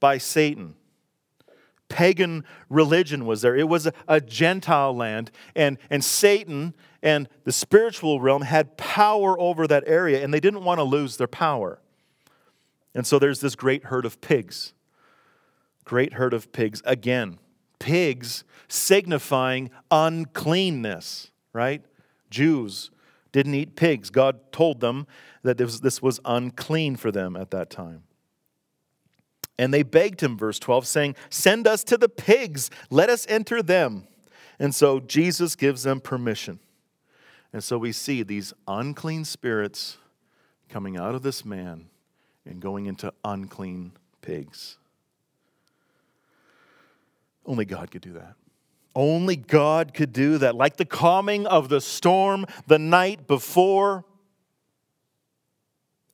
by 0.00 0.18
Satan. 0.18 0.74
Pagan 1.88 2.44
religion 2.68 3.26
was 3.26 3.42
there. 3.42 3.56
It 3.56 3.68
was 3.68 3.86
a, 3.86 3.92
a, 4.08 4.20
Gentile 4.20 4.94
land, 4.94 5.30
and, 5.54 5.78
and 5.88 6.04
Satan 6.04 6.74
and 7.02 7.28
the 7.44 7.52
spiritual 7.52 8.20
realm 8.20 8.42
had 8.42 8.76
power 8.76 9.38
over 9.38 9.66
that 9.68 9.84
area, 9.86 10.22
and 10.22 10.34
they 10.34 10.40
didn't 10.40 10.64
want 10.64 10.78
to 10.78 10.84
lose 10.84 11.16
their 11.16 11.28
power. 11.28 11.80
And 12.94 13.06
so 13.06 13.18
there's 13.18 13.40
this 13.40 13.54
great 13.54 13.84
herd 13.84 14.04
of 14.04 14.20
pigs. 14.20 14.72
Great 15.84 16.14
herd 16.14 16.34
of 16.34 16.50
pigs. 16.50 16.82
Again, 16.84 17.38
pigs 17.78 18.42
signifying 18.68 19.70
uncleanness, 19.90 21.30
right? 21.52 21.84
Jews 22.30 22.90
didn't 23.30 23.54
eat 23.54 23.76
pigs. 23.76 24.10
God 24.10 24.50
told 24.50 24.80
them 24.80 25.06
that 25.46 25.58
this, 25.58 25.80
this 25.80 26.02
was 26.02 26.20
unclean 26.24 26.96
for 26.96 27.10
them 27.10 27.36
at 27.36 27.50
that 27.52 27.70
time. 27.70 28.02
And 29.58 29.72
they 29.72 29.82
begged 29.82 30.20
him, 30.20 30.36
verse 30.36 30.58
12, 30.58 30.86
saying, 30.86 31.16
Send 31.30 31.66
us 31.66 31.82
to 31.84 31.96
the 31.96 32.08
pigs, 32.08 32.70
let 32.90 33.08
us 33.08 33.26
enter 33.28 33.62
them. 33.62 34.06
And 34.58 34.74
so 34.74 35.00
Jesus 35.00 35.56
gives 35.56 35.82
them 35.82 36.00
permission. 36.00 36.58
And 37.52 37.62
so 37.64 37.78
we 37.78 37.92
see 37.92 38.22
these 38.22 38.52
unclean 38.68 39.24
spirits 39.24 39.96
coming 40.68 40.98
out 40.98 41.14
of 41.14 41.22
this 41.22 41.44
man 41.44 41.86
and 42.44 42.60
going 42.60 42.86
into 42.86 43.12
unclean 43.24 43.92
pigs. 44.20 44.76
Only 47.46 47.64
God 47.64 47.90
could 47.90 48.02
do 48.02 48.12
that. 48.14 48.34
Only 48.94 49.36
God 49.36 49.94
could 49.94 50.12
do 50.12 50.38
that. 50.38 50.54
Like 50.54 50.76
the 50.76 50.84
calming 50.84 51.46
of 51.46 51.68
the 51.68 51.80
storm 51.80 52.46
the 52.66 52.78
night 52.78 53.26
before 53.26 54.04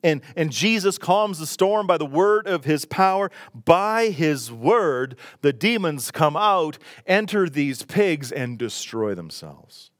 and, 0.03 0.21
and 0.37 0.51
Jesus 0.51 0.99
calms 0.99 1.39
the 1.39 1.47
storm 1.47 1.87
by 1.87 1.97
the 1.97 2.07
word 2.07 2.47
of 2.47 2.65
his 2.65 2.85
power. 2.85 3.31
By 3.55 4.09
his 4.09 4.51
word, 4.51 5.17
the 5.43 5.53
demons 5.53 6.11
come 6.11 6.37
out, 6.37 6.79
enter 7.07 7.49
these 7.49 7.85
pigs, 7.85 8.33
and 8.33 8.59
destroy 8.59 9.15
themselves. 9.15 9.91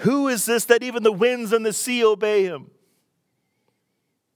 Who 0.00 0.28
is 0.28 0.44
this 0.46 0.66
that 0.66 0.82
even 0.82 1.02
the 1.02 1.12
winds 1.12 1.52
and 1.52 1.64
the 1.64 1.72
sea 1.72 2.04
obey 2.04 2.44
him? 2.44 2.70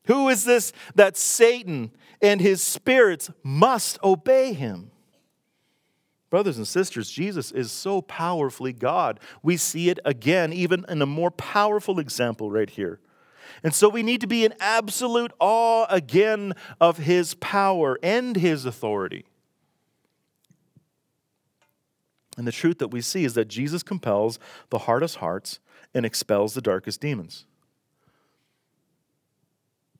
Who 0.06 0.28
is 0.28 0.44
this 0.44 0.72
that 0.94 1.16
Satan 1.16 1.92
and 2.20 2.40
his 2.40 2.62
spirits 2.62 3.30
must 3.42 4.02
obey 4.02 4.54
him? 4.54 4.89
Brothers 6.30 6.56
and 6.56 6.66
sisters, 6.66 7.10
Jesus 7.10 7.50
is 7.50 7.72
so 7.72 8.00
powerfully 8.00 8.72
God. 8.72 9.18
We 9.42 9.56
see 9.56 9.90
it 9.90 9.98
again, 10.04 10.52
even 10.52 10.86
in 10.88 11.02
a 11.02 11.06
more 11.06 11.32
powerful 11.32 11.98
example 11.98 12.50
right 12.50 12.70
here. 12.70 13.00
And 13.64 13.74
so 13.74 13.88
we 13.88 14.04
need 14.04 14.20
to 14.20 14.28
be 14.28 14.44
in 14.44 14.54
absolute 14.60 15.32
awe 15.40 15.86
again 15.90 16.54
of 16.80 16.98
his 16.98 17.34
power 17.34 17.98
and 18.00 18.36
his 18.36 18.64
authority. 18.64 19.24
And 22.38 22.46
the 22.46 22.52
truth 22.52 22.78
that 22.78 22.88
we 22.88 23.00
see 23.00 23.24
is 23.24 23.34
that 23.34 23.48
Jesus 23.48 23.82
compels 23.82 24.38
the 24.70 24.78
hardest 24.78 25.16
hearts 25.16 25.58
and 25.92 26.06
expels 26.06 26.54
the 26.54 26.62
darkest 26.62 27.00
demons. 27.00 27.44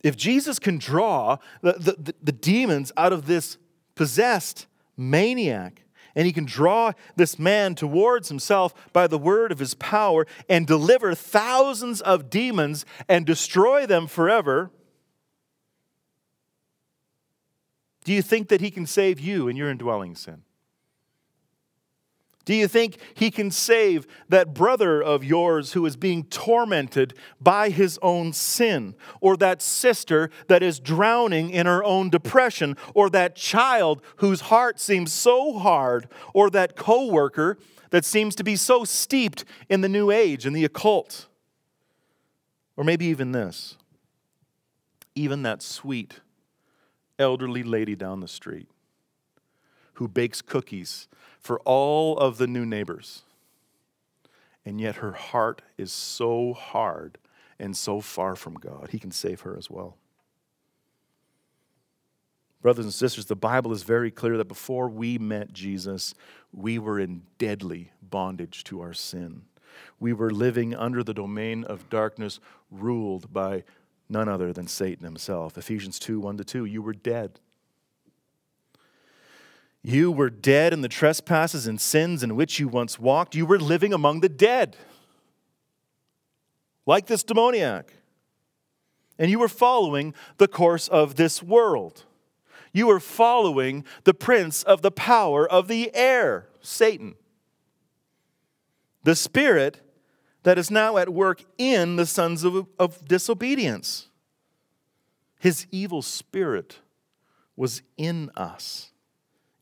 If 0.03 0.17
Jesus 0.17 0.59
can 0.59 0.79
draw 0.79 1.39
the, 1.61 1.73
the, 1.73 2.15
the 2.23 2.33
demons 2.33 2.93
out 2.97 3.13
of 3.13 3.27
this 3.27 3.59
possessed 3.95 4.67
maniac, 4.97 5.83
and 6.15 6.27
he 6.27 6.33
can 6.33 6.45
draw 6.45 6.93
this 7.17 7.39
man 7.39 7.75
towards 7.75 8.29
himself 8.29 8.75
by 8.93 9.07
the 9.07 9.19
word 9.19 9.53
of 9.53 9.59
his 9.59 9.75
power 9.75 10.27
and 10.49 10.67
deliver 10.67 11.15
thousands 11.15 12.01
of 12.01 12.31
demons 12.31 12.85
and 13.09 13.27
destroy 13.27 13.87
them 13.87 14.07
forever. 14.07 14.71
Do 18.05 18.13
you 18.13 18.23
think 18.23 18.49
that 18.49 18.61
he 18.61 18.71
can 18.71 18.87
save 18.87 19.21
you 19.21 19.49
in 19.49 19.57
your 19.57 19.71
indwelling 19.71 20.17
sin? 20.17 20.43
Do 22.51 22.57
you 22.57 22.67
think 22.67 22.97
he 23.15 23.31
can 23.31 23.53
save 23.53 24.09
that 24.29 24.53
brother 24.53 25.01
of 25.01 25.23
yours 25.23 25.75
who 25.75 25.87
is 25.87 25.97
being 25.97 26.25
tormented 26.25 27.15
by 27.41 27.71
his 27.71 27.97
own 28.03 28.33
sin? 28.33 28.97
Or 29.21 29.37
that 29.37 29.63
sister 29.63 30.31
that 30.49 30.61
is 30.61 30.81
drowning 30.81 31.51
in 31.51 31.67
her 31.67 31.85
own 31.85 32.11
depression? 32.11 32.77
Or 32.93 33.09
that 33.11 33.37
child 33.37 34.03
whose 34.17 34.41
heart 34.41 34.81
seems 34.81 35.13
so 35.13 35.61
hard? 35.61 36.09
Or 36.35 36.51
that 36.51 36.75
coworker 36.75 37.57
that 37.91 38.05
seems 38.05 38.35
to 38.35 38.43
be 38.43 38.57
so 38.57 38.83
steeped 38.83 39.45
in 39.69 39.81
the 39.81 39.89
new 39.89 40.11
age 40.11 40.45
and 40.45 40.57
the 40.57 40.65
occult? 40.65 41.29
Or 42.77 42.83
maybe 42.83 43.07
even 43.07 43.31
this 43.31 43.77
even 45.15 45.45
that 45.45 45.63
sweet 45.63 46.19
elderly 47.17 47.63
lady 47.63 47.95
down 47.95 48.19
the 48.19 48.27
street 48.27 48.69
who 50.01 50.09
bakes 50.09 50.41
cookies 50.41 51.09
for 51.39 51.61
all 51.61 52.17
of 52.17 52.39
the 52.39 52.47
new 52.47 52.65
neighbors. 52.65 53.21
And 54.65 54.81
yet 54.81 54.97
her 54.97 55.13
heart 55.13 55.61
is 55.77 55.93
so 55.93 56.55
hard 56.55 57.19
and 57.59 57.77
so 57.77 58.01
far 58.01 58.35
from 58.35 58.55
God. 58.55 58.89
He 58.93 58.99
can 58.99 59.11
save 59.11 59.43
her 59.43 59.55
as 59.59 59.69
well. 59.69 59.99
Brothers 62.63 62.87
and 62.87 62.95
sisters, 62.95 63.27
the 63.27 63.37
Bible 63.37 63.73
is 63.73 63.83
very 63.83 64.11
clear 64.11 64.39
that 64.39 64.49
before 64.49 64.89
we 64.89 65.19
met 65.19 65.53
Jesus, 65.53 66.15
we 66.51 66.79
were 66.79 66.99
in 66.99 67.21
deadly 67.37 67.93
bondage 68.01 68.65
to 68.65 68.81
our 68.81 68.95
sin. 68.95 69.43
We 69.99 70.15
were 70.15 70.31
living 70.31 70.75
under 70.75 71.05
the 71.05 71.13
domain 71.13 71.63
of 71.65 71.91
darkness, 71.91 72.41
ruled 72.71 73.35
by 73.35 73.65
none 74.09 74.31
other 74.31 74.55
than 74.55 74.67
Satan 74.67 75.05
himself. 75.05 75.59
Ephesians 75.59 75.99
2 75.99 76.21
1 76.21 76.39
to 76.39 76.45
2. 76.45 76.65
You 76.65 76.81
were 76.81 76.95
dead 76.95 77.39
you 79.83 80.13
were 80.13 80.31
dead 80.31 80.73
in 80.73 80.83
the 80.83 80.89
trespasses 80.89 81.67
and 81.67 81.81
sins 81.81 82.23
in 82.23 82.37
which 82.37 82.59
you 82.59 82.69
once 82.69 82.99
walked. 82.99 83.35
You 83.35 83.47
were 83.47 83.59
living 83.59 83.93
among 83.93 84.21
the 84.21 84.29
dead, 84.29 84.77
like 86.87 87.07
this 87.07 87.23
demoniac. 87.23 87.95
And 89.19 89.31
you 89.31 89.39
were 89.39 89.49
following 89.49 90.15
the 90.39 90.49
course 90.49 90.89
of 90.89 91.17
this 91.17 91.43
world. 91.43 92.05
You 92.73 92.87
were 92.87 93.01
following 93.01 93.85
the 94.05 94.15
prince 94.15 94.63
of 94.63 94.83
the 94.83 94.91
power 94.91 95.49
of 95.49 95.69
the 95.69 95.95
air, 95.95 96.49
Satan. 96.61 97.17
The 99.03 99.15
spirit 99.15 99.81
that 100.43 100.59
is 100.59 100.71
now 100.71 100.97
at 100.97 101.11
work 101.11 101.43
in 101.59 101.97
the 101.97 102.07
sons 102.07 102.45
of, 102.45 102.67
of 102.79 103.07
disobedience. 103.07 104.09
His 105.39 105.67
evil 105.71 106.03
spirit 106.03 106.79
was 107.57 107.83
in 107.97 108.31
us 108.37 108.91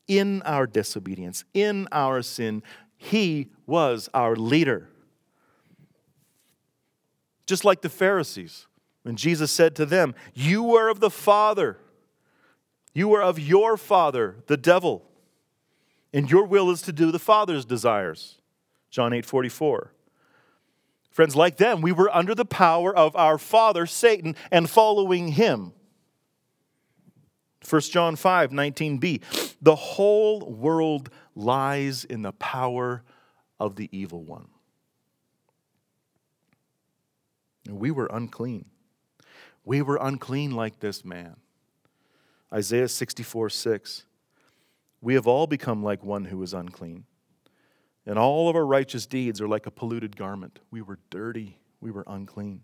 in 0.09 0.41
our 0.41 0.67
disobedience, 0.67 1.45
in 1.53 1.87
our 1.93 2.21
sin, 2.21 2.61
he 2.97 3.47
was 3.65 4.09
our 4.13 4.35
leader. 4.35 4.89
Just 7.45 7.63
like 7.63 7.81
the 7.81 7.89
Pharisees, 7.89 8.67
when 9.03 9.15
Jesus 9.15 9.51
said 9.51 9.75
to 9.77 9.85
them, 9.85 10.13
You 10.33 10.63
were 10.63 10.89
of 10.89 10.99
the 10.99 11.09
Father, 11.09 11.77
you 12.93 13.07
were 13.07 13.21
of 13.21 13.39
your 13.39 13.77
father, 13.77 14.37
the 14.47 14.57
devil, 14.57 15.05
and 16.11 16.29
your 16.29 16.45
will 16.45 16.71
is 16.71 16.81
to 16.81 16.91
do 16.91 17.11
the 17.11 17.19
Father's 17.19 17.63
desires. 17.63 18.39
John 18.89 19.13
8 19.13 19.25
44. 19.25 19.93
Friends, 21.11 21.35
like 21.35 21.57
them, 21.57 21.81
we 21.81 21.91
were 21.91 22.13
under 22.15 22.33
the 22.33 22.45
power 22.45 22.95
of 22.95 23.15
our 23.15 23.37
father, 23.37 23.85
Satan, 23.85 24.35
and 24.51 24.69
following 24.69 25.29
him. 25.29 25.73
1 27.69 27.81
John 27.81 28.15
5 28.15 28.51
19b. 28.51 29.57
The 29.61 29.75
whole 29.75 30.39
world 30.41 31.09
lies 31.35 32.03
in 32.03 32.21
the 32.21 32.31
power 32.33 33.03
of 33.59 33.75
the 33.75 33.89
evil 33.91 34.23
one. 34.23 34.47
We 37.69 37.91
were 37.91 38.09
unclean. 38.11 38.65
We 39.63 39.81
were 39.81 39.99
unclean 40.01 40.51
like 40.51 40.79
this 40.79 41.05
man. 41.05 41.35
Isaiah 42.51 42.87
64 42.87 43.49
6. 43.49 44.05
We 45.01 45.13
have 45.13 45.27
all 45.27 45.47
become 45.47 45.83
like 45.83 46.03
one 46.03 46.25
who 46.25 46.41
is 46.41 46.53
unclean. 46.53 47.05
And 48.05 48.17
all 48.17 48.49
of 48.49 48.55
our 48.55 48.65
righteous 48.65 49.05
deeds 49.05 49.39
are 49.39 49.47
like 49.47 49.67
a 49.67 49.71
polluted 49.71 50.17
garment. 50.17 50.59
We 50.71 50.81
were 50.81 50.99
dirty. 51.09 51.59
We 51.79 51.91
were 51.91 52.03
unclean. 52.07 52.61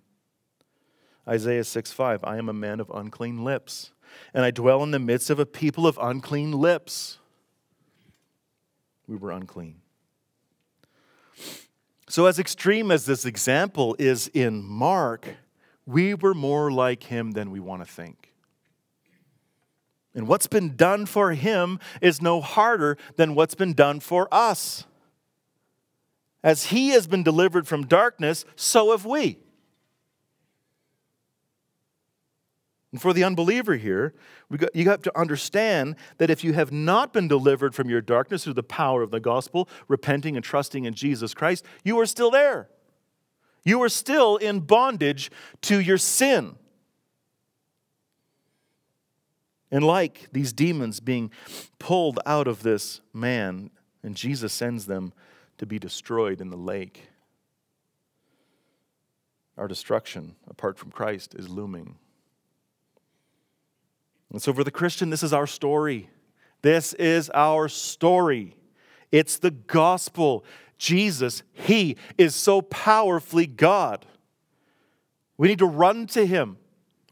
Isaiah 1.27 1.63
6 1.63 1.91
5. 1.91 2.23
I 2.23 2.37
am 2.37 2.49
a 2.49 2.53
man 2.53 2.79
of 2.79 2.89
unclean 2.93 3.43
lips 3.43 3.91
and 4.33 4.43
I 4.43 4.51
dwell 4.51 4.83
in 4.83 4.91
the 4.91 4.99
midst 4.99 5.29
of 5.29 5.39
a 5.39 5.45
people 5.45 5.87
of 5.87 5.97
unclean 6.01 6.51
lips. 6.51 7.19
We 9.07 9.15
were 9.15 9.31
unclean. 9.31 9.81
So, 12.07 12.27
as 12.27 12.39
extreme 12.39 12.91
as 12.91 13.05
this 13.05 13.25
example 13.25 13.95
is 13.97 14.27
in 14.33 14.63
Mark, 14.63 15.27
we 15.85 16.13
were 16.13 16.33
more 16.33 16.71
like 16.71 17.03
him 17.03 17.31
than 17.31 17.51
we 17.51 17.59
want 17.59 17.85
to 17.85 17.91
think. 17.91 18.31
And 20.13 20.27
what's 20.27 20.47
been 20.47 20.75
done 20.75 21.05
for 21.05 21.31
him 21.31 21.79
is 22.01 22.21
no 22.21 22.41
harder 22.41 22.97
than 23.17 23.35
what's 23.35 23.55
been 23.55 23.73
done 23.73 23.99
for 23.99 24.27
us. 24.31 24.85
As 26.41 26.67
he 26.67 26.89
has 26.89 27.05
been 27.05 27.23
delivered 27.23 27.67
from 27.67 27.85
darkness, 27.85 28.45
so 28.55 28.91
have 28.91 29.05
we. 29.05 29.39
And 32.95 33.01
for 33.01 33.11
the 33.11 33.25
unbeliever 33.25 33.75
here, 33.75 34.13
got, 34.55 34.73
you 34.73 34.87
have 34.87 35.01
to 35.01 35.19
understand 35.19 35.97
that 36.17 36.29
if 36.29 36.45
you 36.45 36.53
have 36.53 36.71
not 36.71 37.11
been 37.11 37.27
delivered 37.27 37.75
from 37.75 37.89
your 37.89 37.99
darkness 37.99 38.45
through 38.45 38.53
the 38.53 38.63
power 38.63 39.01
of 39.01 39.11
the 39.11 39.19
gospel, 39.19 39.67
repenting 39.89 40.37
and 40.37 40.45
trusting 40.45 40.85
in 40.85 40.93
Jesus 40.93 41.33
Christ, 41.33 41.65
you 41.83 41.99
are 41.99 42.05
still 42.05 42.31
there. 42.31 42.69
You 43.65 43.83
are 43.83 43.89
still 43.89 44.37
in 44.37 44.61
bondage 44.61 45.29
to 45.63 45.81
your 45.81 45.97
sin. 45.97 46.55
And 49.69 49.83
like 49.83 50.29
these 50.31 50.53
demons 50.53 51.01
being 51.01 51.31
pulled 51.79 52.21
out 52.25 52.47
of 52.47 52.63
this 52.63 53.01
man, 53.11 53.71
and 54.03 54.15
Jesus 54.15 54.53
sends 54.53 54.85
them 54.85 55.11
to 55.57 55.65
be 55.65 55.79
destroyed 55.79 56.39
in 56.39 56.49
the 56.49 56.55
lake, 56.55 57.09
our 59.57 59.67
destruction 59.67 60.37
apart 60.47 60.77
from 60.77 60.91
Christ 60.91 61.35
is 61.35 61.49
looming. 61.49 61.97
And 64.35 64.41
so, 64.41 64.51
for 64.51 64.65
the 64.65 64.69
Christian, 64.71 65.09
this 65.09 65.23
is 65.23 65.31
our 65.31 65.47
story. 65.47 66.09
This 66.61 66.91
is 66.95 67.29
our 67.29 67.69
story. 67.69 68.57
It's 69.09 69.37
the 69.37 69.51
gospel. 69.51 70.43
Jesus, 70.77 71.41
He 71.53 71.95
is 72.17 72.35
so 72.35 72.61
powerfully 72.61 73.47
God. 73.47 74.05
We 75.37 75.47
need 75.47 75.59
to 75.59 75.65
run 75.65 76.05
to 76.07 76.25
Him. 76.25 76.57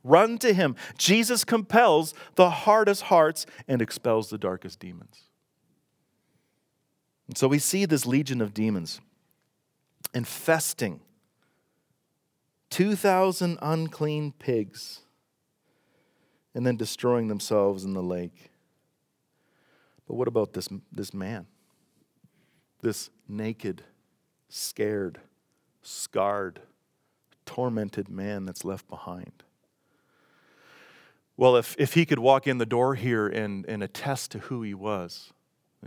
Run 0.03 0.38
to 0.39 0.53
Him. 0.53 0.76
Jesus 0.97 1.45
compels 1.45 2.13
the 2.36 2.49
hardest 2.49 3.03
hearts 3.03 3.45
and 3.69 3.82
expels 3.82 4.30
the 4.30 4.38
darkest 4.38 4.82
demons. 4.82 5.21
And 7.30 7.38
so 7.38 7.47
we 7.47 7.57
see 7.57 7.86
this 7.86 8.05
legion 8.05 8.41
of 8.41 8.53
demons 8.53 8.99
infesting 10.13 10.99
2,000 12.69 13.59
unclean 13.61 14.34
pigs 14.34 15.03
and 16.54 16.66
then 16.66 16.78
destroying 16.78 17.28
themselves 17.28 17.84
in 17.84 17.93
the 17.93 18.04
lake. 18.04 18.51
But 20.08 20.16
what 20.16 20.28
about 20.28 20.54
this, 20.54 20.68
this 20.91 21.14
man? 21.14 21.47
This 22.82 23.10
naked, 23.28 23.84
scared, 24.49 25.20
scarred, 25.82 26.60
tormented 27.45 28.10
man 28.10 28.45
that's 28.45 28.66
left 28.66 28.88
behind. 28.89 29.43
Well, 31.36 31.56
if, 31.56 31.76
if 31.80 31.93
he 31.93 32.06
could 32.06 32.20
walk 32.20 32.45
in 32.45 32.58
the 32.58 32.66
door 32.66 32.95
here 32.95 33.28
and, 33.28 33.66
and 33.68 33.82
attest 33.82 34.32
to 34.32 34.39
who 34.39 34.62
he 34.62 34.74
was, 34.74 35.32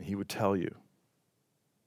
he 0.02 0.14
would 0.14 0.28
tell 0.28 0.56
you 0.56 0.74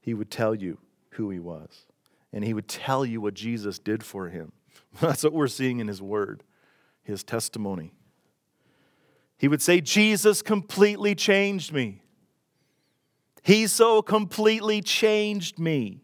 he 0.00 0.14
would 0.14 0.30
tell 0.30 0.54
you 0.54 0.78
who 1.10 1.30
he 1.30 1.38
was, 1.38 1.86
and 2.32 2.42
he 2.42 2.54
would 2.54 2.68
tell 2.68 3.04
you 3.04 3.20
what 3.20 3.34
Jesus 3.34 3.78
did 3.78 4.02
for 4.02 4.28
him. 4.28 4.52
That's 5.00 5.22
what 5.22 5.34
we're 5.34 5.46
seeing 5.46 5.78
in 5.78 5.88
his 5.88 6.00
word, 6.00 6.42
his 7.02 7.22
testimony. 7.22 7.92
He 9.40 9.48
would 9.48 9.62
say, 9.62 9.80
Jesus 9.80 10.42
completely 10.42 11.14
changed 11.14 11.72
me. 11.72 12.02
He 13.42 13.66
so 13.66 14.02
completely 14.02 14.82
changed 14.82 15.58
me. 15.58 16.02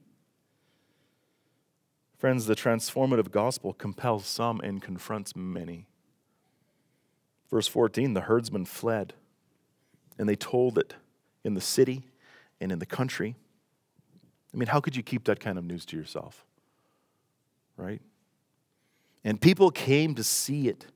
Friends, 2.17 2.47
the 2.47 2.57
transformative 2.57 3.31
gospel 3.31 3.75
compels 3.75 4.25
some 4.25 4.59
and 4.61 4.81
confronts 4.81 5.37
many. 5.37 5.87
Verse 7.51 7.69
14 7.69 8.15
the 8.15 8.23
herdsmen 8.23 8.65
fled, 8.65 9.13
and 10.19 10.27
they 10.27 10.35
told 10.35 10.79
it 10.79 10.95
in 11.45 11.53
the 11.53 11.61
city 11.61 12.07
and 12.59 12.73
in 12.73 12.79
the 12.79 12.87
country. 12.87 13.37
I 14.55 14.57
mean, 14.57 14.69
how 14.69 14.81
could 14.81 14.97
you 14.97 15.03
keep 15.03 15.25
that 15.25 15.41
kind 15.41 15.59
of 15.59 15.65
news 15.65 15.85
to 15.87 15.97
yourself? 15.99 16.43
Right? 17.77 18.01
And 19.25 19.39
people 19.39 19.71
came 19.71 20.15
to 20.15 20.25
see 20.25 20.69
it. 20.69 20.87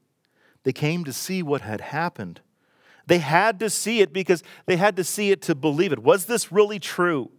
They 0.62 0.72
came 0.72 1.04
to 1.04 1.12
see 1.12 1.42
what 1.42 1.62
had 1.62 1.80
happened. 1.80 2.40
They 3.06 3.18
had 3.18 3.58
to 3.60 3.70
see 3.70 4.00
it 4.00 4.12
because 4.12 4.42
they 4.66 4.76
had 4.76 4.96
to 4.96 5.04
see 5.04 5.30
it 5.30 5.42
to 5.42 5.54
believe 5.54 5.92
it. 5.92 5.98
Was 6.00 6.26
this 6.26 6.52
really 6.52 6.78
true? 6.78 7.30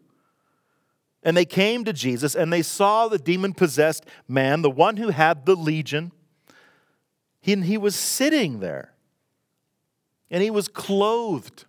And 1.24 1.38
they 1.38 1.46
came 1.46 1.86
to 1.86 1.94
Jesus 1.94 2.36
and 2.36 2.52
they 2.52 2.62
saw 2.62 3.08
the 3.08 3.20
demon 3.20 3.54
possessed 3.54 4.06
man, 4.28 4.64
the 4.64 4.72
one 4.72 4.98
who 4.98 5.10
had 5.10 5.46
the 5.46 5.56
legion. 5.56 6.12
He, 7.40 7.54
and 7.54 7.66
he 7.66 7.78
was 7.78 7.96
sitting 7.96 8.60
there. 8.60 8.94
And 10.30 10.42
he 10.42 10.50
was 10.50 10.68
clothed. 10.68 11.66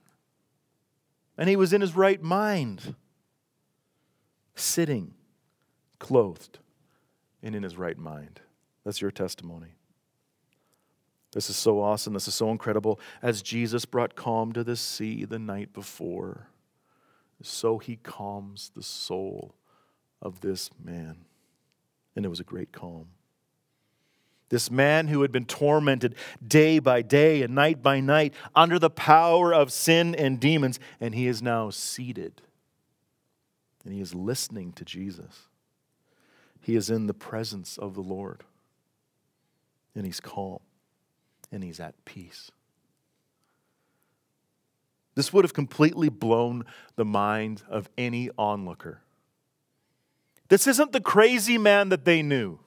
And 1.36 1.48
he 1.48 1.56
was 1.56 1.72
in 1.72 1.80
his 1.80 1.94
right 1.94 2.22
mind. 2.22 2.94
Sitting, 4.54 5.14
clothed, 5.98 6.58
and 7.42 7.54
in 7.54 7.62
his 7.62 7.76
right 7.76 7.98
mind. 7.98 8.40
That's 8.84 9.00
your 9.00 9.10
testimony. 9.10 9.74
This 11.32 11.48
is 11.48 11.56
so 11.56 11.80
awesome. 11.80 12.12
This 12.12 12.28
is 12.28 12.34
so 12.34 12.50
incredible. 12.50 13.00
As 13.22 13.42
Jesus 13.42 13.84
brought 13.84 14.14
calm 14.14 14.52
to 14.52 14.62
the 14.62 14.76
sea 14.76 15.24
the 15.24 15.38
night 15.38 15.72
before, 15.72 16.48
so 17.42 17.78
he 17.78 17.96
calms 17.96 18.70
the 18.74 18.82
soul 18.82 19.54
of 20.20 20.40
this 20.40 20.70
man. 20.82 21.24
And 22.14 22.24
it 22.24 22.28
was 22.28 22.40
a 22.40 22.44
great 22.44 22.72
calm. 22.72 23.06
This 24.50 24.70
man 24.70 25.08
who 25.08 25.22
had 25.22 25.32
been 25.32 25.46
tormented 25.46 26.14
day 26.46 26.78
by 26.78 27.00
day 27.00 27.42
and 27.42 27.54
night 27.54 27.82
by 27.82 28.00
night 28.00 28.34
under 28.54 28.78
the 28.78 28.90
power 28.90 29.54
of 29.54 29.72
sin 29.72 30.14
and 30.14 30.38
demons, 30.38 30.78
and 31.00 31.14
he 31.14 31.26
is 31.26 31.42
now 31.42 31.70
seated 31.70 32.42
and 33.84 33.92
he 33.92 34.00
is 34.00 34.14
listening 34.14 34.72
to 34.72 34.84
Jesus. 34.84 35.48
He 36.60 36.76
is 36.76 36.90
in 36.90 37.06
the 37.06 37.14
presence 37.14 37.78
of 37.78 37.94
the 37.94 38.02
Lord 38.02 38.44
and 39.94 40.06
he's 40.06 40.20
calm 40.20 40.60
and 41.52 41.62
he's 41.62 41.78
at 41.78 42.04
peace. 42.04 42.50
This 45.14 45.32
would 45.32 45.44
have 45.44 45.52
completely 45.52 46.08
blown 46.08 46.64
the 46.96 47.04
mind 47.04 47.62
of 47.68 47.90
any 47.98 48.30
onlooker. 48.38 49.02
This 50.48 50.66
isn't 50.66 50.92
the 50.92 51.00
crazy 51.00 51.58
man 51.58 51.90
that 51.90 52.04
they 52.04 52.22
knew. 52.22 52.58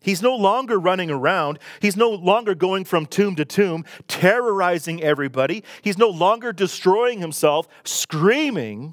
He's 0.00 0.20
no 0.20 0.36
longer 0.36 0.78
running 0.78 1.10
around. 1.10 1.58
He's 1.80 1.96
no 1.96 2.10
longer 2.10 2.54
going 2.54 2.84
from 2.84 3.06
tomb 3.06 3.36
to 3.36 3.44
tomb, 3.44 3.86
terrorizing 4.06 5.02
everybody. 5.02 5.64
He's 5.80 5.96
no 5.96 6.08
longer 6.10 6.52
destroying 6.52 7.20
himself, 7.20 7.66
screaming. 7.84 8.92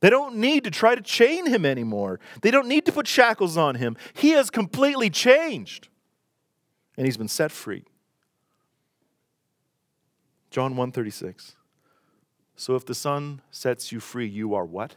They 0.00 0.10
don't 0.10 0.36
need 0.36 0.64
to 0.64 0.70
try 0.70 0.94
to 0.94 1.02
chain 1.02 1.46
him 1.46 1.66
anymore. 1.66 2.20
They 2.42 2.50
don't 2.50 2.68
need 2.68 2.86
to 2.86 2.92
put 2.92 3.08
shackles 3.08 3.56
on 3.56 3.74
him. 3.74 3.96
He 4.14 4.30
has 4.30 4.50
completely 4.50 5.10
changed. 5.10 5.88
And 6.96 7.06
he's 7.06 7.16
been 7.16 7.28
set 7.28 7.50
free. 7.50 7.84
John 10.50 10.72
136. 10.76 11.56
So 12.56 12.74
if 12.74 12.84
the 12.84 12.94
Son 12.94 13.40
sets 13.50 13.92
you 13.92 14.00
free, 14.00 14.26
you 14.26 14.54
are 14.54 14.64
what? 14.64 14.96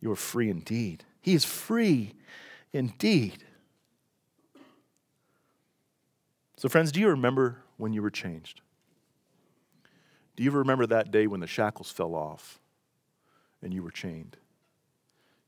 You 0.00 0.10
are 0.12 0.16
free 0.16 0.48
indeed. 0.48 1.04
He 1.20 1.34
is 1.34 1.44
free 1.44 2.14
indeed. 2.72 3.44
So, 6.56 6.68
friends, 6.68 6.92
do 6.92 7.00
you 7.00 7.08
remember 7.08 7.58
when 7.76 7.92
you 7.92 8.02
were 8.02 8.10
changed? 8.10 8.60
Do 10.36 10.42
you 10.42 10.50
remember 10.50 10.86
that 10.86 11.10
day 11.10 11.26
when 11.26 11.40
the 11.40 11.46
shackles 11.46 11.90
fell 11.90 12.14
off? 12.14 12.59
And 13.62 13.72
you 13.74 13.82
were 13.82 13.90
chained? 13.90 14.36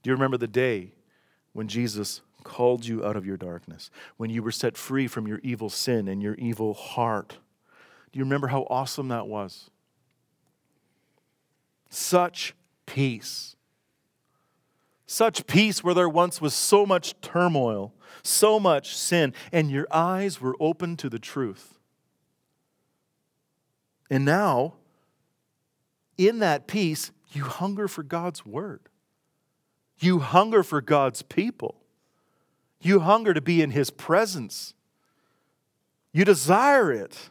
Do 0.02 0.10
you 0.10 0.14
remember 0.14 0.36
the 0.36 0.48
day 0.48 0.92
when 1.52 1.68
Jesus 1.68 2.20
called 2.44 2.86
you 2.86 3.04
out 3.04 3.16
of 3.16 3.24
your 3.24 3.36
darkness, 3.36 3.90
when 4.16 4.30
you 4.30 4.42
were 4.42 4.52
set 4.52 4.76
free 4.76 5.06
from 5.06 5.26
your 5.26 5.38
evil 5.42 5.70
sin 5.70 6.08
and 6.08 6.22
your 6.22 6.34
evil 6.34 6.74
heart? 6.74 7.38
Do 8.10 8.18
you 8.18 8.24
remember 8.24 8.48
how 8.48 8.66
awesome 8.68 9.08
that 9.08 9.26
was? 9.26 9.70
Such 11.88 12.54
peace. 12.86 13.56
Such 15.06 15.46
peace 15.46 15.84
where 15.84 15.94
there 15.94 16.08
once 16.08 16.40
was 16.40 16.54
so 16.54 16.86
much 16.86 17.20
turmoil, 17.20 17.92
so 18.22 18.58
much 18.58 18.96
sin, 18.96 19.34
and 19.52 19.70
your 19.70 19.86
eyes 19.90 20.40
were 20.40 20.56
open 20.58 20.96
to 20.96 21.08
the 21.08 21.18
truth. 21.18 21.78
And 24.10 24.24
now, 24.24 24.74
in 26.18 26.38
that 26.40 26.66
peace, 26.66 27.12
you 27.32 27.44
hunger 27.44 27.88
for 27.88 28.02
God's 28.02 28.44
word. 28.44 28.80
You 29.98 30.18
hunger 30.18 30.62
for 30.62 30.80
God's 30.80 31.22
people. 31.22 31.76
You 32.80 33.00
hunger 33.00 33.32
to 33.32 33.40
be 33.40 33.62
in 33.62 33.70
His 33.70 33.90
presence. 33.90 34.74
You 36.12 36.24
desire 36.24 36.92
it. 36.92 37.30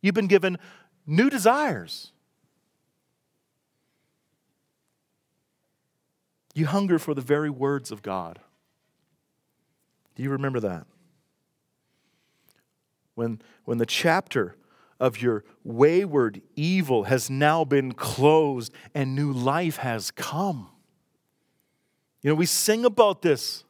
You've 0.00 0.14
been 0.14 0.28
given 0.28 0.58
new 1.06 1.28
desires. 1.28 2.12
You 6.54 6.66
hunger 6.66 6.98
for 6.98 7.14
the 7.14 7.20
very 7.20 7.50
words 7.50 7.90
of 7.90 8.02
God. 8.02 8.40
Do 10.14 10.22
you 10.22 10.30
remember 10.30 10.60
that? 10.60 10.86
When, 13.14 13.40
when 13.64 13.78
the 13.78 13.86
chapter 13.86 14.56
of 15.00 15.20
your 15.22 15.44
wayward 15.64 16.42
evil 16.56 17.04
has 17.04 17.30
now 17.30 17.64
been 17.64 17.92
closed 17.92 18.72
and 18.94 19.14
new 19.14 19.32
life 19.32 19.78
has 19.78 20.10
come. 20.10 20.68
You 22.22 22.30
know, 22.30 22.34
we 22.34 22.46
sing 22.46 22.84
about 22.84 23.22
this. 23.22 23.64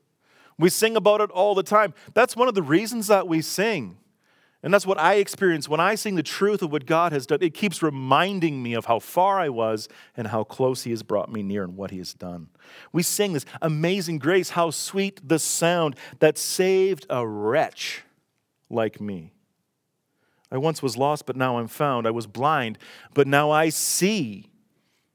We 0.58 0.70
sing 0.70 0.96
about 0.96 1.20
it 1.20 1.30
all 1.30 1.54
the 1.54 1.62
time. 1.62 1.94
That's 2.14 2.34
one 2.34 2.48
of 2.48 2.54
the 2.54 2.62
reasons 2.62 3.06
that 3.08 3.28
we 3.28 3.42
sing. 3.42 3.98
And 4.62 4.74
that's 4.74 4.86
what 4.86 4.98
I 4.98 5.14
experience 5.14 5.68
when 5.68 5.78
I 5.78 5.94
sing 5.94 6.16
the 6.16 6.22
truth 6.22 6.62
of 6.62 6.72
what 6.72 6.84
God 6.84 7.12
has 7.12 7.26
done. 7.26 7.38
It 7.42 7.54
keeps 7.54 7.80
reminding 7.80 8.60
me 8.60 8.74
of 8.74 8.86
how 8.86 8.98
far 8.98 9.38
I 9.38 9.50
was 9.50 9.88
and 10.16 10.26
how 10.26 10.42
close 10.42 10.82
He 10.82 10.90
has 10.90 11.04
brought 11.04 11.30
me 11.30 11.44
near 11.44 11.62
and 11.62 11.76
what 11.76 11.92
He 11.92 11.98
has 11.98 12.12
done. 12.12 12.48
We 12.92 13.04
sing 13.04 13.34
this 13.34 13.44
amazing 13.62 14.18
grace, 14.18 14.50
how 14.50 14.70
sweet 14.70 15.20
the 15.26 15.38
sound 15.38 15.94
that 16.18 16.36
saved 16.36 17.06
a 17.08 17.24
wretch 17.24 18.02
like 18.68 19.00
me. 19.00 19.32
I 20.50 20.56
once 20.56 20.82
was 20.82 20.96
lost, 20.96 21.26
but 21.26 21.36
now 21.36 21.58
I'm 21.58 21.68
found. 21.68 22.06
I 22.06 22.10
was 22.10 22.26
blind, 22.26 22.78
but 23.14 23.26
now 23.26 23.50
I 23.50 23.68
see. 23.68 24.50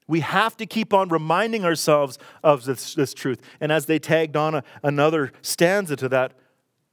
We 0.08 0.20
have 0.20 0.56
to 0.58 0.66
keep 0.66 0.94
on 0.94 1.10
reminding 1.10 1.66
ourselves 1.66 2.20
of 2.44 2.66
this, 2.66 2.94
this 2.94 3.14
truth. 3.14 3.42
And 3.60 3.72
as 3.72 3.88
they 3.88 4.00
tagged 4.00 4.36
on 4.36 4.56
a, 4.56 4.64
another 4.84 5.32
stanza 5.42 5.96
to 5.96 6.10
that, 6.10 6.34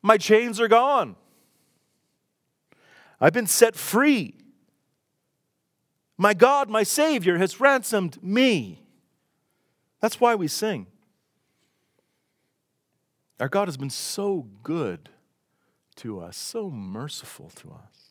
my 0.00 0.16
chains 0.16 0.58
are 0.60 0.68
gone. 0.68 1.16
I've 3.20 3.34
been 3.34 3.46
set 3.46 3.76
free. 3.76 4.34
My 6.16 6.32
God, 6.32 6.70
my 6.70 6.82
Savior, 6.82 7.36
has 7.36 7.60
ransomed 7.60 8.22
me. 8.22 8.82
That's 10.00 10.18
why 10.18 10.34
we 10.34 10.48
sing. 10.48 10.86
Our 13.38 13.48
God 13.48 13.68
has 13.68 13.76
been 13.76 13.90
so 13.90 14.46
good 14.62 15.10
to 15.96 16.20
us, 16.20 16.36
so 16.36 16.70
merciful 16.70 17.50
to 17.56 17.72
us 17.72 18.09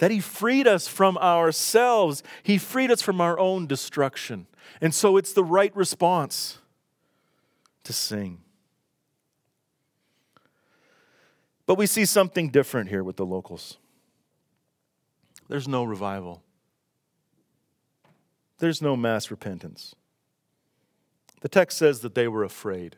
that 0.00 0.10
He 0.10 0.18
freed 0.18 0.66
us 0.66 0.88
from 0.88 1.16
ourselves. 1.18 2.22
He 2.42 2.58
freed 2.58 2.90
us 2.90 3.00
from 3.00 3.20
our 3.20 3.38
own 3.38 3.66
destruction. 3.66 4.46
And 4.80 4.94
so 4.94 5.16
it's 5.16 5.32
the 5.32 5.44
right 5.44 5.74
response 5.76 6.58
to 7.84 7.92
sing. 7.92 8.40
But 11.66 11.76
we 11.76 11.86
see 11.86 12.06
something 12.06 12.48
different 12.48 12.88
here 12.88 13.04
with 13.04 13.16
the 13.16 13.26
locals. 13.26 13.76
There's 15.48 15.68
no 15.68 15.84
revival, 15.84 16.42
there's 18.58 18.80
no 18.80 18.96
mass 18.96 19.30
repentance. 19.30 19.94
The 21.42 21.48
text 21.48 21.78
says 21.78 22.00
that 22.00 22.14
they 22.14 22.28
were 22.28 22.44
afraid. 22.44 22.96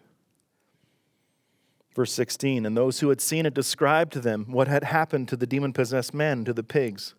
Verse 1.94 2.12
16, 2.12 2.64
and 2.64 2.74
those 2.74 3.00
who 3.00 3.10
had 3.10 3.20
seen 3.20 3.44
it 3.44 3.52
described 3.52 4.14
to 4.14 4.20
them 4.20 4.46
what 4.48 4.66
had 4.66 4.82
happened 4.82 5.28
to 5.28 5.36
the 5.36 5.46
demon 5.46 5.74
possessed 5.74 6.14
men, 6.14 6.44
to 6.46 6.54
the 6.54 6.62
pigs. 6.62 7.14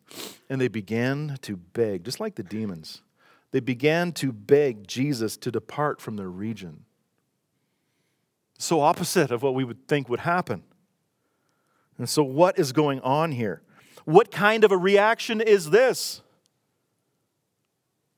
And 0.49 0.59
they 0.59 0.67
began 0.67 1.37
to 1.43 1.57
beg, 1.57 2.03
just 2.03 2.19
like 2.19 2.35
the 2.35 2.43
demons. 2.43 3.03
They 3.51 3.59
began 3.59 4.13
to 4.13 4.31
beg 4.31 4.87
Jesus 4.87 5.37
to 5.37 5.51
depart 5.51 6.01
from 6.01 6.15
their 6.15 6.29
region. 6.29 6.85
So 8.57 8.81
opposite 8.81 9.29
of 9.29 9.43
what 9.43 9.53
we 9.53 9.63
would 9.63 9.87
think 9.87 10.09
would 10.09 10.21
happen. 10.21 10.63
And 11.99 12.09
so, 12.09 12.23
what 12.23 12.57
is 12.57 12.71
going 12.71 12.99
on 13.01 13.33
here? 13.33 13.61
What 14.05 14.31
kind 14.31 14.63
of 14.63 14.71
a 14.71 14.77
reaction 14.77 15.39
is 15.39 15.69
this? 15.69 16.22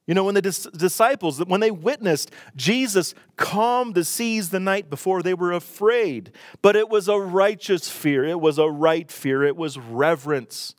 You 0.08 0.14
know, 0.14 0.24
when 0.24 0.36
the 0.36 0.42
dis- 0.42 0.68
disciples, 0.78 1.44
when 1.44 1.62
they 1.62 1.72
witnessed 1.72 2.32
Jesus 2.56 3.16
calm 3.38 3.94
the 3.94 4.04
seas 4.04 4.50
the 4.50 4.60
night 4.60 4.90
before, 4.90 5.24
they 5.24 5.34
were 5.34 5.52
afraid. 5.52 6.32
But 6.62 6.76
it 6.76 6.90
was 6.90 7.08
a 7.08 7.18
righteous 7.18 7.90
fear. 7.90 8.24
It 8.24 8.40
was 8.40 8.60
a 8.60 8.70
right 8.70 9.12
fear. 9.12 9.44
It 9.44 9.58
was 9.58 9.80
reverence. 9.80 10.76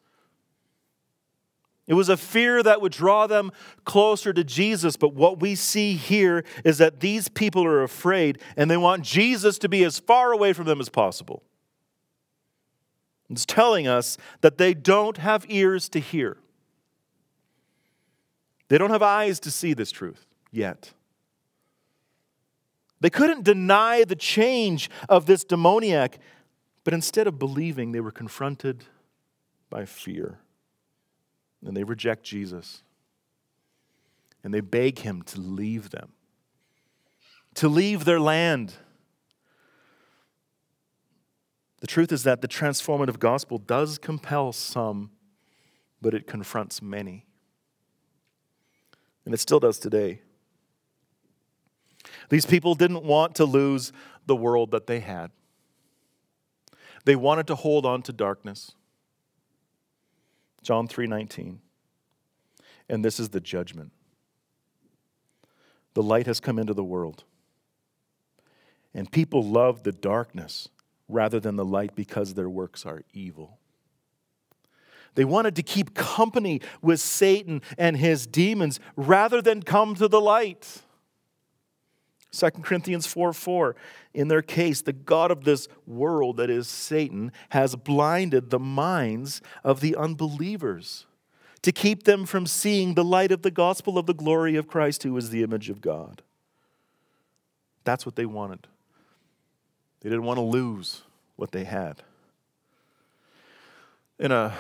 It 1.88 1.94
was 1.94 2.08
a 2.08 2.16
fear 2.16 2.62
that 2.62 2.80
would 2.80 2.92
draw 2.92 3.26
them 3.26 3.52
closer 3.84 4.32
to 4.32 4.44
Jesus. 4.44 4.96
But 4.96 5.14
what 5.14 5.40
we 5.40 5.56
see 5.56 5.94
here 5.94 6.44
is 6.64 6.78
that 6.78 7.00
these 7.00 7.28
people 7.28 7.64
are 7.64 7.82
afraid 7.82 8.40
and 8.56 8.70
they 8.70 8.76
want 8.76 9.02
Jesus 9.02 9.58
to 9.58 9.68
be 9.68 9.84
as 9.84 9.98
far 9.98 10.32
away 10.32 10.52
from 10.52 10.66
them 10.66 10.80
as 10.80 10.88
possible. 10.88 11.42
It's 13.28 13.46
telling 13.46 13.88
us 13.88 14.18
that 14.40 14.58
they 14.58 14.72
don't 14.72 15.16
have 15.16 15.46
ears 15.48 15.88
to 15.90 16.00
hear. 16.00 16.38
They 18.68 18.78
don't 18.78 18.90
have 18.90 19.02
eyes 19.02 19.38
to 19.40 19.50
see 19.50 19.74
this 19.74 19.90
truth 19.90 20.26
yet. 20.50 20.92
They 23.00 23.10
couldn't 23.10 23.44
deny 23.44 24.04
the 24.04 24.16
change 24.16 24.90
of 25.08 25.26
this 25.26 25.44
demoniac, 25.44 26.18
but 26.82 26.94
instead 26.94 27.26
of 27.26 27.38
believing, 27.38 27.92
they 27.92 28.00
were 28.00 28.10
confronted 28.10 28.84
by 29.68 29.84
fear. 29.84 30.38
And 31.64 31.76
they 31.76 31.84
reject 31.84 32.24
Jesus. 32.24 32.82
And 34.42 34.54
they 34.54 34.60
beg 34.60 35.00
him 35.00 35.22
to 35.22 35.40
leave 35.40 35.90
them, 35.90 36.12
to 37.54 37.68
leave 37.68 38.04
their 38.04 38.20
land. 38.20 38.74
The 41.80 41.86
truth 41.86 42.12
is 42.12 42.22
that 42.22 42.40
the 42.40 42.48
transformative 42.48 43.18
gospel 43.18 43.58
does 43.58 43.98
compel 43.98 44.52
some, 44.52 45.10
but 46.00 46.14
it 46.14 46.26
confronts 46.26 46.80
many. 46.80 47.25
And 49.26 49.34
it 49.34 49.38
still 49.38 49.60
does 49.60 49.78
today. 49.78 50.22
These 52.30 52.46
people 52.46 52.74
didn't 52.74 53.02
want 53.02 53.34
to 53.34 53.44
lose 53.44 53.92
the 54.24 54.36
world 54.36 54.70
that 54.70 54.86
they 54.86 55.00
had. 55.00 55.30
They 57.04 57.16
wanted 57.16 57.46
to 57.48 57.54
hold 57.54 57.84
on 57.84 58.02
to 58.02 58.12
darkness. 58.12 58.72
John 60.62 60.88
3:19. 60.88 61.60
And 62.88 63.04
this 63.04 63.20
is 63.20 63.28
the 63.28 63.40
judgment. 63.40 63.92
The 65.94 66.02
light 66.02 66.26
has 66.26 66.40
come 66.40 66.58
into 66.58 66.74
the 66.74 66.84
world. 66.84 67.24
And 68.94 69.10
people 69.10 69.44
love 69.44 69.82
the 69.82 69.92
darkness 69.92 70.68
rather 71.08 71.38
than 71.38 71.56
the 71.56 71.64
light 71.64 71.94
because 71.94 72.34
their 72.34 72.48
works 72.48 72.86
are 72.86 73.02
evil. 73.12 73.58
They 75.16 75.24
wanted 75.24 75.56
to 75.56 75.62
keep 75.62 75.94
company 75.94 76.60
with 76.80 77.00
Satan 77.00 77.62
and 77.76 77.96
his 77.96 78.26
demons 78.26 78.78
rather 78.94 79.42
than 79.42 79.62
come 79.62 79.94
to 79.96 80.06
the 80.08 80.20
light. 80.20 80.82
2 82.32 82.50
Corinthians 82.62 83.06
4 83.06 83.32
4. 83.32 83.76
In 84.12 84.28
their 84.28 84.42
case, 84.42 84.82
the 84.82 84.92
God 84.92 85.30
of 85.30 85.44
this 85.44 85.68
world, 85.86 86.36
that 86.36 86.50
is 86.50 86.68
Satan, 86.68 87.32
has 87.50 87.74
blinded 87.74 88.50
the 88.50 88.58
minds 88.58 89.40
of 89.64 89.80
the 89.80 89.96
unbelievers 89.96 91.06
to 91.62 91.72
keep 91.72 92.04
them 92.04 92.26
from 92.26 92.46
seeing 92.46 92.94
the 92.94 93.04
light 93.04 93.32
of 93.32 93.42
the 93.42 93.50
gospel 93.50 93.98
of 93.98 94.06
the 94.06 94.14
glory 94.14 94.54
of 94.56 94.68
Christ, 94.68 95.02
who 95.02 95.16
is 95.16 95.30
the 95.30 95.42
image 95.42 95.70
of 95.70 95.80
God. 95.80 96.22
That's 97.84 98.04
what 98.04 98.16
they 98.16 98.26
wanted. 98.26 98.66
They 100.00 100.10
didn't 100.10 100.24
want 100.24 100.36
to 100.36 100.42
lose 100.42 101.02
what 101.36 101.52
they 101.52 101.64
had. 101.64 102.02
In 104.18 104.30
a 104.30 104.54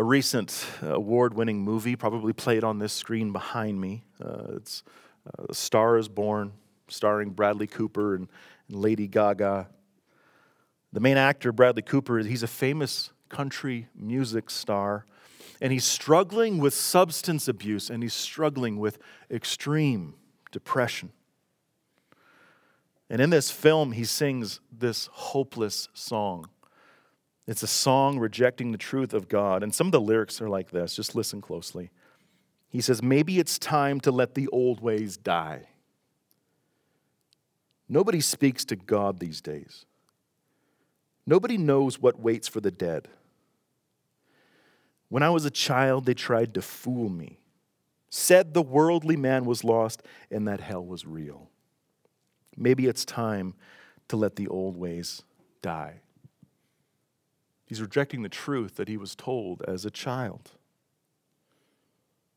a 0.00 0.02
recent 0.02 0.66
award 0.80 1.34
winning 1.34 1.60
movie, 1.60 1.94
probably 1.94 2.32
played 2.32 2.64
on 2.64 2.78
this 2.78 2.90
screen 2.90 3.32
behind 3.32 3.78
me. 3.78 4.02
Uh, 4.18 4.56
it's 4.56 4.82
uh, 5.26 5.44
A 5.50 5.54
Star 5.54 5.98
is 5.98 6.08
Born, 6.08 6.52
starring 6.88 7.28
Bradley 7.28 7.66
Cooper 7.66 8.14
and, 8.14 8.26
and 8.70 8.78
Lady 8.78 9.06
Gaga. 9.06 9.68
The 10.94 11.00
main 11.00 11.18
actor, 11.18 11.52
Bradley 11.52 11.82
Cooper, 11.82 12.20
he's 12.20 12.42
a 12.42 12.48
famous 12.48 13.10
country 13.28 13.88
music 13.94 14.48
star, 14.48 15.04
and 15.60 15.70
he's 15.70 15.84
struggling 15.84 16.56
with 16.56 16.72
substance 16.72 17.46
abuse 17.46 17.90
and 17.90 18.02
he's 18.02 18.14
struggling 18.14 18.78
with 18.78 18.98
extreme 19.30 20.14
depression. 20.50 21.12
And 23.10 23.20
in 23.20 23.28
this 23.28 23.50
film, 23.50 23.92
he 23.92 24.04
sings 24.04 24.60
this 24.72 25.10
hopeless 25.12 25.90
song. 25.92 26.48
It's 27.50 27.64
a 27.64 27.66
song 27.66 28.20
rejecting 28.20 28.70
the 28.70 28.78
truth 28.78 29.12
of 29.12 29.28
God. 29.28 29.64
And 29.64 29.74
some 29.74 29.88
of 29.88 29.90
the 29.90 30.00
lyrics 30.00 30.40
are 30.40 30.48
like 30.48 30.70
this. 30.70 30.94
Just 30.94 31.16
listen 31.16 31.40
closely. 31.40 31.90
He 32.68 32.80
says, 32.80 33.02
Maybe 33.02 33.40
it's 33.40 33.58
time 33.58 33.98
to 34.02 34.12
let 34.12 34.36
the 34.36 34.46
old 34.52 34.80
ways 34.80 35.16
die. 35.16 35.66
Nobody 37.88 38.20
speaks 38.20 38.64
to 38.66 38.76
God 38.76 39.18
these 39.18 39.40
days. 39.40 39.84
Nobody 41.26 41.58
knows 41.58 41.98
what 41.98 42.20
waits 42.20 42.46
for 42.46 42.60
the 42.60 42.70
dead. 42.70 43.08
When 45.08 45.24
I 45.24 45.30
was 45.30 45.44
a 45.44 45.50
child, 45.50 46.04
they 46.04 46.14
tried 46.14 46.54
to 46.54 46.62
fool 46.62 47.08
me, 47.08 47.40
said 48.10 48.54
the 48.54 48.62
worldly 48.62 49.16
man 49.16 49.44
was 49.44 49.64
lost 49.64 50.04
and 50.30 50.46
that 50.46 50.60
hell 50.60 50.86
was 50.86 51.04
real. 51.04 51.50
Maybe 52.56 52.86
it's 52.86 53.04
time 53.04 53.54
to 54.06 54.16
let 54.16 54.36
the 54.36 54.46
old 54.46 54.76
ways 54.76 55.22
die. 55.62 56.02
He's 57.70 57.80
rejecting 57.80 58.22
the 58.22 58.28
truth 58.28 58.74
that 58.78 58.88
he 58.88 58.96
was 58.96 59.14
told 59.14 59.62
as 59.62 59.84
a 59.84 59.92
child. 59.92 60.50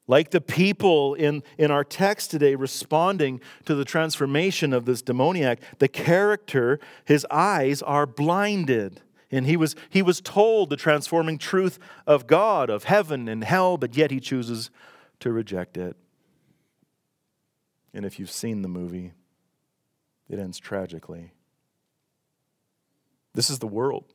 Like 0.05 0.29
the 0.29 0.39
people 0.39 1.15
in, 1.15 1.41
in 1.57 1.71
our 1.71 1.83
text 1.83 2.29
today 2.29 2.53
responding 2.53 3.41
to 3.65 3.73
the 3.73 3.83
transformation 3.83 4.73
of 4.73 4.85
this 4.85 5.01
demoniac, 5.01 5.59
the 5.79 5.87
character, 5.87 6.79
his 7.03 7.25
eyes 7.31 7.81
are 7.81 8.05
blinded. 8.05 9.01
And 9.31 9.47
he 9.47 9.57
was, 9.57 9.75
he 9.89 10.03
was 10.03 10.21
told 10.21 10.69
the 10.69 10.75
transforming 10.75 11.39
truth 11.39 11.79
of 12.05 12.27
God, 12.27 12.69
of 12.69 12.83
heaven 12.83 13.27
and 13.27 13.43
hell, 13.43 13.77
but 13.77 13.97
yet 13.97 14.11
he 14.11 14.19
chooses 14.19 14.69
to 15.21 15.31
reject 15.31 15.77
it. 15.77 15.97
And 17.91 18.05
if 18.05 18.19
you've 18.19 18.29
seen 18.29 18.61
the 18.61 18.67
movie, 18.67 19.13
it 20.29 20.37
ends 20.37 20.59
tragically. 20.59 21.33
This 23.33 23.49
is 23.49 23.57
the 23.57 23.65
world. 23.65 24.13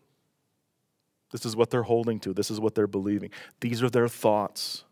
This 1.31 1.45
is 1.45 1.55
what 1.55 1.71
they're 1.71 1.83
holding 1.83 2.21
to. 2.21 2.33
This 2.33 2.51
is 2.51 2.61
what 2.61 2.75
they're 2.75 2.87
believing. 2.87 3.31
These 3.61 3.83
are 3.83 3.91
their 3.91 4.09
thoughts. 4.09 4.85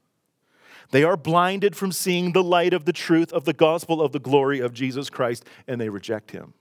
They 0.90 1.02
are 1.02 1.16
blinded 1.16 1.74
from 1.74 1.92
seeing 1.92 2.32
the 2.32 2.44
light 2.44 2.72
of 2.72 2.84
the 2.84 2.92
truth 2.92 3.32
of 3.32 3.44
the 3.44 3.52
gospel 3.52 4.00
of 4.00 4.12
the 4.12 4.18
glory 4.18 4.60
of 4.60 4.72
Jesus 4.72 5.10
Christ, 5.10 5.44
and 5.66 5.80
they 5.80 5.88
reject 5.88 6.30
him. 6.30 6.54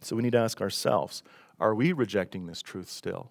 So 0.00 0.14
we 0.14 0.22
need 0.22 0.32
to 0.32 0.38
ask 0.38 0.60
ourselves 0.60 1.22
are 1.58 1.74
we 1.74 1.92
rejecting 1.92 2.46
this 2.46 2.62
truth 2.62 2.90
still? 2.90 3.30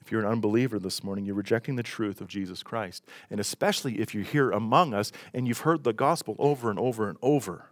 If 0.00 0.12
you're 0.12 0.20
an 0.20 0.30
unbeliever 0.30 0.78
this 0.78 1.02
morning, 1.02 1.26
you're 1.26 1.34
rejecting 1.34 1.74
the 1.74 1.82
truth 1.82 2.20
of 2.20 2.28
Jesus 2.28 2.62
Christ. 2.62 3.04
And 3.28 3.40
especially 3.40 3.98
if 3.98 4.14
you're 4.14 4.22
here 4.22 4.52
among 4.52 4.94
us 4.94 5.10
and 5.34 5.48
you've 5.48 5.60
heard 5.60 5.82
the 5.82 5.92
gospel 5.92 6.36
over 6.38 6.70
and 6.70 6.78
over 6.78 7.08
and 7.08 7.18
over. 7.22 7.66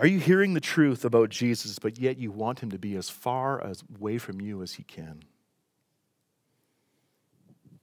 Are 0.00 0.06
you 0.06 0.18
hearing 0.18 0.54
the 0.54 0.60
truth 0.60 1.04
about 1.04 1.28
Jesus, 1.28 1.78
but 1.78 1.98
yet 1.98 2.16
you 2.16 2.30
want 2.30 2.60
him 2.60 2.70
to 2.70 2.78
be 2.78 2.96
as 2.96 3.10
far 3.10 3.62
as 3.62 3.84
away 3.98 4.16
from 4.16 4.40
you 4.40 4.62
as 4.62 4.72
he 4.72 4.82
can? 4.82 5.22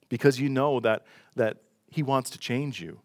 Because 0.09 0.39
you 0.39 0.49
know 0.49 0.80
that, 0.80 1.05
that 1.36 1.57
he 1.91 2.01
wants 2.01 2.32
to 2.32 2.39
change 2.39 2.82
you, 2.82 3.01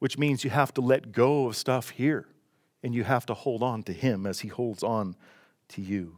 which 0.00 0.18
means 0.18 0.42
you 0.42 0.50
have 0.50 0.74
to 0.74 0.80
let 0.80 1.12
go 1.12 1.46
of 1.46 1.54
stuff 1.54 1.90
here 1.90 2.26
and 2.82 2.96
you 2.96 3.04
have 3.04 3.24
to 3.26 3.34
hold 3.34 3.62
on 3.62 3.84
to 3.84 3.92
him 3.92 4.26
as 4.26 4.40
he 4.40 4.48
holds 4.48 4.82
on 4.82 5.14
to 5.68 5.80
you. 5.80 6.16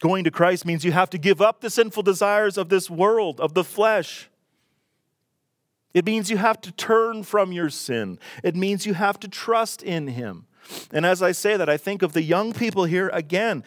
Going 0.00 0.24
to 0.24 0.30
Christ 0.30 0.64
means 0.64 0.86
you 0.86 0.92
have 0.92 1.10
to 1.10 1.18
give 1.18 1.42
up 1.42 1.60
the 1.60 1.68
sinful 1.68 2.02
desires 2.02 2.56
of 2.56 2.70
this 2.70 2.88
world, 2.88 3.40
of 3.42 3.52
the 3.52 3.64
flesh. 3.64 4.30
It 5.94 6.04
means 6.04 6.28
you 6.28 6.36
have 6.36 6.60
to 6.62 6.72
turn 6.72 7.22
from 7.22 7.52
your 7.52 7.70
sin. 7.70 8.18
It 8.42 8.56
means 8.56 8.84
you 8.84 8.94
have 8.94 9.18
to 9.20 9.28
trust 9.28 9.82
in 9.82 10.08
Him. 10.08 10.46
And 10.92 11.06
as 11.06 11.22
I 11.22 11.32
say 11.32 11.56
that, 11.56 11.68
I 11.68 11.76
think 11.76 12.02
of 12.02 12.12
the 12.12 12.22
young 12.22 12.52
people 12.52 12.84
here 12.84 13.08
again. 13.10 13.62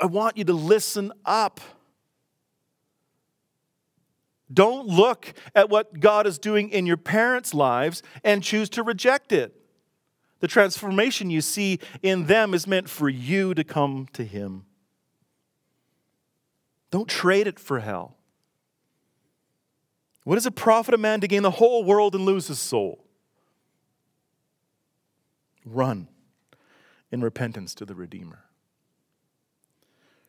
I 0.00 0.06
want 0.06 0.36
you 0.36 0.44
to 0.44 0.52
listen 0.52 1.12
up. 1.26 1.60
Don't 4.52 4.86
look 4.86 5.32
at 5.54 5.70
what 5.70 6.00
God 6.00 6.26
is 6.26 6.38
doing 6.38 6.70
in 6.70 6.86
your 6.86 6.96
parents' 6.96 7.52
lives 7.52 8.02
and 8.24 8.42
choose 8.42 8.68
to 8.70 8.82
reject 8.82 9.32
it. 9.32 9.54
The 10.40 10.48
transformation 10.48 11.30
you 11.30 11.40
see 11.40 11.80
in 12.02 12.26
them 12.26 12.54
is 12.54 12.66
meant 12.66 12.88
for 12.88 13.08
you 13.08 13.54
to 13.54 13.64
come 13.64 14.08
to 14.12 14.24
Him. 14.24 14.64
Don't 16.90 17.08
trade 17.08 17.46
it 17.46 17.60
for 17.60 17.80
hell. 17.80 18.16
What 20.24 20.34
does 20.34 20.46
it 20.46 20.54
profit 20.54 20.94
a 20.94 20.98
man 20.98 21.20
to 21.20 21.28
gain 21.28 21.42
the 21.42 21.50
whole 21.50 21.84
world 21.84 22.14
and 22.14 22.24
lose 22.24 22.48
his 22.48 22.58
soul? 22.58 23.04
Run 25.64 26.08
in 27.10 27.20
repentance 27.20 27.74
to 27.76 27.84
the 27.84 27.94
Redeemer. 27.94 28.44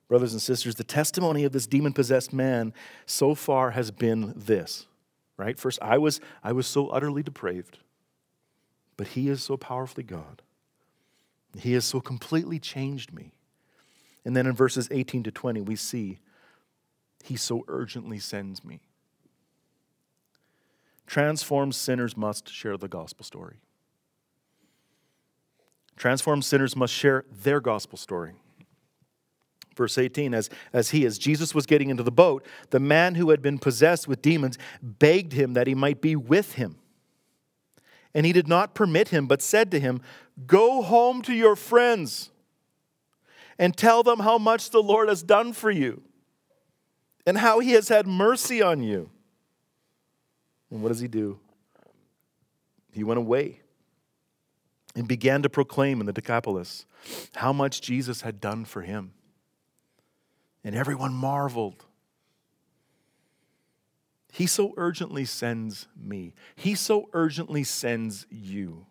Brothers 0.08 0.34
and 0.34 0.42
sisters, 0.42 0.76
the 0.76 0.84
testimony 0.84 1.46
of 1.46 1.54
this 1.54 1.68
demon 1.68 1.94
possessed 1.94 2.34
man 2.34 2.74
so 3.06 3.34
far 3.34 3.72
has 3.72 3.92
been 3.92 4.34
this, 4.36 4.86
right? 5.38 5.58
First, 5.58 5.80
I 5.82 5.98
was, 5.98 6.20
I 6.44 6.52
was 6.52 6.68
so 6.68 6.88
utterly 6.88 7.24
depraved, 7.24 7.78
but 8.98 9.08
he 9.08 9.30
is 9.30 9.42
so 9.42 9.56
powerfully 9.56 10.04
God. 10.04 10.42
He 11.58 11.74
has 11.74 11.86
so 11.86 12.02
completely 12.02 12.60
changed 12.60 13.14
me. 13.14 13.32
And 14.26 14.36
then 14.36 14.46
in 14.46 14.54
verses 14.54 14.88
18 14.92 15.24
to 15.24 15.32
20, 15.32 15.62
we 15.62 15.76
see 15.76 16.20
he 17.24 17.36
so 17.36 17.64
urgently 17.68 18.20
sends 18.20 18.64
me. 18.64 18.82
Transformed 21.12 21.76
sinners 21.76 22.16
must 22.16 22.48
share 22.48 22.78
the 22.78 22.88
gospel 22.88 23.26
story. 23.26 23.58
Transformed 25.98 26.46
sinners 26.46 26.74
must 26.74 26.94
share 26.94 27.26
their 27.30 27.60
gospel 27.60 27.98
story. 27.98 28.32
Verse 29.76 29.98
18, 29.98 30.34
as, 30.34 30.50
as 30.72 30.92
he, 30.92 31.06
as 31.06 31.18
Jesus 31.20 31.54
was 31.54 31.66
getting 31.66 31.90
into 31.90 32.02
the 32.02 32.14
boat, 32.14 32.46
the 32.70 32.80
man 32.80 33.16
who 33.16 33.32
had 33.32 33.42
been 33.42 33.60
possessed 33.60 34.08
with 34.08 34.22
demons 34.22 34.58
begged 34.82 35.34
him 35.34 35.52
that 35.52 35.68
he 35.68 35.76
might 35.76 36.00
be 36.00 36.16
with 36.16 36.54
him. 36.54 36.78
And 38.14 38.26
he 38.26 38.32
did 38.32 38.48
not 38.48 38.74
permit 38.74 39.10
him, 39.10 39.28
but 39.28 39.42
said 39.42 39.70
to 39.72 39.82
him, 39.82 40.00
Go 40.48 40.82
home 40.82 41.22
to 41.24 41.34
your 41.34 41.58
friends 41.58 42.30
and 43.60 43.76
tell 43.76 44.02
them 44.02 44.20
how 44.20 44.38
much 44.38 44.70
the 44.70 44.82
Lord 44.82 45.10
has 45.10 45.24
done 45.24 45.52
for 45.52 45.72
you 45.72 46.04
and 47.28 47.38
how 47.38 47.60
he 47.60 47.72
has 47.74 47.90
had 47.90 48.08
mercy 48.08 48.62
on 48.62 48.82
you. 48.82 49.10
And 50.72 50.82
what 50.82 50.90
does 50.90 51.02
he 51.02 51.08
do? 51.08 51.40
He 52.94 53.04
went 53.04 53.18
away 53.18 53.62
and 54.96 55.08
began 55.08 55.42
to 55.44 55.50
proclaim 55.50 56.00
in 56.00 56.06
the 56.06 56.14
Decapolis 56.14 56.86
how 57.36 57.54
much 57.54 57.82
Jesus 57.82 58.22
had 58.22 58.42
done 58.42 58.66
for 58.66 58.82
him. 58.82 59.14
And 60.64 60.76
everyone 60.76 61.14
marveled. 61.14 61.86
He 64.32 64.48
so 64.48 64.74
urgently 64.78 65.26
sends 65.26 65.88
me. 65.96 66.34
He 66.56 66.76
so 66.76 67.10
urgently 67.14 67.64
sends 67.64 68.26
you. 68.30 68.86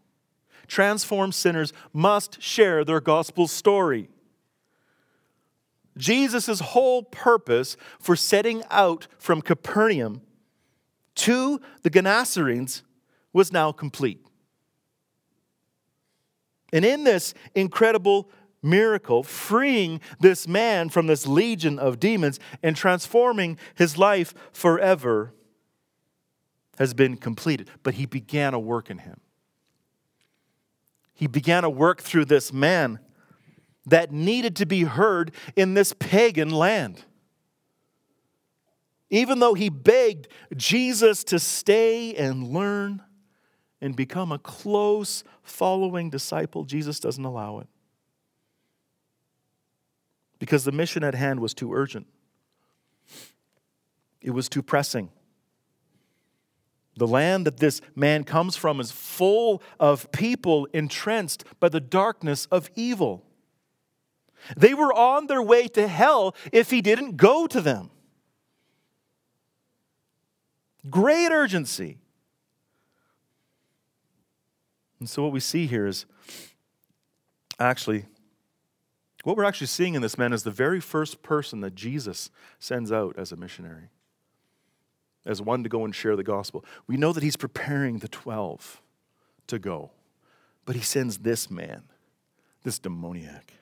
Transformed 0.66 1.34
sinners 1.34 1.72
must 1.92 2.42
share 2.42 2.84
their 2.84 3.00
gospel 3.00 3.48
story. 3.48 4.08
Jesus' 5.96 6.60
whole 6.60 7.02
purpose 7.02 7.76
for 7.98 8.16
setting 8.16 8.62
out 8.70 9.06
from 9.18 9.42
Capernaum 9.42 10.22
to 11.16 11.60
the 11.82 11.90
Gennesarenes 11.90 12.82
was 13.32 13.52
now 13.52 13.72
complete. 13.72 14.24
And 16.72 16.84
in 16.84 17.04
this 17.04 17.34
incredible 17.54 18.30
miracle, 18.62 19.22
freeing 19.22 20.00
this 20.20 20.46
man 20.46 20.88
from 20.88 21.06
this 21.06 21.26
legion 21.26 21.78
of 21.78 21.98
demons 21.98 22.38
and 22.62 22.76
transforming 22.76 23.58
his 23.74 23.96
life 23.96 24.34
forever, 24.52 25.34
has 26.78 26.94
been 26.94 27.16
completed. 27.16 27.68
But 27.82 27.94
he 27.94 28.06
began 28.06 28.54
a 28.54 28.58
work 28.58 28.90
in 28.90 28.98
him. 28.98 29.20
He 31.12 31.26
began 31.26 31.64
a 31.64 31.70
work 31.70 32.00
through 32.00 32.24
this 32.24 32.52
man 32.52 33.00
that 33.84 34.12
needed 34.12 34.56
to 34.56 34.66
be 34.66 34.84
heard 34.84 35.32
in 35.56 35.74
this 35.74 35.92
pagan 35.98 36.50
land. 36.50 37.04
Even 39.10 39.40
though 39.40 39.54
he 39.54 39.68
begged 39.68 40.28
Jesus 40.56 41.24
to 41.24 41.38
stay 41.38 42.14
and 42.14 42.48
learn 42.48 43.02
and 43.80 43.96
become 43.96 44.30
a 44.30 44.38
close 44.38 45.24
following 45.42 46.10
disciple, 46.10 46.64
Jesus 46.64 47.00
doesn't 47.00 47.24
allow 47.24 47.58
it. 47.58 47.66
Because 50.38 50.64
the 50.64 50.72
mission 50.72 51.02
at 51.02 51.14
hand 51.14 51.40
was 51.40 51.52
too 51.52 51.74
urgent, 51.74 52.06
it 54.22 54.30
was 54.30 54.48
too 54.48 54.62
pressing. 54.62 55.10
The 56.96 57.06
land 57.06 57.46
that 57.46 57.58
this 57.58 57.80
man 57.94 58.24
comes 58.24 58.56
from 58.56 58.78
is 58.78 58.90
full 58.90 59.62
of 59.78 60.10
people 60.12 60.66
entrenched 60.72 61.44
by 61.58 61.68
the 61.68 61.80
darkness 61.80 62.46
of 62.46 62.68
evil. 62.74 63.24
They 64.56 64.74
were 64.74 64.92
on 64.92 65.26
their 65.26 65.42
way 65.42 65.68
to 65.68 65.88
hell 65.88 66.34
if 66.52 66.70
he 66.70 66.82
didn't 66.82 67.16
go 67.16 67.46
to 67.46 67.60
them. 67.60 67.90
Great 70.88 71.30
urgency. 71.30 71.98
And 74.98 75.08
so, 75.08 75.22
what 75.22 75.32
we 75.32 75.40
see 75.40 75.66
here 75.66 75.86
is 75.86 76.06
actually, 77.58 78.06
what 79.24 79.36
we're 79.36 79.44
actually 79.44 79.66
seeing 79.66 79.94
in 79.94 80.02
this 80.02 80.16
man 80.16 80.32
is 80.32 80.42
the 80.42 80.50
very 80.50 80.80
first 80.80 81.22
person 81.22 81.60
that 81.60 81.74
Jesus 81.74 82.30
sends 82.58 82.92
out 82.92 83.18
as 83.18 83.32
a 83.32 83.36
missionary, 83.36 83.90
as 85.26 85.42
one 85.42 85.62
to 85.62 85.68
go 85.68 85.84
and 85.84 85.94
share 85.94 86.16
the 86.16 86.22
gospel. 86.22 86.64
We 86.86 86.96
know 86.96 87.12
that 87.12 87.22
he's 87.22 87.36
preparing 87.36 87.98
the 87.98 88.08
12 88.08 88.80
to 89.48 89.58
go, 89.58 89.90
but 90.64 90.76
he 90.76 90.82
sends 90.82 91.18
this 91.18 91.50
man, 91.50 91.84
this 92.62 92.78
demoniac. 92.78 93.54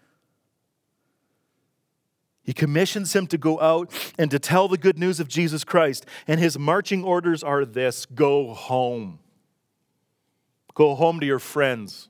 He 2.48 2.54
commissions 2.54 3.14
him 3.14 3.26
to 3.26 3.36
go 3.36 3.60
out 3.60 3.92
and 4.18 4.30
to 4.30 4.38
tell 4.38 4.68
the 4.68 4.78
good 4.78 4.98
news 4.98 5.20
of 5.20 5.28
Jesus 5.28 5.64
Christ. 5.64 6.06
And 6.26 6.40
his 6.40 6.58
marching 6.58 7.04
orders 7.04 7.42
are 7.42 7.66
this 7.66 8.06
go 8.06 8.54
home. 8.54 9.18
Go 10.72 10.94
home 10.94 11.20
to 11.20 11.26
your 11.26 11.40
friends. 11.40 12.08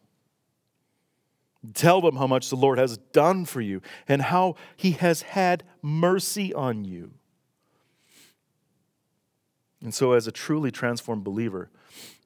Tell 1.74 2.00
them 2.00 2.14
how 2.14 2.28
much 2.28 2.50
the 2.50 2.56
Lord 2.56 2.78
has 2.78 2.98
done 3.12 3.46
for 3.46 3.60
you 3.60 3.82
and 4.06 4.22
how 4.22 4.54
he 4.76 4.92
has 4.92 5.22
had 5.22 5.64
mercy 5.82 6.54
on 6.54 6.84
you. 6.84 7.10
And 9.82 9.92
so, 9.92 10.12
as 10.12 10.28
a 10.28 10.32
truly 10.32 10.70
transformed 10.70 11.24
believer 11.24 11.68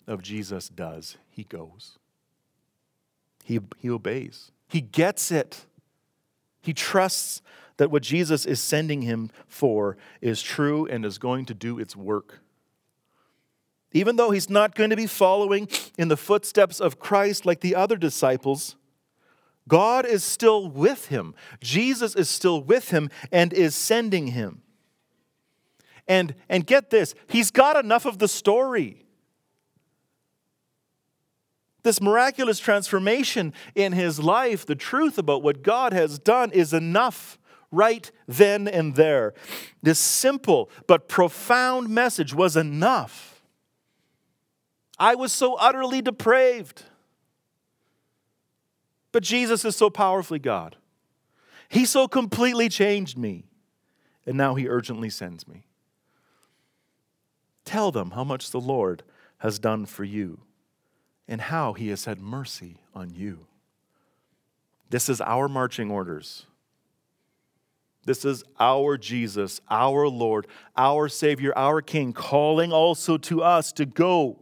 of 0.07 0.21
Jesus 0.21 0.69
does, 0.69 1.17
he 1.31 1.45
goes. 1.45 1.97
He, 3.43 3.59
he 3.79 3.89
obeys. 3.89 4.51
He 4.69 4.83
gets 4.83 5.31
it. 5.33 5.65
He 6.61 6.75
trusts 6.75 7.41
that 7.77 7.91
what 7.91 8.03
Jesus 8.03 8.47
is 8.47 8.61
sending 8.61 9.03
him 9.03 9.31
for 9.47 9.97
is 10.21 10.43
true 10.43 10.87
and 10.87 11.05
is 11.05 11.19
going 11.19 11.45
to 11.47 11.55
do 11.55 11.79
its 11.79 11.97
work. 11.97 12.41
Even 13.93 14.17
though 14.17 14.31
he's 14.31 14.49
not 14.49 14.75
going 14.75 14.91
to 14.91 14.97
be 14.97 15.07
following 15.07 15.69
in 15.99 16.09
the 16.09 16.17
footsteps 16.17 16.81
of 16.81 16.99
Christ 16.99 17.45
like 17.45 17.61
the 17.61 17.75
other 17.75 17.97
disciples, 17.97 18.77
God 19.69 20.07
is 20.07 20.25
still 20.25 20.69
with 20.69 21.07
him. 21.07 21.35
Jesus 21.61 22.15
is 22.17 22.29
still 22.29 22.63
with 22.63 22.91
him 22.91 23.11
and 23.31 23.53
is 23.53 23.75
sending 23.75 24.29
him. 24.29 24.63
And, 26.09 26.35
and 26.49 26.67
get 26.67 26.91
this, 26.91 27.15
he's 27.29 27.51
got 27.51 27.83
enough 27.83 28.07
of 28.07 28.19
the 28.19 28.29
story. 28.29 29.07
This 31.85 32.01
miraculous 32.01 32.59
transformation 32.59 33.53
in 33.75 33.93
his 33.93 34.21
life, 34.21 34.65
the 34.65 34.75
truth 34.75 35.19
about 35.19 35.43
what 35.43 35.63
God 35.63 35.93
has 35.93 36.19
done, 36.19 36.51
is 36.53 36.73
enough 36.73 37.39
right 37.73 38.09
then 38.29 38.69
and 38.69 38.95
there. 38.95 39.35
This 39.83 39.99
simple 39.99 40.71
but 40.87 41.09
profound 41.09 41.89
message 41.89 42.33
was 42.33 42.57
enough. 42.57 43.43
I 44.99 45.17
was 45.17 45.33
so 45.33 45.55
utterly 45.55 46.01
depraved. 46.03 46.85
But 49.11 49.25
Jesus 49.25 49.65
is 49.65 49.75
so 49.75 49.91
powerfully 49.91 50.39
God. 50.39 50.77
He 51.69 51.85
so 51.85 52.07
completely 52.07 52.69
changed 52.69 53.19
me. 53.19 53.47
And 54.25 54.37
now 54.37 54.55
he 54.55 54.69
urgently 54.69 55.11
sends 55.11 55.49
me. 55.49 55.65
Tell 57.65 57.91
them 57.91 58.13
how 58.13 58.23
much 58.23 58.51
the 58.51 58.61
Lord 58.61 59.03
has 59.39 59.59
done 59.59 59.87
for 59.87 60.05
you 60.05 60.41
and 61.27 61.41
how 61.41 61.73
he 61.73 61.89
has 61.89 62.05
had 62.05 62.21
mercy 62.21 62.83
on 62.95 63.11
you. 63.11 63.47
This 64.91 65.09
is 65.09 65.21
our 65.21 65.49
marching 65.49 65.91
orders 65.91 66.47
this 68.05 68.25
is 68.25 68.43
our 68.59 68.99
Jesus, 68.99 69.61
our 69.71 70.09
Lord, 70.09 70.47
our 70.77 71.09
Savior, 71.09 71.53
our 71.57 71.81
King, 71.81 72.13
calling 72.13 72.73
also 72.73 73.17
to 73.19 73.43
us 73.43 73.73
to 73.73 73.87
go. 73.87 74.39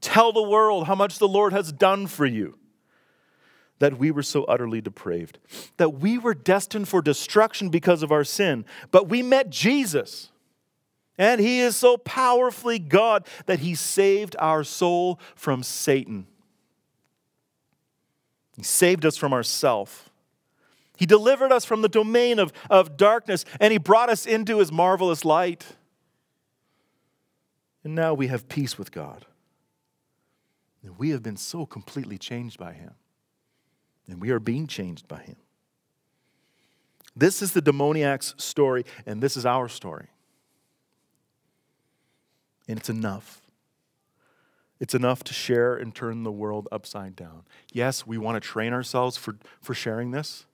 Tell 0.00 0.32
the 0.32 0.42
world 0.42 0.86
how 0.86 0.94
much 0.94 1.18
the 1.18 1.28
Lord 1.28 1.52
has 1.52 1.72
done 1.72 2.06
for 2.06 2.26
you. 2.26 2.58
That 3.78 3.98
we 3.98 4.10
were 4.10 4.22
so 4.22 4.44
utterly 4.44 4.80
depraved, 4.80 5.38
that 5.76 6.00
we 6.00 6.16
were 6.16 6.32
destined 6.32 6.88
for 6.88 7.02
destruction 7.02 7.68
because 7.68 8.02
of 8.02 8.10
our 8.10 8.24
sin, 8.24 8.64
but 8.90 9.08
we 9.08 9.22
met 9.22 9.50
Jesus. 9.50 10.30
And 11.18 11.40
he 11.40 11.60
is 11.60 11.76
so 11.76 11.98
powerfully 11.98 12.78
God 12.78 13.26
that 13.44 13.60
he 13.60 13.74
saved 13.74 14.34
our 14.38 14.64
soul 14.64 15.20
from 15.34 15.62
Satan. 15.62 16.26
He 18.56 18.62
saved 18.62 19.04
us 19.04 19.18
from 19.18 19.34
ourself. 19.34 20.10
He 20.96 21.06
delivered 21.06 21.52
us 21.52 21.64
from 21.64 21.82
the 21.82 21.88
domain 21.88 22.38
of, 22.38 22.52
of 22.70 22.96
darkness 22.96 23.44
and 23.60 23.72
he 23.72 23.78
brought 23.78 24.08
us 24.08 24.26
into 24.26 24.58
his 24.58 24.72
marvelous 24.72 25.24
light. 25.24 25.64
And 27.84 27.94
now 27.94 28.14
we 28.14 28.26
have 28.26 28.48
peace 28.48 28.76
with 28.76 28.90
God. 28.90 29.26
And 30.82 30.98
we 30.98 31.10
have 31.10 31.22
been 31.22 31.36
so 31.36 31.66
completely 31.66 32.18
changed 32.18 32.58
by 32.58 32.72
him. 32.72 32.94
And 34.08 34.20
we 34.20 34.30
are 34.30 34.40
being 34.40 34.66
changed 34.66 35.08
by 35.08 35.18
him. 35.18 35.36
This 37.16 37.40
is 37.40 37.52
the 37.52 37.62
demoniac's 37.62 38.34
story, 38.36 38.84
and 39.06 39.22
this 39.22 39.36
is 39.36 39.46
our 39.46 39.68
story. 39.68 40.08
And 42.68 42.78
it's 42.78 42.90
enough. 42.90 43.40
It's 44.78 44.94
enough 44.94 45.24
to 45.24 45.32
share 45.32 45.74
and 45.74 45.94
turn 45.94 46.24
the 46.24 46.32
world 46.32 46.68
upside 46.70 47.16
down. 47.16 47.44
Yes, 47.72 48.06
we 48.06 48.18
want 48.18 48.36
to 48.36 48.46
train 48.46 48.74
ourselves 48.74 49.16
for, 49.16 49.36
for 49.60 49.72
sharing 49.72 50.10
this, 50.10 50.44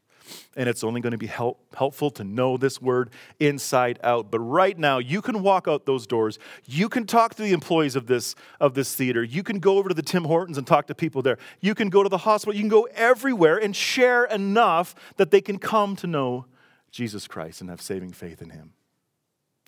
and 0.56 0.68
it's 0.68 0.84
only 0.84 1.00
going 1.00 1.12
to 1.12 1.18
be 1.18 1.26
help, 1.26 1.60
helpful 1.76 2.10
to 2.12 2.24
know 2.24 2.56
this 2.56 2.80
word 2.80 3.10
inside 3.40 3.98
out. 4.02 4.30
But 4.30 4.40
right 4.40 4.78
now, 4.78 4.98
you 4.98 5.22
can 5.22 5.42
walk 5.42 5.66
out 5.68 5.86
those 5.86 6.06
doors. 6.06 6.38
You 6.66 6.88
can 6.88 7.06
talk 7.06 7.34
to 7.36 7.42
the 7.42 7.52
employees 7.52 7.96
of 7.96 8.06
this, 8.06 8.34
of 8.60 8.74
this 8.74 8.94
theater. 8.94 9.22
You 9.22 9.42
can 9.42 9.58
go 9.58 9.78
over 9.78 9.88
to 9.88 9.94
the 9.94 10.02
Tim 10.02 10.24
Hortons 10.24 10.58
and 10.58 10.66
talk 10.66 10.86
to 10.88 10.94
people 10.94 11.22
there. 11.22 11.38
You 11.60 11.74
can 11.74 11.88
go 11.88 12.02
to 12.02 12.08
the 12.08 12.18
hospital. 12.18 12.54
You 12.54 12.60
can 12.60 12.68
go 12.68 12.88
everywhere 12.94 13.58
and 13.58 13.74
share 13.74 14.24
enough 14.24 14.94
that 15.16 15.30
they 15.30 15.40
can 15.40 15.58
come 15.58 15.96
to 15.96 16.06
know 16.06 16.46
Jesus 16.90 17.26
Christ 17.26 17.60
and 17.60 17.70
have 17.70 17.80
saving 17.80 18.12
faith 18.12 18.42
in 18.42 18.50
Him. 18.50 18.72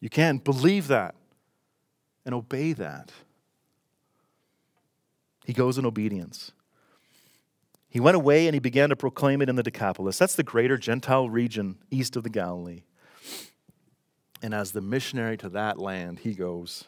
You 0.00 0.10
can 0.10 0.38
believe 0.38 0.88
that 0.88 1.14
and 2.26 2.34
obey 2.34 2.72
that. 2.74 3.10
He 5.44 5.52
goes 5.52 5.78
in 5.78 5.84
obedience. 5.84 6.52
He 7.94 8.00
went 8.00 8.16
away 8.16 8.48
and 8.48 8.54
he 8.54 8.58
began 8.58 8.88
to 8.88 8.96
proclaim 8.96 9.40
it 9.40 9.48
in 9.48 9.54
the 9.54 9.62
Decapolis. 9.62 10.18
That's 10.18 10.34
the 10.34 10.42
greater 10.42 10.76
Gentile 10.76 11.30
region 11.30 11.78
east 11.92 12.16
of 12.16 12.24
the 12.24 12.28
Galilee. 12.28 12.82
And 14.42 14.52
as 14.52 14.72
the 14.72 14.80
missionary 14.80 15.36
to 15.36 15.48
that 15.50 15.78
land, 15.78 16.18
he 16.18 16.34
goes. 16.34 16.86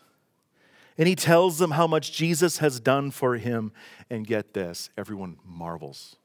And 0.98 1.07
he 1.07 1.14
tells 1.14 1.59
them 1.59 1.70
how 1.70 1.86
much 1.86 2.11
Jesus 2.11 2.59
has 2.59 2.80
done 2.80 3.12
for 3.12 3.36
him. 3.36 3.70
And 4.11 4.26
get 4.26 4.52
this 4.52 4.90
everyone 4.98 5.36
marvels. 5.44 6.16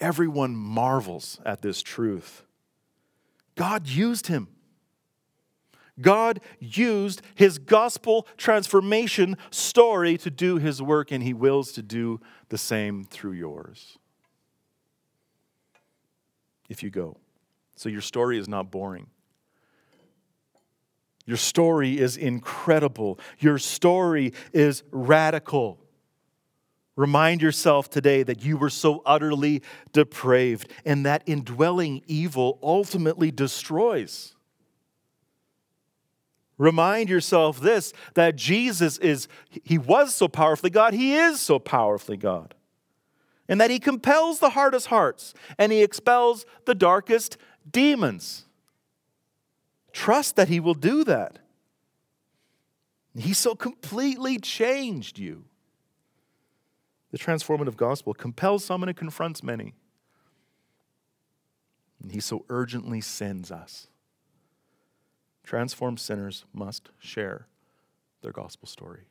Everyone 0.00 0.56
marvels 0.56 1.38
at 1.44 1.60
this 1.60 1.82
truth. 1.82 2.42
God 3.54 3.86
used 3.86 4.28
him. 4.28 4.48
God 6.00 6.40
used 6.58 7.22
his 7.34 7.58
gospel 7.58 8.26
transformation 8.36 9.36
story 9.50 10.18
to 10.18 10.30
do 10.30 10.58
his 10.58 10.82
work, 10.82 11.10
and 11.10 11.22
he 11.22 11.32
wills 11.32 11.72
to 11.72 11.82
do 11.82 12.20
the 12.48 12.58
same 12.58 13.04
through 13.04 13.32
yours. 13.32 13.98
If 16.68 16.82
you 16.82 16.90
go. 16.90 17.16
So 17.76 17.88
your 17.88 18.00
story 18.00 18.38
is 18.38 18.48
not 18.48 18.70
boring. 18.70 19.06
Your 21.26 21.36
story 21.36 21.98
is 21.98 22.16
incredible. 22.16 23.18
Your 23.38 23.58
story 23.58 24.32
is 24.52 24.82
radical. 24.92 25.78
Remind 26.94 27.42
yourself 27.42 27.90
today 27.90 28.22
that 28.22 28.42
you 28.42 28.56
were 28.56 28.70
so 28.70 29.02
utterly 29.04 29.62
depraved 29.92 30.70
and 30.84 31.04
that 31.04 31.22
indwelling 31.26 32.02
evil 32.06 32.58
ultimately 32.62 33.30
destroys. 33.30 34.35
Remind 36.58 37.08
yourself 37.08 37.60
this 37.60 37.92
that 38.14 38.36
Jesus 38.36 38.98
is, 38.98 39.28
he 39.50 39.78
was 39.78 40.14
so 40.14 40.28
powerfully 40.28 40.70
God, 40.70 40.94
he 40.94 41.14
is 41.14 41.40
so 41.40 41.58
powerfully 41.58 42.16
God. 42.16 42.54
And 43.48 43.60
that 43.60 43.70
he 43.70 43.78
compels 43.78 44.40
the 44.40 44.50
hardest 44.50 44.88
hearts 44.88 45.34
and 45.58 45.70
he 45.70 45.82
expels 45.82 46.46
the 46.64 46.74
darkest 46.74 47.36
demons. 47.70 48.46
Trust 49.92 50.36
that 50.36 50.48
he 50.48 50.60
will 50.60 50.74
do 50.74 51.04
that. 51.04 51.38
He 53.16 53.32
so 53.32 53.54
completely 53.54 54.38
changed 54.38 55.18
you. 55.18 55.44
The 57.12 57.18
transformative 57.18 57.76
gospel 57.76 58.12
compels 58.12 58.64
some 58.64 58.82
and 58.82 58.90
it 58.90 58.96
confronts 58.96 59.42
many. 59.42 59.74
And 62.02 62.12
he 62.12 62.20
so 62.20 62.44
urgently 62.48 63.00
sends 63.00 63.50
us. 63.50 63.88
Transformed 65.46 66.00
sinners 66.00 66.44
must 66.52 66.90
share 66.98 67.46
their 68.20 68.32
gospel 68.32 68.66
story. 68.66 69.02